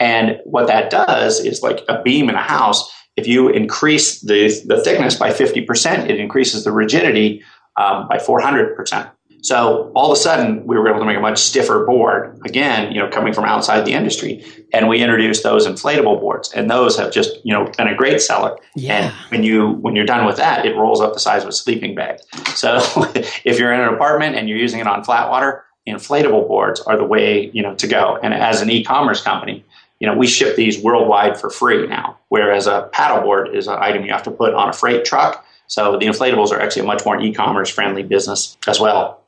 and 0.00 0.40
what 0.44 0.66
that 0.66 0.90
does 0.90 1.44
is 1.44 1.62
like 1.62 1.84
a 1.88 2.02
beam 2.02 2.28
in 2.28 2.34
a 2.34 2.42
house. 2.42 2.92
If 3.18 3.26
you 3.26 3.48
increase 3.48 4.20
the, 4.20 4.48
the 4.64 4.80
thickness 4.84 5.16
by 5.16 5.30
50%, 5.30 6.08
it 6.08 6.20
increases 6.20 6.62
the 6.62 6.70
rigidity 6.70 7.42
um, 7.76 8.06
by 8.06 8.18
400%. 8.18 9.10
So 9.42 9.90
all 9.96 10.12
of 10.12 10.16
a 10.16 10.20
sudden, 10.20 10.64
we 10.66 10.76
were 10.76 10.88
able 10.88 11.00
to 11.00 11.04
make 11.04 11.16
a 11.16 11.20
much 11.20 11.38
stiffer 11.38 11.84
board. 11.84 12.40
Again, 12.44 12.92
you 12.92 13.00
know, 13.00 13.08
coming 13.08 13.32
from 13.32 13.44
outside 13.44 13.84
the 13.84 13.92
industry, 13.92 14.44
and 14.72 14.88
we 14.88 15.00
introduced 15.00 15.42
those 15.42 15.66
inflatable 15.66 16.20
boards, 16.20 16.52
and 16.52 16.70
those 16.70 16.96
have 16.96 17.12
just 17.12 17.36
you 17.44 17.52
know 17.52 17.70
been 17.76 17.88
a 17.88 17.94
great 17.94 18.20
seller. 18.20 18.56
Yeah. 18.74 19.12
And 19.12 19.14
when 19.30 19.42
you 19.44 19.72
when 19.74 19.94
you're 19.94 20.06
done 20.06 20.26
with 20.26 20.36
that, 20.36 20.66
it 20.66 20.74
rolls 20.76 21.00
up 21.00 21.12
the 21.14 21.20
size 21.20 21.42
of 21.42 21.48
a 21.48 21.52
sleeping 21.52 21.94
bag. 21.94 22.18
So 22.54 22.78
if 23.44 23.58
you're 23.58 23.72
in 23.72 23.80
an 23.80 23.94
apartment 23.94 24.34
and 24.36 24.48
you're 24.48 24.58
using 24.58 24.80
it 24.80 24.88
on 24.88 25.04
flat 25.04 25.30
water, 25.30 25.64
inflatable 25.86 26.48
boards 26.48 26.80
are 26.80 26.96
the 26.96 27.04
way 27.04 27.50
you 27.52 27.62
know 27.62 27.74
to 27.76 27.86
go. 27.86 28.18
And 28.22 28.34
as 28.34 28.60
an 28.60 28.70
e-commerce 28.70 29.22
company, 29.22 29.64
you 30.00 30.06
know, 30.06 30.16
we 30.16 30.26
ship 30.26 30.56
these 30.56 30.80
worldwide 30.80 31.40
for 31.40 31.50
free 31.50 31.86
now, 31.86 32.18
whereas 32.28 32.66
a 32.66 32.88
paddleboard 32.92 33.54
is 33.54 33.66
an 33.66 33.76
item 33.80 34.04
you 34.04 34.12
have 34.12 34.22
to 34.24 34.30
put 34.30 34.54
on 34.54 34.68
a 34.68 34.72
freight 34.72 35.04
truck. 35.04 35.44
So 35.66 35.98
the 35.98 36.06
inflatables 36.06 36.50
are 36.50 36.60
actually 36.60 36.82
a 36.82 36.86
much 36.86 37.04
more 37.04 37.20
e-commerce 37.20 37.68
friendly 37.68 38.02
business 38.02 38.56
as 38.66 38.80
well. 38.80 39.22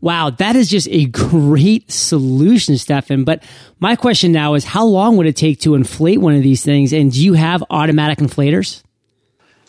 Wow, 0.00 0.30
that 0.30 0.56
is 0.56 0.68
just 0.68 0.88
a 0.90 1.06
great 1.06 1.90
solution, 1.90 2.76
Stephan. 2.76 3.24
But 3.24 3.42
my 3.80 3.96
question 3.96 4.32
now 4.32 4.54
is 4.54 4.64
how 4.64 4.84
long 4.84 5.16
would 5.16 5.26
it 5.26 5.36
take 5.36 5.60
to 5.60 5.74
inflate 5.74 6.20
one 6.20 6.34
of 6.34 6.42
these 6.42 6.64
things? 6.64 6.92
And 6.92 7.12
do 7.12 7.22
you 7.22 7.32
have 7.32 7.64
automatic 7.70 8.18
inflators? 8.18 8.82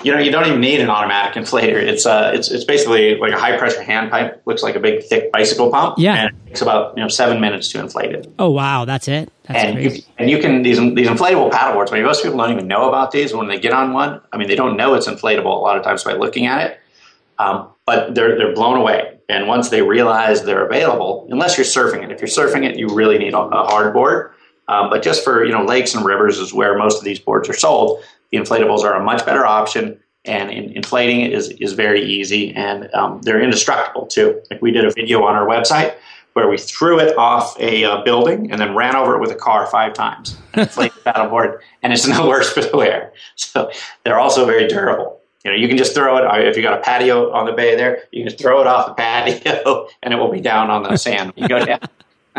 You 0.03 0.13
know, 0.13 0.19
you 0.19 0.29
don't 0.29 0.45
even 0.45 0.62
need 0.62 0.79
an 0.79 0.89
automatic 0.89 1.41
inflator. 1.41 1.75
It's 1.75 2.05
uh, 2.05 2.31
it's 2.33 2.51
it's 2.51 2.63
basically 2.63 3.15
like 3.15 3.33
a 3.33 3.39
high 3.39 3.57
pressure 3.57 3.81
hand 3.81 4.12
pipe. 4.12 4.41
Looks 4.45 4.62
like 4.62 4.75
a 4.75 4.79
big 4.79 5.03
thick 5.03 5.31
bicycle 5.31 5.71
pump. 5.71 5.97
Yeah. 5.97 6.13
and 6.13 6.36
it 6.36 6.47
takes 6.47 6.62
about 6.62 6.95
you 6.95 7.01
know 7.01 7.10
seven 7.10 7.41
minutes 7.41 7.69
to 7.69 7.79
inflate 7.79 8.13
it. 8.13 8.31
Oh, 8.38 8.51
wow, 8.51 8.86
that's 8.86 9.07
it. 9.07 9.31
That's 9.43 9.63
and 9.63 9.75
crazy. 9.75 9.99
you, 9.99 10.03
and 10.19 10.29
you 10.29 10.39
can 10.39 10.62
these 10.62 10.77
these 10.77 11.07
inflatable 11.07 11.51
paddleboards. 11.51 11.91
I 11.91 11.95
mean, 11.95 12.03
most 12.03 12.21
people 12.21 12.38
don't 12.38 12.51
even 12.51 12.67
know 12.67 12.88
about 12.88 13.12
these. 13.12 13.33
When 13.33 13.47
they 13.47 13.60
get 13.60 13.73
on 13.73 13.91
one, 13.91 14.21
I 14.31 14.38
mean, 14.38 14.47
they 14.47 14.55
don't 14.55 14.77
know 14.77 14.93
it's 14.93 15.07
inflatable 15.07 15.45
a 15.45 15.60
lot 15.60 15.77
of 15.77 15.83
times 15.83 16.03
by 16.03 16.13
looking 16.13 16.45
at 16.45 16.69
it. 16.69 16.79
Um, 17.39 17.69
but 17.86 18.13
they're 18.13 18.38
they're 18.38 18.53
blown 18.53 18.77
away. 18.77 19.17
And 19.29 19.47
once 19.47 19.69
they 19.69 19.81
realize 19.81 20.43
they're 20.43 20.65
available, 20.65 21.27
unless 21.31 21.57
you're 21.57 21.65
surfing 21.65 22.03
it, 22.03 22.12
if 22.12 22.21
you're 22.21 22.27
surfing 22.27 22.63
it, 22.63 22.77
you 22.77 22.88
really 22.88 23.17
need 23.17 23.33
a, 23.33 23.39
a 23.39 23.65
hard 23.65 23.93
board. 23.93 24.31
Um, 24.69 24.89
but 24.89 25.01
just 25.01 25.23
for 25.23 25.43
you 25.45 25.51
know 25.51 25.63
lakes 25.63 25.95
and 25.95 26.05
rivers 26.05 26.38
is 26.39 26.53
where 26.53 26.77
most 26.77 26.97
of 26.97 27.03
these 27.03 27.19
boards 27.19 27.49
are 27.49 27.53
sold. 27.53 28.03
The 28.32 28.38
inflatables 28.38 28.84
are 28.84 28.94
a 28.94 29.04
much 29.04 29.26
better 29.26 29.46
option, 29.46 30.00
and 30.26 30.52
in, 30.52 30.72
inflating 30.72 31.22
it 31.22 31.34
is 31.34 31.50
is 31.50 31.74
very 31.74 32.04
easy, 32.04 32.54
and 32.54 32.94
um, 32.94 33.22
they're 33.22 33.42
indestructible 33.42 34.08
too. 34.08 34.42
Like 34.52 34.62
we 34.62 34.72
did 34.72 34.86
a 34.86 34.92
video 34.92 35.24
on 35.24 35.36
our 35.36 35.48
website 35.48 35.96
where 36.34 36.48
we 36.48 36.58
threw 36.58 37.00
it 37.00 37.18
off 37.18 37.60
a 37.60 37.84
uh, 37.84 38.04
building 38.04 38.52
and 38.52 38.62
then 38.62 38.76
ran 38.76 38.96
over 38.96 39.16
it 39.16 39.20
with 39.20 39.32
a 39.32 39.36
car 39.36 39.66
five 39.66 39.92
times 39.94 40.38
and 40.54 40.62
inflated 40.62 40.96
the 41.04 41.12
paddleboard, 41.12 41.60
and 41.82 41.94
it's 41.94 42.08
no 42.18 42.28
worse 42.28 42.52
for 42.52 42.62
the 42.62 42.78
wear. 42.78 43.12
So 43.36 43.72
they're 44.04 44.20
also 44.20 44.46
very 44.46 44.68
durable. 44.68 45.20
You 45.44 45.52
know, 45.52 45.58
you 45.58 45.68
can 45.68 45.78
just 45.78 45.96
throw 45.96 46.18
it 46.18 46.46
if 46.46 46.58
you 46.58 46.63
got 46.63 46.78
a 46.78 46.82
patio 46.82 47.32
on 47.32 47.46
the 47.46 47.54
bay 47.54 47.76
there. 47.76 48.04
You 48.12 48.22
can 48.22 48.30
just 48.30 48.42
throw 48.42 48.60
it 48.62 48.68
off 48.68 48.88
the 48.88 48.94
patio, 48.94 49.88
and 50.04 50.13
it 50.13 50.18
will 50.18 50.32
be 50.32 50.42
down 50.42 50.70
on 50.70 50.84
the 50.84 50.98
sand. 50.98 51.34
You 51.36 51.48
go 51.48 51.63
down. 51.66 51.80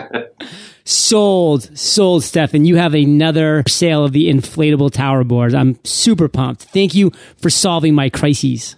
Sold, 0.88 1.76
sold, 1.78 2.24
Stephan. 2.24 2.64
You 2.64 2.76
have 2.76 2.94
another 2.94 3.62
sale 3.68 4.06
of 4.06 4.12
the 4.12 4.30
inflatable 4.30 4.90
tower 4.90 5.22
boards. 5.22 5.52
I'm 5.52 5.78
super 5.84 6.28
pumped. 6.28 6.62
Thank 6.62 6.94
you 6.94 7.12
for 7.36 7.50
solving 7.50 7.94
my 7.94 8.08
crises. 8.08 8.74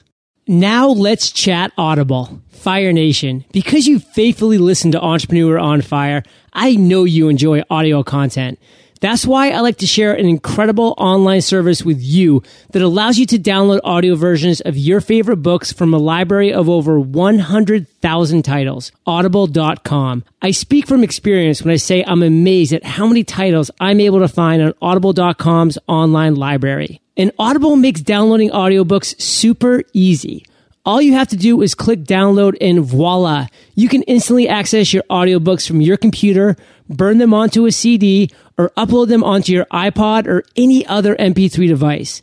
Now 0.49 0.89
let's 0.89 1.31
chat 1.31 1.71
Audible, 1.79 2.41
Fire 2.49 2.93
Nation. 2.93 3.45
Because 3.53 3.87
you 3.87 4.01
faithfully 4.01 4.59
listen 4.59 4.91
to 4.91 5.01
Entrepreneur 5.01 5.57
on 5.57 5.83
Fire, 5.83 6.25
I 6.53 6.75
know 6.75 7.05
you 7.05 7.29
enjoy 7.29 7.63
audio 7.71 8.03
content. 8.03 8.59
That's 9.01 9.27
why 9.27 9.51
I 9.51 9.61
like 9.61 9.79
to 9.79 9.87
share 9.87 10.15
an 10.15 10.27
incredible 10.27 10.95
online 10.99 11.41
service 11.41 11.83
with 11.83 12.03
you 12.03 12.43
that 12.73 12.83
allows 12.83 13.19
you 13.19 13.25
to 13.27 13.39
download 13.39 13.81
audio 13.83 14.15
versions 14.15 14.61
of 14.61 14.77
your 14.77 15.01
favorite 15.01 15.39
books 15.39 15.73
from 15.73 15.95
a 15.95 15.99
library 15.99 16.53
of 16.53 16.69
over 16.69 17.01
100,000 17.01 18.43
titles. 18.43 18.93
Audible.com. 19.07 20.25
I 20.43 20.51
speak 20.51 20.87
from 20.87 21.03
experience 21.03 21.63
when 21.63 21.73
I 21.73 21.77
say 21.77 22.05
I'm 22.07 22.23
amazed 22.23 22.75
at 22.75 22.85
how 22.85 23.07
many 23.07 23.25
titles 23.25 23.71
I'm 23.81 24.01
able 24.01 24.21
to 24.21 24.29
find 24.29 24.61
on 24.61 24.75
Audible.com's 24.83 25.79
online 25.87 26.35
library. 26.35 27.01
And 27.17 27.33
Audible 27.39 27.77
makes 27.77 28.03
downloading 28.03 28.51
audiobooks 28.51 29.21
super 29.21 29.83
easy. 29.95 30.45
All 30.85 31.03
you 31.03 31.13
have 31.13 31.29
to 31.29 31.37
do 31.37 31.61
is 31.61 31.75
click 31.75 32.05
download 32.05 32.57
and 32.61 32.81
voila, 32.81 33.49
you 33.75 33.89
can 33.89 34.03
instantly 34.05 34.49
access 34.49 34.95
your 34.95 35.03
audiobooks 35.11 35.67
from 35.67 35.83
your 35.83 35.99
computer, 35.99 36.57
burn 36.89 37.19
them 37.19 37.35
onto 37.35 37.67
a 37.67 37.73
CD, 37.73 38.31
or 38.57 38.71
upload 38.71 39.09
them 39.09 39.23
onto 39.23 39.53
your 39.53 39.67
iPod 39.67 40.27
or 40.27 40.43
any 40.57 40.87
other 40.87 41.15
MP3 41.17 41.69
device. 41.69 42.23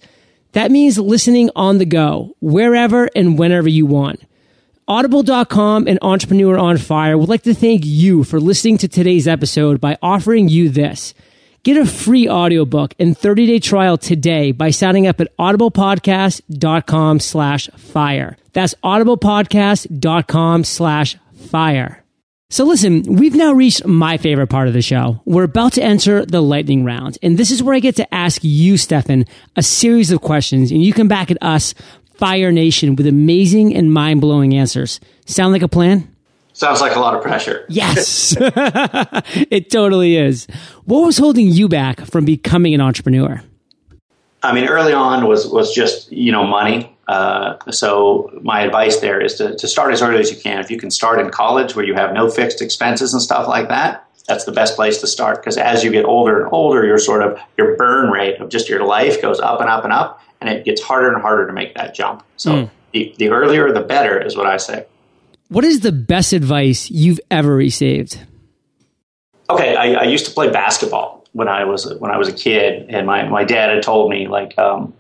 That 0.54 0.72
means 0.72 0.98
listening 0.98 1.52
on 1.56 1.78
the 1.78 1.86
go, 1.86 2.36
wherever 2.40 3.08
and 3.16 3.38
whenever 3.38 3.70
you 3.70 3.86
want. 3.86 4.24
Audible.com 4.88 5.88
and 5.88 6.00
Entrepreneur 6.02 6.58
on 6.58 6.78
Fire 6.78 7.18
would 7.18 7.30
like 7.30 7.44
to 7.44 7.54
thank 7.54 7.86
you 7.86 8.24
for 8.24 8.40
listening 8.40 8.78
to 8.80 8.88
today's 8.88 9.28
episode 9.28 9.80
by 9.80 9.98
offering 10.02 10.48
you 10.48 10.70
this. 10.70 11.14
Get 11.68 11.76
a 11.76 11.86
free 11.86 12.30
audiobook 12.30 12.94
and 12.98 13.14
30-day 13.14 13.60
trial 13.60 13.98
today 13.98 14.54
by 14.54 14.70
signing 14.70 15.06
up 15.06 15.20
at 15.20 15.36
audiblepodcast.com 15.36 17.20
slash 17.20 17.70
fire. 17.76 18.38
That's 18.54 18.74
audiblepodcast.com 18.86 20.64
slash 20.64 21.18
fire. 21.52 22.06
So 22.50 22.64
listen, 22.64 23.04
we've 23.18 23.36
now 23.36 23.52
reached 23.52 23.86
my 23.86 24.16
favorite 24.16 24.48
part 24.48 24.70
of 24.70 24.74
the 24.74 24.82
show. 24.82 25.22
We're 25.26 25.44
about 25.44 25.74
to 25.74 25.84
enter 25.84 26.26
the 26.26 26.40
lightning 26.40 26.86
round. 26.86 27.18
And 27.22 27.38
this 27.38 27.52
is 27.52 27.62
where 27.62 27.76
I 27.76 27.80
get 27.80 27.98
to 27.98 28.14
ask 28.16 28.42
you, 28.46 28.78
Stephan, 28.78 29.26
a 29.58 29.62
series 29.62 30.10
of 30.10 30.22
questions 30.22 30.72
and 30.72 30.82
you 30.82 30.94
come 30.94 31.10
back 31.10 31.32
at 31.32 31.44
us, 31.44 31.74
Fire 32.16 32.54
Nation, 32.54 32.96
with 32.96 33.08
amazing 33.08 33.76
and 33.76 33.92
mind-blowing 33.92 34.56
answers. 34.56 35.02
Sound 35.26 35.52
like 35.52 35.64
a 35.64 35.68
plan? 35.68 36.16
Sounds 36.58 36.82
like 36.82 36.96
a 36.96 37.00
lot 37.00 37.14
of 37.14 37.22
pressure. 37.22 37.66
Yes, 37.70 38.36
it 38.42 39.70
totally 39.70 40.16
is. 40.16 40.48
What 40.86 41.06
was 41.06 41.20
holding 41.20 41.50
you 41.50 41.70
back 41.70 42.02
from 42.08 42.26
becoming 42.26 42.74
an 42.74 42.82
entrepreneur? 42.82 43.44
I 44.42 44.54
mean, 44.56 44.68
early 44.68 44.92
on 44.92 45.28
was 45.28 45.48
was 45.48 45.72
just 45.72 46.12
you 46.12 46.32
know 46.32 46.48
money. 46.48 46.98
Uh, 47.08 47.58
so 47.70 48.32
my 48.42 48.62
advice 48.62 49.02
there 49.02 49.22
is 49.22 49.36
to, 49.36 49.56
to 49.56 49.68
start 49.68 49.94
as 49.94 50.02
early 50.02 50.20
as 50.20 50.32
you 50.32 50.38
can. 50.38 50.60
If 50.60 50.72
you 50.72 50.80
can 50.80 50.90
start 50.90 51.20
in 51.20 51.30
college 51.30 51.76
where 51.76 51.86
you 51.86 51.94
have 51.94 52.12
no 52.12 52.28
fixed 52.28 52.60
expenses 52.60 53.14
and 53.14 53.22
stuff 53.22 53.48
like 53.48 53.70
that, 53.70 54.10
that's 54.28 54.46
the 54.46 54.52
best 54.52 54.76
place 54.76 54.98
to 55.02 55.08
start 55.08 55.38
because 55.38 55.58
as 55.58 55.84
you 55.84 55.92
get 55.92 56.06
older 56.06 56.42
and 56.42 56.52
older, 56.52 56.84
your 56.88 56.98
sort 56.98 57.22
of 57.22 57.40
your 57.60 57.78
burn 57.78 58.10
rate 58.10 58.42
of 58.42 58.50
just 58.50 58.68
your 58.68 58.84
life 58.84 59.22
goes 59.22 59.40
up 59.40 59.62
and 59.62 59.70
up 59.70 59.84
and 59.84 59.94
up, 59.94 60.24
and 60.42 60.50
it 60.50 60.66
gets 60.66 60.82
harder 60.82 61.14
and 61.14 61.22
harder 61.22 61.46
to 61.46 61.54
make 61.54 61.76
that 61.76 61.94
jump. 61.94 62.24
So 62.36 62.52
mm. 62.52 62.70
the, 62.94 63.14
the 63.20 63.30
earlier, 63.30 63.72
the 63.72 63.82
better, 63.82 64.20
is 64.20 64.36
what 64.36 64.48
I 64.48 64.58
say. 64.58 64.88
What 65.50 65.64
is 65.64 65.80
the 65.80 65.92
best 65.92 66.34
advice 66.34 66.92
you've 66.92 67.20
ever 67.32 67.56
received? 67.56 68.20
Okay, 69.50 69.76
I, 69.76 69.94
I 69.94 70.04
used 70.04 70.26
to 70.26 70.32
play 70.32 70.50
basketball 70.50 71.26
when 71.32 71.48
I 71.48 71.64
was 71.64 71.94
when 72.00 72.12
I 72.12 72.18
was 72.18 72.28
a 72.28 72.34
kid, 72.34 72.88
and 72.90 73.08
my, 73.08 73.28
my 73.28 73.44
dad 73.44 73.70
had 73.70 73.84
told 73.84 74.10
me 74.10 74.28
like, 74.28 74.58
um, 74.58 74.94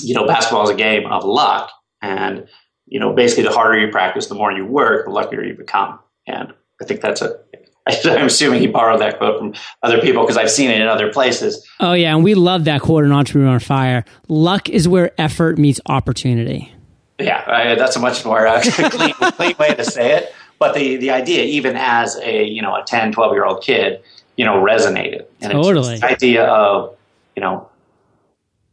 you 0.00 0.14
know, 0.14 0.26
basketball 0.26 0.64
is 0.64 0.70
a 0.70 0.74
game 0.74 1.06
of 1.06 1.24
luck, 1.24 1.70
and 2.00 2.48
you 2.86 2.98
know, 2.98 3.12
basically 3.12 3.44
the 3.44 3.52
harder 3.52 3.78
you 3.78 3.90
practice, 3.90 4.26
the 4.26 4.34
more 4.34 4.50
you 4.50 4.64
work, 4.64 5.06
the 5.06 5.12
luckier 5.12 5.44
you 5.44 5.54
become. 5.54 5.98
And 6.26 6.52
I 6.80 6.84
think 6.84 7.02
that's 7.02 7.20
a 7.20 7.38
I'm 8.04 8.26
assuming 8.26 8.60
he 8.60 8.66
borrowed 8.66 9.00
that 9.00 9.18
quote 9.18 9.38
from 9.38 9.54
other 9.82 10.00
people 10.00 10.22
because 10.22 10.36
I've 10.36 10.50
seen 10.50 10.70
it 10.70 10.80
in 10.80 10.86
other 10.86 11.12
places. 11.12 11.66
Oh 11.80 11.92
yeah, 11.92 12.14
and 12.14 12.24
we 12.24 12.34
love 12.34 12.64
that 12.64 12.80
quote 12.80 13.04
in 13.04 13.12
Entrepreneur 13.12 13.50
on 13.50 13.60
Fire. 13.60 14.04
Luck 14.28 14.68
is 14.68 14.88
where 14.88 15.12
effort 15.18 15.58
meets 15.58 15.80
opportunity. 15.86 16.72
Yeah, 17.22 17.44
I, 17.46 17.74
that's 17.74 17.96
a 17.96 18.00
much 18.00 18.24
more 18.24 18.46
uh, 18.46 18.62
clean, 18.90 19.14
clean 19.14 19.54
way 19.58 19.74
to 19.74 19.84
say 19.84 20.16
it. 20.16 20.34
But 20.58 20.74
the, 20.74 20.96
the 20.96 21.10
idea, 21.10 21.44
even 21.44 21.76
as 21.76 22.16
a 22.16 22.44
you 22.44 22.62
know 22.62 22.74
a 22.74 22.84
10, 22.86 23.12
12 23.12 23.32
year 23.32 23.44
old 23.44 23.62
kid, 23.62 24.02
you 24.36 24.44
know, 24.44 24.54
resonated. 24.54 25.26
And 25.40 25.52
totally. 25.52 25.98
the 25.98 26.06
idea 26.06 26.44
of 26.44 26.96
you 27.36 27.40
know 27.40 27.68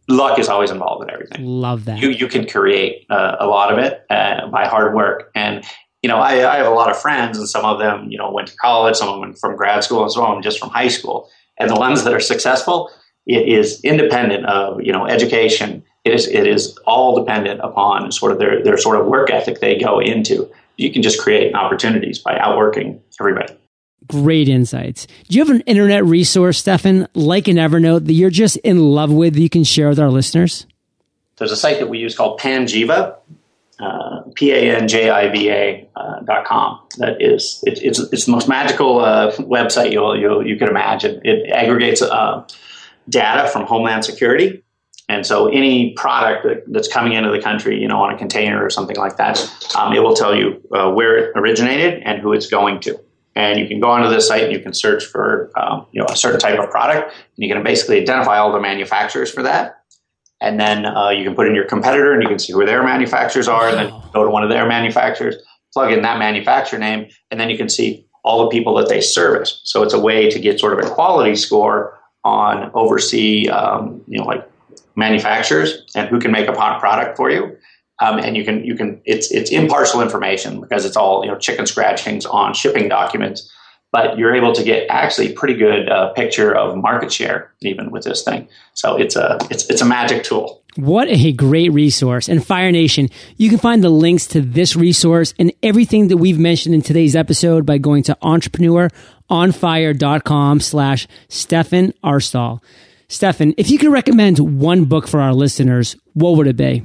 luck 0.07 0.39
is 0.39 0.49
always 0.49 0.71
involved 0.71 1.03
in 1.03 1.09
everything. 1.09 1.45
Love 1.45 1.85
that. 1.85 1.99
You 1.99 2.09
you 2.09 2.27
can 2.27 2.47
create 2.47 3.05
uh, 3.09 3.37
a 3.39 3.47
lot 3.47 3.71
of 3.71 3.79
it 3.79 4.05
uh, 4.09 4.47
by 4.47 4.65
hard 4.67 4.93
work, 4.93 5.31
and 5.35 5.63
you 6.03 6.09
know, 6.09 6.17
I, 6.17 6.53
I, 6.53 6.57
have 6.57 6.67
a 6.67 6.75
lot 6.75 6.89
of 6.91 6.97
friends, 6.97 7.37
and 7.37 7.49
some 7.49 7.65
of 7.65 7.79
them, 7.79 8.07
you 8.09 8.17
know, 8.17 8.31
went 8.31 8.49
to 8.49 8.55
college, 8.57 8.95
some 8.95 9.09
of 9.09 9.15
them 9.15 9.21
went 9.21 9.39
from 9.39 9.55
grad 9.55 9.83
school, 9.83 10.03
and 10.03 10.11
some 10.11 10.23
of 10.23 10.35
them 10.35 10.43
just 10.43 10.59
from 10.59 10.69
high 10.69 10.87
school. 10.87 11.29
And 11.57 11.69
the 11.69 11.75
ones 11.75 12.03
that 12.03 12.13
are 12.13 12.19
successful, 12.19 12.91
it 13.25 13.47
is 13.47 13.81
independent 13.83 14.45
of 14.45 14.81
you 14.81 14.93
know 14.93 15.05
education. 15.07 15.83
It 16.07 16.13
is 16.13 16.27
it 16.27 16.47
is 16.47 16.77
all 16.85 17.19
dependent 17.19 17.59
upon 17.61 18.11
sort 18.11 18.31
of 18.31 18.39
their 18.39 18.63
their 18.63 18.77
sort 18.77 18.99
of 18.99 19.07
work 19.07 19.29
ethic 19.29 19.59
they 19.59 19.77
go 19.77 19.99
into. 19.99 20.49
You 20.77 20.91
can 20.93 21.01
just 21.01 21.19
create 21.19 21.53
opportunities 21.53 22.19
by 22.19 22.37
outworking 22.37 23.01
everybody. 23.19 23.53
Great 24.07 24.47
insights. 24.47 25.05
Do 25.27 25.37
you 25.37 25.43
have 25.43 25.53
an 25.53 25.61
internet 25.65 26.05
resource, 26.05 26.59
Stephan, 26.59 27.07
like 27.13 27.49
an 27.49 27.57
Evernote 27.57 28.05
that 28.05 28.13
you're 28.13 28.29
just 28.29 28.55
in 28.57 28.79
love 28.79 29.11
with 29.11 29.33
that 29.33 29.41
you 29.41 29.49
can 29.49 29.65
share 29.65 29.89
with 29.89 29.99
our 29.99 30.09
listeners? 30.09 30.65
There's 31.35 31.51
a 31.51 31.57
site 31.57 31.79
that 31.79 31.89
we 31.89 31.97
use 31.99 32.15
called 32.15 32.39
Panjiva, 32.39 33.15
uh, 33.79 34.21
p-a-n-j-i-v-a 34.33 35.89
uh, 35.95 36.19
dot 36.21 36.45
com. 36.45 36.79
That 36.97 37.21
is, 37.21 37.61
it, 37.67 37.83
it's 37.83 37.99
it's 37.99 38.25
the 38.25 38.31
most 38.31 38.47
magical 38.47 38.99
uh, 38.99 39.31
website 39.35 39.91
you'll, 39.91 40.17
you'll 40.17 40.47
you 40.47 40.57
can 40.57 40.69
imagine. 40.69 41.19
It 41.25 41.51
aggregates 41.51 42.01
uh, 42.01 42.47
data 43.09 43.49
from 43.49 43.65
Homeland 43.65 44.05
Security, 44.05 44.63
and 45.09 45.25
so 45.25 45.47
any 45.47 45.93
product 45.93 46.43
that, 46.45 46.63
that's 46.67 46.87
coming 46.87 47.13
into 47.13 47.31
the 47.31 47.41
country, 47.41 47.79
you 47.79 47.87
know, 47.87 48.01
on 48.01 48.13
a 48.13 48.17
container 48.17 48.63
or 48.63 48.69
something 48.69 48.97
like 48.97 49.17
that, 49.17 49.39
um, 49.75 49.93
it 49.93 49.99
will 49.99 50.15
tell 50.15 50.35
you 50.35 50.61
uh, 50.73 50.91
where 50.91 51.17
it 51.17 51.31
originated 51.35 52.01
and 52.03 52.21
who 52.21 52.33
it's 52.33 52.47
going 52.47 52.79
to. 52.81 52.99
And 53.35 53.59
you 53.59 53.67
can 53.67 53.79
go 53.79 53.89
onto 53.89 54.09
this 54.09 54.27
site 54.27 54.43
and 54.43 54.51
you 54.51 54.59
can 54.59 54.73
search 54.73 55.05
for 55.05 55.51
um, 55.55 55.85
you 55.91 56.01
know 56.01 56.07
a 56.09 56.15
certain 56.15 56.39
type 56.39 56.59
of 56.59 56.69
product, 56.69 57.13
and 57.13 57.37
you 57.37 57.53
can 57.53 57.63
basically 57.63 58.01
identify 58.01 58.37
all 58.37 58.51
the 58.51 58.59
manufacturers 58.59 59.31
for 59.31 59.43
that 59.43 59.77
and 60.41 60.59
then 60.59 60.85
uh, 60.85 61.09
you 61.09 61.23
can 61.23 61.35
put 61.35 61.47
in 61.47 61.55
your 61.55 61.65
competitor 61.65 62.13
and 62.13 62.21
you 62.21 62.29
can 62.29 62.39
see 62.39 62.53
who 62.53 62.65
their 62.65 62.83
manufacturers 62.83 63.47
are, 63.47 63.69
and 63.69 63.77
then 63.77 64.01
go 64.13 64.23
to 64.23 64.29
one 64.29 64.43
of 64.43 64.49
their 64.49 64.67
manufacturers, 64.67 65.35
plug 65.73 65.91
in 65.91 66.01
that 66.03 66.19
manufacturer 66.19 66.79
name, 66.79 67.07
and 67.31 67.39
then 67.39 67.49
you 67.49 67.57
can 67.57 67.69
see 67.69 68.05
all 68.23 68.43
the 68.43 68.49
people 68.49 68.75
that 68.75 68.89
they 68.89 69.01
service. 69.01 69.61
So 69.63 69.83
it's 69.83 69.93
a 69.93 69.99
way 69.99 70.29
to 70.29 70.39
get 70.39 70.59
sort 70.59 70.73
of 70.73 70.85
a 70.85 70.89
quality 70.89 71.35
score 71.35 71.97
on 72.23 72.71
oversee, 72.73 73.47
um, 73.49 74.03
you 74.07 74.19
know, 74.19 74.25
like 74.25 74.47
manufacturers 74.97 75.83
and 75.95 76.09
who 76.09 76.19
can 76.19 76.31
make 76.31 76.49
a 76.49 76.53
product 76.53 77.15
for 77.15 77.29
you. 77.29 77.55
Um, 77.99 78.19
and 78.19 78.35
you 78.35 78.43
can 78.43 78.65
you 78.65 78.75
can 78.75 79.01
it's 79.05 79.31
it's 79.31 79.49
impartial 79.49 80.01
information 80.01 80.61
because 80.61 80.85
it's 80.85 80.97
all 80.97 81.23
you 81.23 81.31
know 81.31 81.37
chicken 81.37 81.65
scratchings 81.65 82.25
on 82.25 82.53
shipping 82.53 82.89
documents 82.89 83.49
but 83.91 84.17
you're 84.17 84.33
able 84.35 84.53
to 84.53 84.63
get 84.63 84.87
actually 84.89 85.33
pretty 85.33 85.55
good 85.55 85.89
uh, 85.89 86.13
picture 86.13 86.55
of 86.55 86.75
market 86.75 87.11
share 87.11 87.51
even 87.61 87.89
with 87.91 88.03
this 88.03 88.23
thing. 88.23 88.47
So 88.73 88.95
it's 88.97 89.15
a 89.15 89.37
it's 89.49 89.67
it's 89.69 89.81
a 89.81 89.85
magic 89.85 90.23
tool. 90.23 90.63
What 90.75 91.07
a 91.07 91.31
great 91.31 91.71
resource. 91.71 92.27
And 92.29 92.45
Fire 92.45 92.71
Nation, 92.71 93.09
you 93.37 93.49
can 93.49 93.57
find 93.57 93.83
the 93.83 93.89
links 93.89 94.27
to 94.27 94.41
this 94.41 94.75
resource 94.75 95.33
and 95.39 95.51
everything 95.63 96.09
that 96.09 96.17
we've 96.17 96.37
mentioned 96.37 96.75
in 96.75 96.83
today's 96.83 97.15
episode 97.15 97.65
by 97.65 97.79
going 97.79 98.03
to 98.03 98.15
entrepreneuronfire.com 98.21 100.59
slash 100.59 101.07
Stephan 101.29 101.93
Aarstol. 102.03 102.61
Stephan, 103.09 103.53
if 103.57 103.69
you 103.69 103.77
could 103.77 103.91
recommend 103.91 104.59
one 104.59 104.85
book 104.85 105.07
for 105.07 105.21
our 105.21 105.33
listeners, 105.33 105.95
what 106.13 106.35
would 106.35 106.47
it 106.47 106.57
be? 106.57 106.83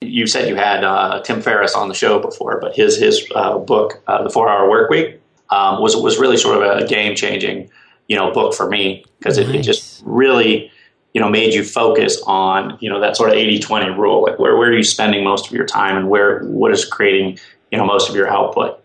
You 0.00 0.26
said 0.26 0.48
you 0.48 0.56
had 0.56 0.84
uh, 0.84 1.22
Tim 1.22 1.40
Ferriss 1.40 1.74
on 1.74 1.88
the 1.88 1.94
show 1.94 2.18
before, 2.18 2.60
but 2.60 2.74
his 2.74 2.98
his 2.98 3.26
uh, 3.34 3.58
book, 3.58 4.02
uh, 4.06 4.22
The 4.22 4.28
Four 4.28 4.50
Hour 4.50 4.68
Work 4.68 4.90
Week, 4.90 5.18
um, 5.50 5.80
was 5.80 5.96
was 5.96 6.18
really 6.18 6.36
sort 6.36 6.62
of 6.62 6.82
a 6.82 6.86
game 6.86 7.14
changing 7.16 7.70
you 8.08 8.16
know 8.16 8.30
book 8.32 8.54
for 8.54 8.68
me 8.68 9.04
because 9.18 9.38
nice. 9.38 9.48
it, 9.48 9.54
it, 9.54 9.62
just 9.62 10.02
really 10.04 10.70
you 11.12 11.20
know 11.20 11.28
made 11.28 11.54
you 11.54 11.64
focus 11.64 12.20
on 12.26 12.76
you 12.80 12.90
know 12.90 13.00
that 13.00 13.16
sort 13.16 13.30
of 13.30 13.36
80-20 13.36 13.96
rule 13.96 14.22
like 14.22 14.38
where, 14.38 14.56
where 14.56 14.68
are 14.68 14.76
you 14.76 14.82
spending 14.82 15.24
most 15.24 15.46
of 15.46 15.52
your 15.52 15.66
time 15.66 15.96
and 15.96 16.08
where 16.08 16.40
what 16.44 16.72
is 16.72 16.84
creating 16.84 17.38
you 17.70 17.78
know 17.78 17.86
most 17.86 18.08
of 18.08 18.14
your 18.14 18.28
output 18.28 18.82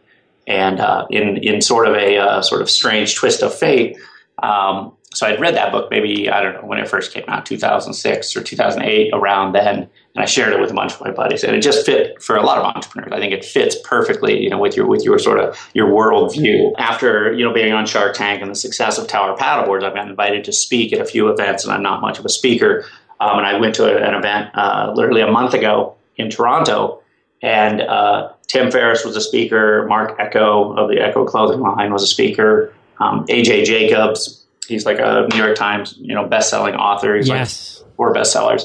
and 0.48 0.80
uh, 0.80 1.06
in 1.10 1.38
in 1.38 1.62
sort 1.62 1.88
of 1.88 1.96
a 1.96 2.18
uh, 2.18 2.42
sort 2.42 2.62
of 2.62 2.70
strange 2.70 3.16
twist 3.16 3.42
of 3.42 3.54
fate 3.54 3.98
um, 4.42 4.94
so 5.14 5.26
I'd 5.26 5.40
read 5.40 5.56
that 5.56 5.72
book 5.72 5.90
maybe 5.90 6.30
I 6.30 6.42
don't 6.42 6.56
know 6.56 6.66
when 6.66 6.80
it 6.80 6.88
first 6.88 7.14
came 7.14 7.26
out 7.28 7.46
2006 7.46 8.36
or 8.36 8.44
2008 8.44 9.12
around 9.14 9.54
then 9.54 9.90
and 10.20 10.24
I 10.24 10.26
shared 10.26 10.54
it 10.54 10.60
with 10.60 10.72
a 10.72 10.74
bunch 10.74 10.94
of 10.94 11.02
my 11.02 11.12
buddies, 11.12 11.44
and 11.44 11.56
it 11.56 11.62
just 11.62 11.86
fit 11.86 12.22
for 12.22 12.36
a 12.36 12.44
lot 12.44 12.58
of 12.58 12.66
entrepreneurs. 12.66 13.14
I 13.14 13.20
think 13.20 13.32
it 13.32 13.46
fits 13.46 13.78
perfectly, 13.86 14.42
you 14.42 14.50
know, 14.50 14.58
with 14.58 14.76
your 14.76 14.88
with 14.88 15.04
your 15.04 15.20
sort 15.20 15.40
of 15.40 15.58
your 15.74 15.88
worldview. 15.88 16.74
After 16.78 17.32
you 17.34 17.46
know 17.46 17.54
being 17.54 17.72
on 17.74 17.86
Shark 17.86 18.16
Tank 18.16 18.42
and 18.42 18.52
the 18.52 18.56
success 18.56 18.98
of 18.98 19.08
Tower 19.08 19.38
Paddleboards, 19.38 19.84
I've 19.84 19.94
been 19.94 20.10
invited 20.10 20.44
to 20.46 20.52
speak 20.52 20.92
at 20.94 21.00
a 21.00 21.06
few 21.06 21.30
events, 21.30 21.64
and 21.64 21.72
I'm 21.72 21.84
not 21.84 22.02
much 22.02 22.20
of 22.20 22.26
a 22.26 22.30
speaker. 22.30 22.86
Um, 23.22 23.38
and 23.38 23.48
I 23.48 23.60
went 23.60 23.76
to 23.76 23.86
an 23.86 24.14
event 24.14 24.50
uh, 24.56 24.94
literally 24.96 25.22
a 25.22 25.32
month 25.32 25.54
ago 25.54 25.96
in 26.18 26.30
Toronto, 26.30 27.02
and 27.42 27.82
uh, 27.82 28.32
Tim 28.48 28.72
Ferriss 28.72 29.06
was 29.06 29.16
a 29.16 29.22
speaker. 29.22 29.86
Mark 29.88 30.20
Ecko 30.20 30.74
of 30.76 30.90
the 30.90 31.00
Ecko 31.00 31.24
clothing 31.26 31.60
line 31.60 31.94
was 31.94 32.04
a 32.04 32.08
speaker. 32.08 32.74
Um, 33.00 33.26
AJ 33.28 33.66
Jacobs, 33.66 34.46
he's 34.70 34.86
like 34.86 35.00
a 35.00 35.28
New 35.32 35.38
York 35.38 35.58
Times, 35.58 35.96
you 36.00 36.16
know, 36.16 36.26
best-selling 36.26 36.76
author. 36.76 37.18
He's 37.18 37.28
yes. 37.28 37.82
like 37.82 37.96
four 37.96 38.14
bestsellers. 38.14 38.64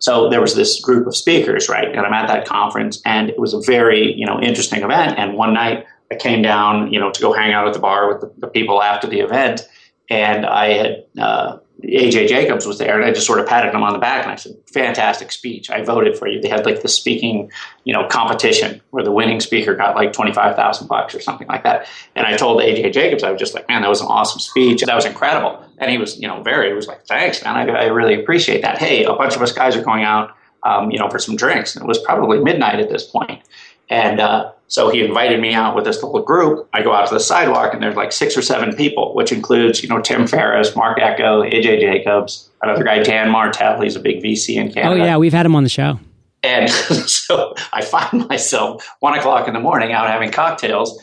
So 0.00 0.28
there 0.28 0.42
was 0.42 0.54
this 0.54 0.80
group 0.82 1.06
of 1.06 1.16
speakers, 1.16 1.70
right? 1.70 1.88
And 1.88 2.00
I'm 2.00 2.12
at 2.12 2.26
that 2.26 2.46
conference, 2.46 3.00
and 3.06 3.30
it 3.30 3.38
was 3.38 3.54
a 3.54 3.60
very, 3.60 4.12
you 4.12 4.26
know, 4.26 4.38
interesting 4.38 4.82
event. 4.82 5.18
And 5.18 5.34
one 5.34 5.54
night 5.54 5.86
I 6.12 6.16
came 6.16 6.42
down, 6.42 6.92
you 6.92 7.00
know, 7.00 7.10
to 7.10 7.20
go 7.22 7.32
hang 7.32 7.54
out 7.54 7.66
at 7.66 7.72
the 7.72 7.80
bar 7.80 8.12
with 8.12 8.20
the, 8.20 8.40
the 8.40 8.48
people 8.48 8.82
after 8.82 9.06
the 9.06 9.20
event, 9.20 9.66
and 10.10 10.44
I 10.44 10.72
had 10.74 11.04
uh, 11.18 11.58
AJ 11.82 12.28
Jacobs 12.28 12.66
was 12.66 12.78
there, 12.78 12.96
and 12.96 13.04
I 13.04 13.12
just 13.12 13.26
sort 13.26 13.40
of 13.40 13.46
patted 13.46 13.74
him 13.74 13.82
on 13.82 13.92
the 13.92 13.98
back, 13.98 14.22
and 14.22 14.32
I 14.32 14.36
said, 14.36 14.56
"Fantastic 14.72 15.32
speech! 15.32 15.70
I 15.70 15.82
voted 15.82 16.16
for 16.16 16.28
you." 16.28 16.40
They 16.40 16.48
had 16.48 16.64
like 16.64 16.82
the 16.82 16.88
speaking, 16.88 17.50
you 17.82 17.92
know, 17.92 18.06
competition 18.06 18.80
where 18.90 19.02
the 19.02 19.10
winning 19.10 19.40
speaker 19.40 19.74
got 19.74 19.96
like 19.96 20.12
twenty 20.12 20.32
five 20.32 20.54
thousand 20.54 20.86
bucks 20.86 21.14
or 21.14 21.20
something 21.20 21.48
like 21.48 21.64
that. 21.64 21.86
And 22.14 22.26
I 22.26 22.36
told 22.36 22.60
AJ 22.60 22.92
Jacobs, 22.92 23.24
I 23.24 23.30
was 23.30 23.40
just 23.40 23.54
like, 23.54 23.68
"Man, 23.68 23.82
that 23.82 23.88
was 23.88 24.00
an 24.00 24.06
awesome 24.06 24.40
speech. 24.40 24.82
That 24.82 24.94
was 24.94 25.04
incredible." 25.04 25.62
And 25.78 25.90
he 25.90 25.98
was, 25.98 26.18
you 26.18 26.28
know, 26.28 26.42
very. 26.42 26.68
He 26.68 26.74
was 26.74 26.86
like, 26.86 27.06
"Thanks, 27.06 27.42
man. 27.42 27.56
I, 27.56 27.72
I 27.72 27.84
really 27.86 28.14
appreciate 28.14 28.62
that." 28.62 28.78
Hey, 28.78 29.04
a 29.04 29.12
bunch 29.12 29.34
of 29.34 29.42
us 29.42 29.52
guys 29.52 29.74
are 29.74 29.82
going 29.82 30.04
out, 30.04 30.30
um, 30.62 30.90
you 30.92 30.98
know, 30.98 31.10
for 31.10 31.18
some 31.18 31.34
drinks, 31.34 31.74
and 31.74 31.84
it 31.84 31.88
was 31.88 31.98
probably 31.98 32.38
midnight 32.38 32.78
at 32.78 32.88
this 32.88 33.04
point, 33.04 33.42
and. 33.88 34.20
Uh, 34.20 34.50
so 34.66 34.90
he 34.90 35.04
invited 35.04 35.40
me 35.40 35.52
out 35.52 35.76
with 35.76 35.84
this 35.84 36.02
little 36.02 36.22
group. 36.22 36.68
I 36.72 36.82
go 36.82 36.92
out 36.92 37.06
to 37.06 37.14
the 37.14 37.20
sidewalk 37.20 37.74
and 37.74 37.82
there's 37.82 37.94
like 37.94 38.10
six 38.10 38.36
or 38.36 38.42
seven 38.42 38.74
people, 38.74 39.14
which 39.14 39.30
includes, 39.30 39.82
you 39.82 39.88
know, 39.88 40.00
Tim 40.00 40.26
Ferriss, 40.26 40.74
Mark 40.74 40.98
Ecko, 40.98 41.42
AJ 41.42 41.80
Jacobs, 41.80 42.48
another 42.60 42.82
guy, 42.82 43.02
Dan 43.02 43.30
Martell. 43.30 43.82
He's 43.82 43.94
a 43.94 44.00
big 44.00 44.22
VC 44.22 44.56
in 44.56 44.72
Canada. 44.72 45.00
Oh, 45.00 45.04
yeah. 45.04 45.16
We've 45.18 45.34
had 45.34 45.46
him 45.46 45.54
on 45.54 45.62
the 45.62 45.68
show. 45.68 46.00
And 46.42 46.70
so 46.70 47.54
I 47.72 47.84
find 47.84 48.26
myself 48.26 48.88
one 49.00 49.16
o'clock 49.16 49.46
in 49.46 49.54
the 49.54 49.60
morning 49.60 49.92
out 49.92 50.08
having 50.08 50.32
cocktails 50.32 50.98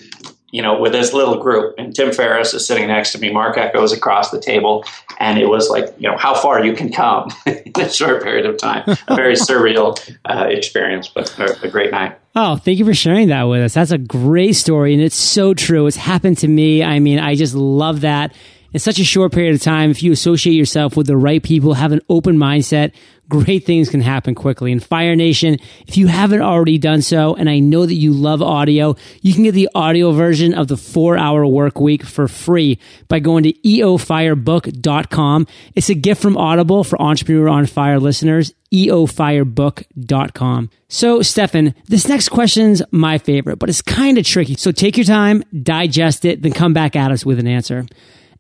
you 0.52 0.62
know, 0.62 0.80
with 0.80 0.92
this 0.92 1.14
little 1.14 1.38
group. 1.38 1.76
And 1.78 1.96
Tim 1.96 2.12
Ferriss 2.12 2.54
is 2.54 2.68
sitting 2.68 2.88
next 2.88 3.14
to 3.14 3.20
me. 3.20 3.32
Mark 3.32 3.58
Ecko 3.58 3.82
is 3.84 3.92
across 3.92 4.32
the 4.32 4.40
table. 4.40 4.84
And 5.20 5.40
it 5.40 5.48
was 5.48 5.70
like, 5.70 5.94
you 5.98 6.10
know, 6.10 6.18
how 6.18 6.36
far 6.36 6.64
you 6.64 6.74
can 6.74 6.92
come 6.92 7.30
in 7.46 7.72
a 7.78 7.90
short 7.90 8.22
period 8.22 8.46
of 8.46 8.58
time. 8.58 8.84
A 9.08 9.16
very 9.16 9.36
surreal 9.36 9.98
uh, 10.26 10.48
experience, 10.50 11.08
but 11.08 11.38
a, 11.40 11.66
a, 11.66 11.70
great 11.70 11.92
night. 11.92 12.18
Oh, 12.34 12.56
thank 12.56 12.80
you 12.80 12.86
for 12.86 12.94
sharing 12.94 13.28
that 13.28 13.44
with 13.44 13.62
us. 13.62 13.74
That's 13.74 13.92
a 13.92 13.98
great 13.98 14.54
story. 14.54 14.94
And 14.94 15.04
it's 15.04 15.16
so 15.16 15.54
true. 15.54 15.88
It's 15.88 15.98
happened 15.98 16.38
to 16.40 16.48
me. 16.48 16.82
I 16.82 17.00
mean, 17.00 17.20
I 17.20 17.36
just 17.36 17.56
love 17.56 18.02
that. 18.02 18.34
In 18.74 18.80
such 18.80 19.00
a 19.00 19.04
short 19.04 19.34
period 19.34 19.56
of 19.56 19.62
time, 19.62 19.92
if 19.92 20.02
you 20.02 20.12
associate 20.12 20.54
yourself 20.54 20.96
with 20.96 21.08
the 21.08 21.18
right 21.18 21.44
people, 21.44 21.74
have 21.74 21.92
an 21.92 22.02
open 22.08 22.38
mindset, 22.38 22.94
great 23.32 23.66
things 23.66 23.90
can 23.90 24.02
happen 24.02 24.36
quickly. 24.36 24.72
And 24.72 24.84
Fire 24.84 25.16
Nation, 25.16 25.58
if 25.88 25.98
you 25.98 26.08
haven't 26.08 26.42
already 26.42 26.78
done 26.78 27.02
so, 27.02 27.34
and 27.36 27.50
I 27.50 27.60
know 27.60 27.86
that 27.86 27.96
you 27.96 28.14
love 28.14 28.42
audio, 28.42 28.96
you 29.22 29.34
can 29.34 29.44
get 29.44 29.54
the 29.54 29.70
audio 29.74 30.12
version 30.12 30.54
of 30.54 30.68
the 30.68 30.78
four 30.78 31.18
hour 31.18 31.46
work 31.48 31.80
week 31.80 32.04
for 32.04 32.28
free 32.28 32.78
by 33.08 33.20
going 33.20 33.44
to 33.44 33.54
eofirebook.com. 33.54 35.48
It's 35.76 35.90
a 35.90 35.96
gift 35.96 36.22
from 36.22 36.38
Audible 36.38 36.84
for 36.84 37.02
Entrepreneur 37.02 37.50
on 37.50 37.66
Fire 37.66 38.00
listeners, 38.00 38.54
eofirebook.com. 38.74 40.70
So, 40.88 41.22
Stephan, 41.22 41.74
this 41.88 42.08
next 42.08 42.30
question's 42.30 42.82
my 42.92 43.18
favorite, 43.18 43.60
but 43.60 43.70
it's 43.70 43.82
kind 43.82 44.18
of 44.18 44.26
tricky. 44.26 44.56
So 44.56 44.72
take 44.72 44.98
your 44.98 45.06
time, 45.06 45.44
digest 45.64 46.26
it, 46.26 46.42
then 46.42 46.52
come 46.52 46.74
back 46.74 46.96
at 46.96 47.12
us 47.12 47.26
with 47.26 47.40
an 47.40 47.48
answer. 47.48 47.86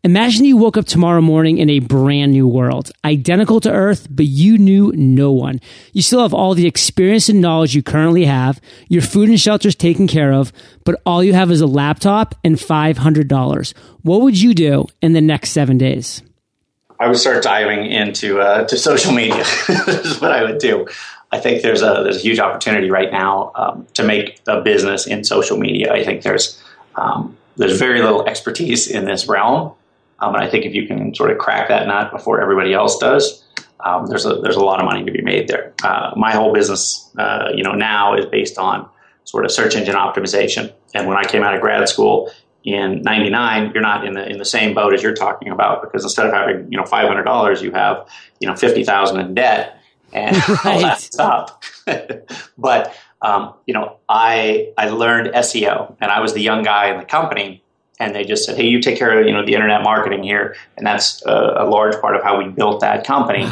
Imagine 0.04 0.46
you 0.46 0.58
woke 0.58 0.78
up 0.78 0.88
tomorrow 0.88 1.22
morning 1.22 1.60
in 1.60 1.70
a 1.70 1.78
brand 1.78 2.32
new 2.32 2.48
world, 2.48 2.90
identical 3.06 3.60
to 3.60 3.72
Earth, 3.72 4.08
but 4.10 4.26
you 4.26 4.58
knew 4.58 4.92
no 4.96 5.32
one. 5.32 5.62
You 5.94 6.02
still 6.02 6.24
have 6.24 6.34
all 6.34 6.56
the 6.56 6.66
experience 6.66 7.30
and 7.30 7.40
knowledge 7.40 7.76
you 7.76 7.84
currently 7.84 8.26
have, 8.26 8.60
your 8.88 9.04
food 9.04 9.30
and 9.30 9.40
shelter 9.40 9.68
is 9.68 9.76
taken 9.76 10.08
care 10.08 10.34
of, 10.34 10.52
but 10.86 11.00
all 11.06 11.24
you 11.24 11.34
have 11.34 11.52
is 11.52 11.62
a 11.62 11.68
laptop 11.68 12.34
and 12.44 12.56
$500. 12.56 13.74
What 14.02 14.22
would 14.22 14.42
you 14.42 14.56
do 14.56 14.88
in 15.04 15.14
the 15.14 15.22
next 15.22 15.52
seven 15.52 15.78
days? 15.78 16.24
I 17.00 17.08
would 17.08 17.18
start 17.18 17.44
diving 17.44 17.86
into 17.86 18.40
uh, 18.40 18.66
to 18.66 18.78
social 18.78 19.14
media. 19.14 19.44
this 19.68 20.06
is 20.06 20.20
what 20.20 20.32
I 20.32 20.42
would 20.42 20.58
do. 20.58 20.88
I 21.32 21.40
think 21.40 21.62
there's 21.62 21.84
a 21.84 22.02
there's 22.04 22.18
a 22.18 22.22
huge 22.22 22.40
opportunity 22.40 22.90
right 22.90 23.12
now 23.12 23.52
um, 23.54 23.86
to 23.94 24.04
make 24.04 24.42
a 24.48 24.62
business 24.62 25.06
in 25.06 25.24
social 25.24 25.58
media. 25.58 25.94
I 25.94 26.04
think 26.04 26.24
there's 26.24 26.60
um, 26.96 27.38
there's 27.58 27.78
very 27.78 28.02
little 28.02 28.28
expertise 28.28 28.88
in 28.88 29.06
this 29.06 29.28
realm, 29.28 29.74
um, 30.22 30.36
and 30.36 30.44
I 30.44 30.50
think 30.50 30.66
if 30.66 30.74
you 30.74 30.88
can 30.88 31.14
sort 31.16 31.32
of 31.32 31.40
crack 31.40 31.68
that 31.68 31.88
nut 31.88 32.12
before 32.12 32.40
everybody 32.40 32.74
else 32.74 32.98
does, 33.00 33.44
um, 33.84 34.06
there's 34.06 34.26
a 34.26 34.36
there's 34.36 34.56
a 34.56 34.64
lot 34.64 34.80
of 34.80 34.86
money 34.86 35.04
to 35.04 35.12
be 35.12 35.22
made 35.22 35.48
there. 35.48 35.74
Uh, 35.84 36.12
my 36.16 36.32
whole 36.32 36.54
business, 36.54 37.10
uh, 37.18 37.50
you 37.56 37.64
know, 37.64 37.74
now 37.74 38.16
is 38.16 38.26
based 38.28 38.58
on 38.60 38.88
sort 39.24 39.44
of 39.46 39.52
search 39.52 39.76
engine 39.76 39.96
optimization. 39.96 40.72
And 40.94 41.08
when 41.08 41.18
I 41.18 41.24
came 41.24 41.44
out 41.44 41.56
of 41.56 41.62
grad 41.62 41.88
school 41.90 42.32
in 42.64 43.02
'99, 43.02 43.72
you're 43.74 43.82
not 43.82 44.06
in 44.06 44.14
the 44.14 44.28
in 44.30 44.38
the 44.38 44.46
same 44.46 44.76
boat 44.76 44.94
as 44.94 45.02
you're 45.02 45.16
talking 45.16 45.52
about 45.52 45.82
because 45.82 46.04
instead 46.04 46.28
of 46.28 46.34
having 46.34 46.72
you 46.72 46.78
know 46.78 46.86
five 46.86 47.08
hundred 47.08 47.24
dollars, 47.24 47.64
you 47.64 47.72
have 47.72 48.08
you 48.40 48.48
know 48.48 48.56
fifty 48.56 48.84
thousand 48.84 49.20
in 49.20 49.34
debt, 49.34 49.80
and 50.14 50.36
right. 50.48 50.60
all 50.66 50.82
that 50.82 51.02
stuff. 51.02 51.84
but 52.60 52.96
um, 53.24 53.56
you 53.66 53.74
know, 53.74 53.98
I 54.08 54.72
I 54.78 54.90
learned 54.90 55.34
SEO, 55.34 55.96
and 56.00 56.12
I 56.12 56.20
was 56.20 56.36
the 56.36 56.42
young 56.42 56.62
guy 56.62 56.92
in 56.92 57.00
the 57.00 57.06
company 57.06 57.64
and 58.02 58.16
they 58.16 58.26
just 58.26 58.46
said, 58.46 58.58
"Hey, 58.58 58.66
you 58.66 58.82
take 58.82 58.98
care 58.98 59.18
of 59.18 59.28
you 59.28 59.32
know 59.32 59.46
the 59.46 59.54
internet 59.54 59.84
marketing 59.84 60.24
here," 60.24 60.56
and 60.76 60.86
that's 60.86 61.24
a, 61.26 61.58
a 61.60 61.66
large 61.70 61.96
part 62.02 62.16
of 62.16 62.24
how 62.24 62.38
we 62.38 62.50
built 62.50 62.82
that 62.82 63.06
company. 63.06 63.44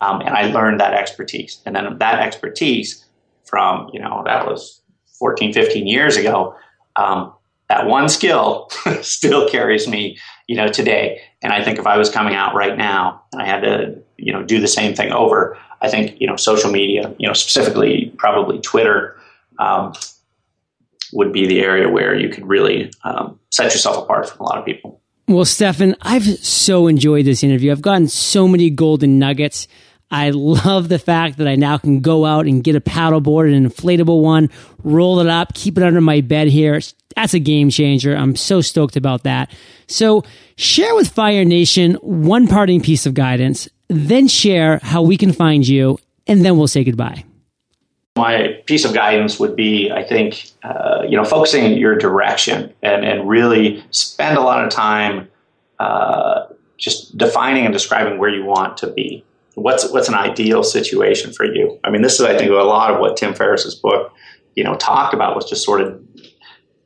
Um, 0.00 0.20
and 0.20 0.36
I 0.36 0.52
learned 0.52 0.80
that 0.80 0.92
expertise, 0.92 1.62
and 1.64 1.74
then 1.74 1.96
that 1.98 2.20
expertise 2.20 3.04
from 3.44 3.88
you 3.92 4.00
know 4.00 4.22
that 4.26 4.46
was 4.46 4.82
14, 5.18 5.54
15 5.54 5.86
years 5.86 6.16
ago. 6.16 6.54
Um, 6.96 7.32
that 7.70 7.86
one 7.86 8.10
skill 8.10 8.68
still 9.00 9.48
carries 9.48 9.88
me, 9.88 10.18
you 10.46 10.54
know, 10.54 10.68
today. 10.68 11.22
And 11.40 11.50
I 11.50 11.64
think 11.64 11.78
if 11.78 11.86
I 11.86 11.96
was 11.96 12.10
coming 12.10 12.34
out 12.34 12.54
right 12.54 12.76
now 12.76 13.22
and 13.32 13.40
I 13.40 13.46
had 13.46 13.60
to, 13.62 13.98
you 14.18 14.34
know, 14.34 14.42
do 14.42 14.60
the 14.60 14.68
same 14.68 14.94
thing 14.94 15.12
over, 15.12 15.56
I 15.80 15.88
think 15.88 16.20
you 16.20 16.26
know 16.26 16.36
social 16.36 16.70
media, 16.70 17.14
you 17.18 17.26
know, 17.26 17.32
specifically 17.32 18.12
probably 18.18 18.60
Twitter, 18.60 19.16
um, 19.58 19.94
would 21.14 21.32
be 21.32 21.46
the 21.46 21.60
area 21.60 21.88
where 21.88 22.14
you 22.14 22.28
could 22.28 22.46
really 22.46 22.92
um, 23.04 23.38
set 23.54 23.72
yourself 23.72 24.04
apart 24.04 24.28
from 24.28 24.40
a 24.40 24.48
lot 24.48 24.58
of 24.58 24.64
people. 24.64 25.00
Well, 25.28 25.44
Stephan, 25.44 25.94
I've 26.02 26.24
so 26.24 26.86
enjoyed 26.86 27.24
this 27.24 27.42
interview. 27.42 27.70
I've 27.70 27.80
gotten 27.80 28.08
so 28.08 28.46
many 28.48 28.68
golden 28.68 29.18
nuggets. 29.18 29.68
I 30.10 30.30
love 30.30 30.88
the 30.88 30.98
fact 30.98 31.38
that 31.38 31.48
I 31.48 31.54
now 31.54 31.78
can 31.78 32.00
go 32.00 32.26
out 32.26 32.46
and 32.46 32.62
get 32.62 32.76
a 32.76 32.80
paddleboard, 32.80 33.54
an 33.54 33.68
inflatable 33.68 34.22
one, 34.22 34.50
roll 34.82 35.20
it 35.20 35.28
up, 35.28 35.54
keep 35.54 35.78
it 35.78 35.84
under 35.84 36.00
my 36.00 36.20
bed 36.20 36.48
here. 36.48 36.80
That's 37.16 37.32
a 37.32 37.38
game 37.38 37.70
changer. 37.70 38.14
I'm 38.14 38.36
so 38.36 38.60
stoked 38.60 38.96
about 38.96 39.22
that. 39.22 39.50
So, 39.86 40.24
share 40.56 40.94
with 40.94 41.08
Fire 41.08 41.44
Nation 41.44 41.94
one 41.94 42.48
parting 42.48 42.80
piece 42.80 43.06
of 43.06 43.14
guidance, 43.14 43.68
then 43.88 44.28
share 44.28 44.78
how 44.82 45.02
we 45.02 45.16
can 45.16 45.32
find 45.32 45.66
you, 45.66 45.98
and 46.26 46.44
then 46.44 46.58
we'll 46.58 46.66
say 46.68 46.84
goodbye. 46.84 47.24
My 48.16 48.60
piece 48.66 48.84
of 48.84 48.94
guidance 48.94 49.40
would 49.40 49.56
be, 49.56 49.90
I 49.90 50.04
think, 50.04 50.50
uh, 50.62 51.02
you 51.08 51.16
know, 51.16 51.24
focusing 51.24 51.76
your 51.76 51.96
direction 51.96 52.72
and, 52.80 53.04
and 53.04 53.28
really 53.28 53.82
spend 53.90 54.38
a 54.38 54.40
lot 54.40 54.64
of 54.64 54.70
time 54.70 55.28
uh, 55.80 56.46
just 56.78 57.18
defining 57.18 57.64
and 57.64 57.72
describing 57.72 58.18
where 58.18 58.30
you 58.30 58.44
want 58.44 58.76
to 58.78 58.86
be. 58.86 59.24
What's 59.56 59.90
what's 59.90 60.08
an 60.08 60.14
ideal 60.14 60.62
situation 60.62 61.32
for 61.32 61.44
you? 61.44 61.78
I 61.82 61.90
mean, 61.90 62.02
this 62.02 62.14
is, 62.14 62.26
I 62.26 62.36
think, 62.36 62.50
a 62.50 62.54
lot 62.54 62.92
of 62.92 63.00
what 63.00 63.16
Tim 63.16 63.34
Ferriss's 63.34 63.74
book, 63.74 64.12
you 64.54 64.62
know, 64.62 64.76
talked 64.76 65.14
about 65.14 65.34
was 65.34 65.48
just 65.48 65.64
sort 65.64 65.80
of, 65.80 66.00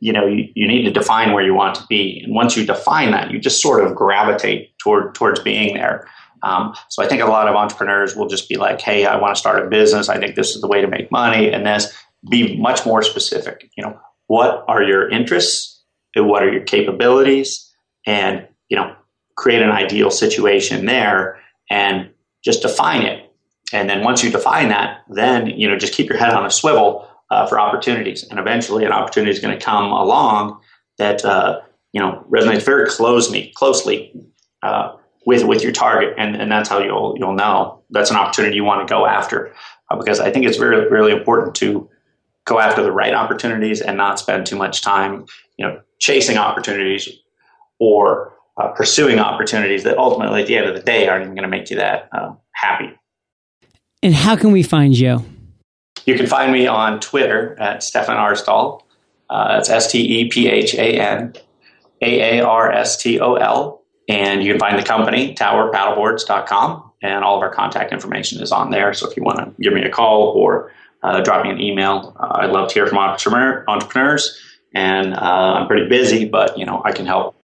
you 0.00 0.12
know, 0.12 0.26
you, 0.26 0.48
you 0.54 0.66
need 0.66 0.82
to 0.84 0.90
define 0.90 1.32
where 1.32 1.44
you 1.44 1.54
want 1.54 1.74
to 1.76 1.86
be, 1.88 2.22
and 2.24 2.34
once 2.34 2.56
you 2.56 2.64
define 2.66 3.10
that, 3.10 3.30
you 3.30 3.38
just 3.38 3.60
sort 3.60 3.84
of 3.84 3.94
gravitate 3.94 4.76
toward 4.78 5.14
towards 5.14 5.40
being 5.40 5.74
there. 5.74 6.08
Um, 6.42 6.74
so 6.88 7.02
I 7.02 7.08
think 7.08 7.22
a 7.22 7.26
lot 7.26 7.48
of 7.48 7.54
entrepreneurs 7.54 8.16
will 8.16 8.28
just 8.28 8.48
be 8.48 8.56
like, 8.56 8.80
"Hey, 8.80 9.06
I 9.06 9.16
want 9.16 9.34
to 9.34 9.38
start 9.38 9.64
a 9.64 9.68
business. 9.68 10.08
I 10.08 10.18
think 10.18 10.34
this 10.34 10.54
is 10.54 10.60
the 10.60 10.68
way 10.68 10.80
to 10.80 10.88
make 10.88 11.10
money," 11.10 11.50
and 11.50 11.66
this 11.66 11.92
be 12.28 12.56
much 12.56 12.84
more 12.84 13.02
specific. 13.02 13.70
You 13.76 13.84
know, 13.84 14.00
what 14.26 14.64
are 14.68 14.82
your 14.82 15.08
interests? 15.08 15.82
What 16.16 16.42
are 16.42 16.52
your 16.52 16.62
capabilities? 16.62 17.72
And 18.06 18.46
you 18.68 18.76
know, 18.76 18.94
create 19.36 19.62
an 19.62 19.70
ideal 19.70 20.10
situation 20.10 20.86
there, 20.86 21.38
and 21.70 22.10
just 22.44 22.62
define 22.62 23.02
it. 23.02 23.30
And 23.72 23.88
then 23.88 24.02
once 24.02 24.24
you 24.24 24.30
define 24.30 24.68
that, 24.70 25.02
then 25.08 25.46
you 25.46 25.68
know, 25.68 25.76
just 25.76 25.92
keep 25.92 26.08
your 26.08 26.18
head 26.18 26.32
on 26.32 26.46
a 26.46 26.50
swivel 26.50 27.08
uh, 27.30 27.46
for 27.46 27.60
opportunities, 27.60 28.24
and 28.24 28.38
eventually, 28.38 28.84
an 28.84 28.92
opportunity 28.92 29.30
is 29.30 29.38
going 29.38 29.56
to 29.58 29.64
come 29.64 29.92
along 29.92 30.60
that 30.98 31.24
uh, 31.24 31.60
you 31.92 32.00
know 32.00 32.24
resonates 32.30 32.62
very 32.62 32.88
closely, 32.88 33.52
closely. 33.54 34.12
Uh, 34.62 34.96
with 35.26 35.44
with 35.44 35.62
your 35.62 35.72
target, 35.72 36.14
and, 36.16 36.36
and 36.36 36.50
that's 36.50 36.68
how 36.68 36.78
you'll 36.78 37.16
you'll 37.18 37.34
know 37.34 37.82
that's 37.90 38.10
an 38.10 38.16
opportunity 38.16 38.56
you 38.56 38.64
want 38.64 38.86
to 38.86 38.92
go 38.92 39.06
after. 39.06 39.54
Uh, 39.90 39.96
because 39.96 40.20
I 40.20 40.30
think 40.30 40.46
it's 40.46 40.58
really 40.58 40.88
really 40.88 41.12
important 41.12 41.54
to 41.56 41.88
go 42.44 42.58
after 42.58 42.82
the 42.82 42.92
right 42.92 43.14
opportunities 43.14 43.80
and 43.80 43.96
not 43.96 44.18
spend 44.18 44.46
too 44.46 44.56
much 44.56 44.80
time, 44.80 45.26
you 45.58 45.66
know, 45.66 45.80
chasing 45.98 46.38
opportunities 46.38 47.08
or 47.78 48.32
uh, 48.56 48.68
pursuing 48.68 49.18
opportunities 49.18 49.84
that 49.84 49.98
ultimately, 49.98 50.40
at 50.40 50.46
the 50.46 50.56
end 50.56 50.66
of 50.66 50.74
the 50.74 50.82
day, 50.82 51.08
aren't 51.08 51.22
even 51.22 51.34
going 51.34 51.42
to 51.42 51.48
make 51.48 51.70
you 51.70 51.76
that 51.76 52.08
uh, 52.12 52.32
happy. 52.52 52.90
And 54.02 54.14
how 54.14 54.36
can 54.36 54.52
we 54.52 54.62
find 54.62 54.96
you? 54.96 55.24
You 56.06 56.16
can 56.16 56.26
find 56.26 56.52
me 56.52 56.66
on 56.66 57.00
Twitter 57.00 57.56
at 57.60 57.82
Stephan 57.82 58.16
Aarstol. 58.16 58.82
Uh, 59.28 59.54
that's 59.54 59.68
S 59.68 59.92
T 59.92 60.20
E 60.20 60.28
P 60.28 60.48
H 60.48 60.74
A 60.74 60.98
N 60.98 61.34
A 62.00 62.38
A 62.38 62.44
R 62.44 62.72
S 62.72 62.96
T 62.96 63.20
O 63.20 63.34
L. 63.34 63.77
And 64.08 64.42
you 64.42 64.52
can 64.52 64.58
find 64.58 64.78
the 64.78 64.82
company, 64.82 65.34
towerpaddleboards.com, 65.34 66.92
and 67.02 67.24
all 67.24 67.36
of 67.36 67.42
our 67.42 67.50
contact 67.50 67.92
information 67.92 68.40
is 68.42 68.52
on 68.52 68.70
there. 68.70 68.94
So 68.94 69.08
if 69.08 69.16
you 69.16 69.22
want 69.22 69.38
to 69.38 69.62
give 69.62 69.74
me 69.74 69.82
a 69.82 69.90
call 69.90 70.28
or 70.28 70.72
uh, 71.02 71.20
drop 71.20 71.44
me 71.44 71.50
an 71.50 71.60
email, 71.60 72.16
uh, 72.18 72.38
I'd 72.40 72.50
love 72.50 72.68
to 72.68 72.74
hear 72.74 72.86
from 72.86 72.98
entrepreneur, 72.98 73.64
entrepreneurs. 73.68 74.40
And 74.74 75.14
uh, 75.14 75.18
I'm 75.18 75.66
pretty 75.66 75.88
busy, 75.88 76.26
but 76.26 76.58
you 76.58 76.66
know 76.66 76.82
I 76.84 76.92
can 76.92 77.06
help. 77.06 77.37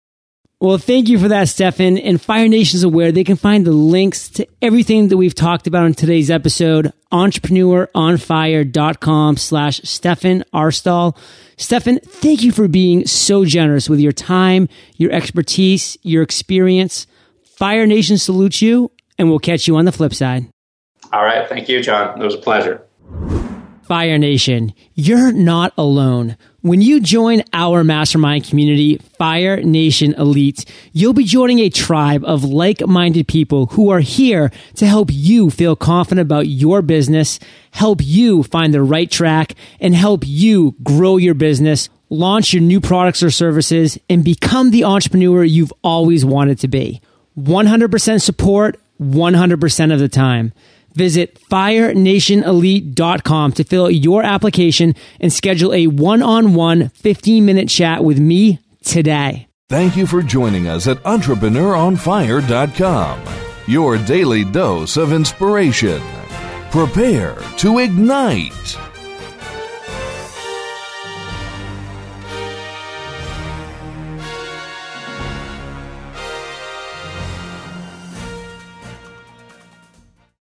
Well, 0.62 0.78
thank 0.78 1.10
you 1.10 1.18
for 1.18 1.28
that, 1.30 1.50
Stephan. 1.50 1.98
And 1.98 2.22
Fire 2.22 2.48
Nation 2.48 2.78
is 2.78 2.84
aware 2.84 3.12
they 3.12 3.24
can 3.24 3.36
find 3.36 3.66
the 3.66 3.72
links 3.72 4.30
to 4.30 4.48
everything 4.62 5.08
that 5.08 5.18
we've 5.18 5.34
talked 5.34 5.66
about 5.66 5.88
in 5.88 5.96
today's 5.96 6.30
episode, 6.30 6.94
entrepreneuronfire.com 7.12 9.38
slash 9.38 9.82
Stephan 9.84 10.44
Aarstol. 10.54 11.18
Stephan, 11.58 12.00
thank 12.02 12.44
you 12.44 12.52
for 12.52 12.68
being 12.68 13.08
so 13.08 13.44
generous 13.44 13.90
with 13.90 14.00
your 14.00 14.12
time, 14.12 14.70
your 14.98 15.12
expertise, 15.12 15.98
your 16.04 16.22
experience. 16.22 17.08
Fire 17.44 17.88
Nation 17.88 18.20
salutes 18.20 18.62
you, 18.62 18.92
and 19.18 19.30
we'll 19.30 19.40
catch 19.40 19.68
you 19.68 19.78
on 19.78 19.86
the 19.86 19.92
flip 19.92 20.14
side. 20.14 20.46
All 21.12 21.24
right. 21.24 21.50
Thank 21.50 21.70
you, 21.70 21.82
John. 21.82 22.22
It 22.22 22.24
was 22.24 22.36
a 22.36 22.40
pleasure. 22.40 22.86
Fire 23.92 24.18
Nation, 24.18 24.74
you're 24.96 25.34
not 25.34 25.74
alone. 25.78 26.38
When 26.62 26.82
you 26.82 27.02
join 27.02 27.44
our 27.52 27.84
mastermind 27.84 28.46
community, 28.46 28.96
Fire 29.18 29.62
Nation 29.62 30.14
Elite, 30.14 30.64
you'll 30.94 31.12
be 31.12 31.26
joining 31.26 31.60
a 31.60 31.70
tribe 31.70 32.24
of 32.24 32.46
like-minded 32.46 33.28
people 33.28 33.66
who 33.66 33.90
are 33.90 34.00
here 34.00 34.50
to 34.76 34.88
help 34.88 35.10
you 35.12 35.50
feel 35.50 35.76
confident 35.76 36.26
about 36.26 36.48
your 36.48 36.82
business, 36.82 37.38
help 37.72 38.00
you 38.02 38.44
find 38.44 38.74
the 38.74 38.82
right 38.82 39.12
track, 39.12 39.56
and 39.82 39.94
help 39.94 40.24
you 40.26 40.74
grow 40.82 41.18
your 41.18 41.34
business, 41.34 41.90
launch 42.10 42.54
your 42.54 42.64
new 42.64 42.80
products 42.80 43.22
or 43.22 43.30
services, 43.30 44.00
and 44.10 44.24
become 44.24 44.72
the 44.72 44.86
entrepreneur 44.86 45.44
you've 45.44 45.74
always 45.84 46.24
wanted 46.24 46.60
to 46.60 46.70
be. 46.70 47.02
100% 47.38 48.22
support, 48.22 48.80
100% 49.02 49.94
of 49.94 50.00
the 50.00 50.08
time. 50.08 50.54
Visit 50.94 51.40
firenationelite.com 51.50 53.52
to 53.54 53.64
fill 53.64 53.86
out 53.86 53.96
your 53.96 54.24
application 54.24 54.94
and 55.20 55.32
schedule 55.32 55.74
a 55.74 55.88
one 55.88 56.22
on 56.22 56.54
one 56.54 56.90
15 56.90 57.46
minute 57.46 57.70
chat 57.70 58.04
with 58.04 58.20
me 58.20 58.60
today. 58.84 59.48
Thank 59.70 59.96
you 59.96 60.06
for 60.06 60.22
joining 60.22 60.68
us 60.68 60.86
at 60.88 61.02
EntrepreneurOnFire.com, 61.04 63.22
your 63.68 63.98
daily 63.98 64.44
dose 64.44 64.98
of 64.98 65.14
inspiration. 65.14 66.02
Prepare 66.72 67.38
to 67.58 67.80
ignite. 67.80 68.91